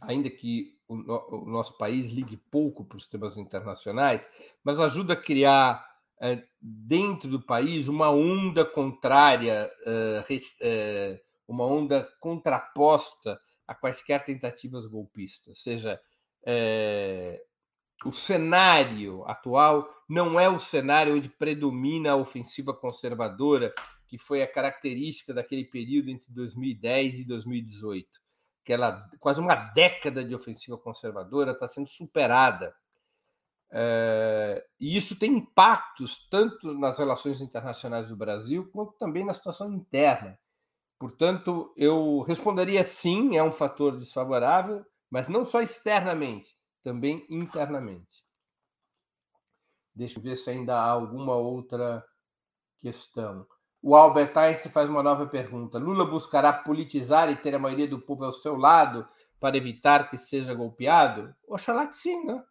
ainda 0.00 0.28
que 0.28 0.76
o, 0.88 1.44
o 1.44 1.50
nosso 1.50 1.76
país 1.76 2.08
ligue 2.08 2.36
pouco 2.36 2.84
para 2.84 2.96
os 2.96 3.08
temas 3.08 3.36
internacionais, 3.36 4.28
mas 4.64 4.80
ajuda 4.80 5.12
a 5.12 5.20
criar 5.20 5.86
é, 6.20 6.42
dentro 6.60 7.30
do 7.30 7.42
país 7.42 7.88
uma 7.88 8.10
onda 8.10 8.64
contrária, 8.64 9.70
é, 9.86 10.24
é, 10.62 11.20
uma 11.46 11.64
onda 11.64 12.08
contraposta 12.20 13.38
a 13.66 13.74
quaisquer 13.74 14.24
tentativas 14.24 14.86
golpistas, 14.86 15.60
seja 15.60 16.00
é, 16.46 17.42
o 18.04 18.12
cenário 18.12 19.24
atual 19.26 19.88
não 20.08 20.38
é 20.38 20.48
o 20.48 20.60
cenário 20.60 21.16
onde 21.16 21.28
predomina 21.28 22.12
a 22.12 22.16
ofensiva 22.16 22.72
conservadora, 22.72 23.74
que 24.06 24.16
foi 24.16 24.42
a 24.42 24.52
característica 24.52 25.34
daquele 25.34 25.64
período 25.64 26.10
entre 26.10 26.32
2010 26.32 27.20
e 27.20 27.24
2018. 27.24 28.08
Aquela 28.62 29.08
quase 29.18 29.40
uma 29.40 29.54
década 29.54 30.24
de 30.24 30.34
ofensiva 30.34 30.78
conservadora 30.78 31.52
está 31.52 31.66
sendo 31.66 31.88
superada. 31.88 32.74
É, 33.68 34.64
e 34.78 34.96
isso 34.96 35.18
tem 35.18 35.32
impactos 35.38 36.28
tanto 36.30 36.72
nas 36.74 36.98
relações 36.98 37.40
internacionais 37.40 38.08
do 38.08 38.16
Brasil 38.16 38.70
quanto 38.72 38.92
também 38.92 39.24
na 39.24 39.34
situação 39.34 39.72
interna. 39.72 40.38
Portanto, 40.98 41.72
eu 41.76 42.20
responderia 42.20 42.84
sim, 42.84 43.36
é 43.36 43.42
um 43.42 43.52
fator 43.52 43.98
desfavorável, 43.98 44.84
mas 45.10 45.28
não 45.28 45.44
só 45.44 45.60
externamente, 45.60 46.56
também 46.82 47.26
internamente. 47.28 48.24
Deixa 49.94 50.18
eu 50.18 50.22
ver 50.22 50.36
se 50.36 50.50
ainda 50.50 50.76
há 50.76 50.84
alguma 50.84 51.34
outra 51.34 52.04
questão. 52.78 53.46
O 53.82 53.94
Albert 53.94 54.36
Einstein 54.36 54.72
faz 54.72 54.88
uma 54.88 55.02
nova 55.02 55.26
pergunta. 55.26 55.78
Lula 55.78 56.04
buscará 56.04 56.52
politizar 56.52 57.30
e 57.30 57.36
ter 57.36 57.54
a 57.54 57.58
maioria 57.58 57.88
do 57.88 58.00
povo 58.00 58.24
ao 58.24 58.32
seu 58.32 58.56
lado 58.56 59.08
para 59.40 59.56
evitar 59.56 60.10
que 60.10 60.18
seja 60.18 60.54
golpeado? 60.54 61.34
Oxalá 61.46 61.86
que 61.86 61.94
sim, 61.94 62.24
né? 62.24 62.44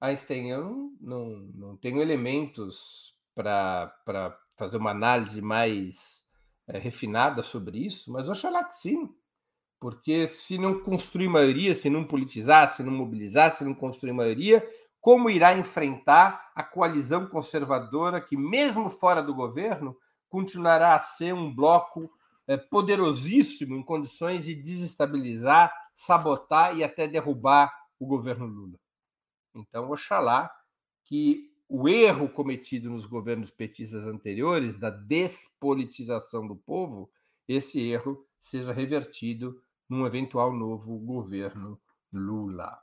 Einstein, 0.00 0.50
eu 0.50 0.62
não, 0.62 0.96
não, 1.00 1.28
não 1.54 1.76
tenho 1.76 2.00
elementos 2.00 3.14
para 3.34 4.38
fazer 4.56 4.76
uma 4.76 4.90
análise 4.90 5.40
mais 5.40 6.26
é, 6.68 6.78
refinada 6.78 7.42
sobre 7.42 7.78
isso, 7.78 8.12
mas 8.12 8.28
oxalá 8.28 8.64
que 8.64 8.76
sim. 8.76 9.14
Porque 9.78 10.26
se 10.26 10.58
não 10.58 10.80
construir 10.80 11.28
maioria, 11.28 11.74
se 11.74 11.90
não 11.90 12.04
politizar, 12.04 12.68
se 12.68 12.82
não 12.82 12.92
mobilizar, 12.92 13.52
se 13.52 13.64
não 13.64 13.74
construir 13.74 14.12
maioria, 14.12 14.66
como 15.00 15.30
irá 15.30 15.56
enfrentar 15.56 16.50
a 16.54 16.64
coalizão 16.64 17.26
conservadora 17.26 18.20
que, 18.20 18.36
mesmo 18.36 18.88
fora 18.88 19.22
do 19.22 19.34
governo, 19.34 19.96
continuará 20.28 20.94
a 20.94 20.98
ser 20.98 21.32
um 21.32 21.54
bloco 21.54 22.10
é, 22.48 22.56
poderosíssimo 22.56 23.76
em 23.76 23.82
condições 23.82 24.44
de 24.44 24.54
desestabilizar, 24.54 25.72
sabotar 25.94 26.76
e 26.76 26.82
até 26.82 27.06
derrubar 27.06 27.72
o 27.98 28.06
governo 28.06 28.46
Lula. 28.46 28.78
Então, 29.54 29.90
oxalá 29.90 30.50
que 31.04 31.50
o 31.68 31.88
erro 31.88 32.28
cometido 32.28 32.90
nos 32.90 33.06
governos 33.06 33.50
petistas 33.50 34.04
anteriores, 34.04 34.78
da 34.78 34.90
despolitização 34.90 36.46
do 36.46 36.54
povo, 36.54 37.10
esse 37.48 37.80
erro 37.80 38.24
seja 38.40 38.72
revertido 38.72 39.60
num 39.88 40.06
eventual 40.06 40.52
novo 40.52 40.98
governo 40.98 41.78
Lula. 42.12 42.78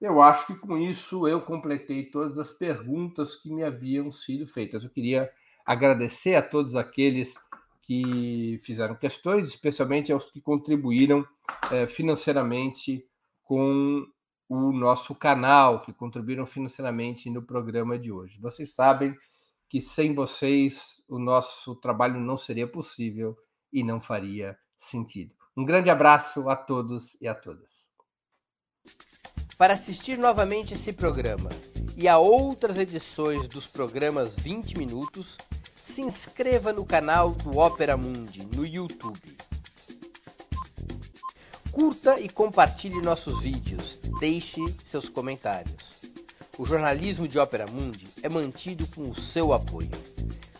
Eu 0.00 0.20
acho 0.20 0.46
que 0.46 0.56
com 0.56 0.76
isso 0.76 1.26
eu 1.26 1.40
completei 1.40 2.10
todas 2.10 2.36
as 2.38 2.50
perguntas 2.50 3.34
que 3.34 3.50
me 3.50 3.62
haviam 3.62 4.12
sido 4.12 4.46
feitas. 4.46 4.84
Eu 4.84 4.90
queria 4.90 5.30
agradecer 5.64 6.34
a 6.34 6.42
todos 6.42 6.76
aqueles 6.76 7.34
que 7.80 8.60
fizeram 8.62 8.94
questões, 8.94 9.46
especialmente 9.46 10.12
aos 10.12 10.30
que 10.30 10.40
contribuíram 10.40 11.26
eh, 11.72 11.86
financeiramente 11.86 13.06
com 13.42 14.04
o 14.48 14.72
nosso 14.72 15.14
canal, 15.14 15.80
que 15.80 15.92
contribuíram 15.92 16.46
financeiramente 16.46 17.30
no 17.30 17.42
programa 17.42 17.98
de 17.98 18.12
hoje. 18.12 18.38
Vocês 18.40 18.74
sabem 18.74 19.16
que 19.68 19.80
sem 19.80 20.14
vocês 20.14 21.04
o 21.08 21.18
nosso 21.18 21.74
trabalho 21.76 22.20
não 22.20 22.36
seria 22.36 22.66
possível 22.66 23.36
e 23.72 23.82
não 23.82 24.00
faria 24.00 24.58
sentido. 24.78 25.34
Um 25.56 25.64
grande 25.64 25.88
abraço 25.88 26.50
a 26.50 26.54
todos 26.54 27.16
e 27.18 27.26
a 27.26 27.34
todas. 27.34 27.86
Para 29.56 29.72
assistir 29.72 30.18
novamente 30.18 30.74
esse 30.74 30.92
programa 30.92 31.48
e 31.96 32.06
a 32.06 32.18
outras 32.18 32.76
edições 32.76 33.48
dos 33.48 33.66
programas 33.66 34.36
20 34.36 34.76
Minutos, 34.76 35.38
se 35.74 36.02
inscreva 36.02 36.74
no 36.74 36.84
canal 36.84 37.30
do 37.30 37.56
Opera 37.56 37.96
Mundi 37.96 38.44
no 38.54 38.66
YouTube. 38.66 39.34
Curta 41.72 42.20
e 42.20 42.28
compartilhe 42.28 43.00
nossos 43.00 43.40
vídeos, 43.40 43.98
deixe 44.20 44.60
seus 44.84 45.08
comentários. 45.08 46.02
O 46.58 46.66
jornalismo 46.66 47.26
de 47.26 47.38
Opera 47.38 47.66
Mundi 47.66 48.06
é 48.22 48.28
mantido 48.28 48.86
com 48.88 49.08
o 49.08 49.14
seu 49.14 49.54
apoio. 49.54 50.15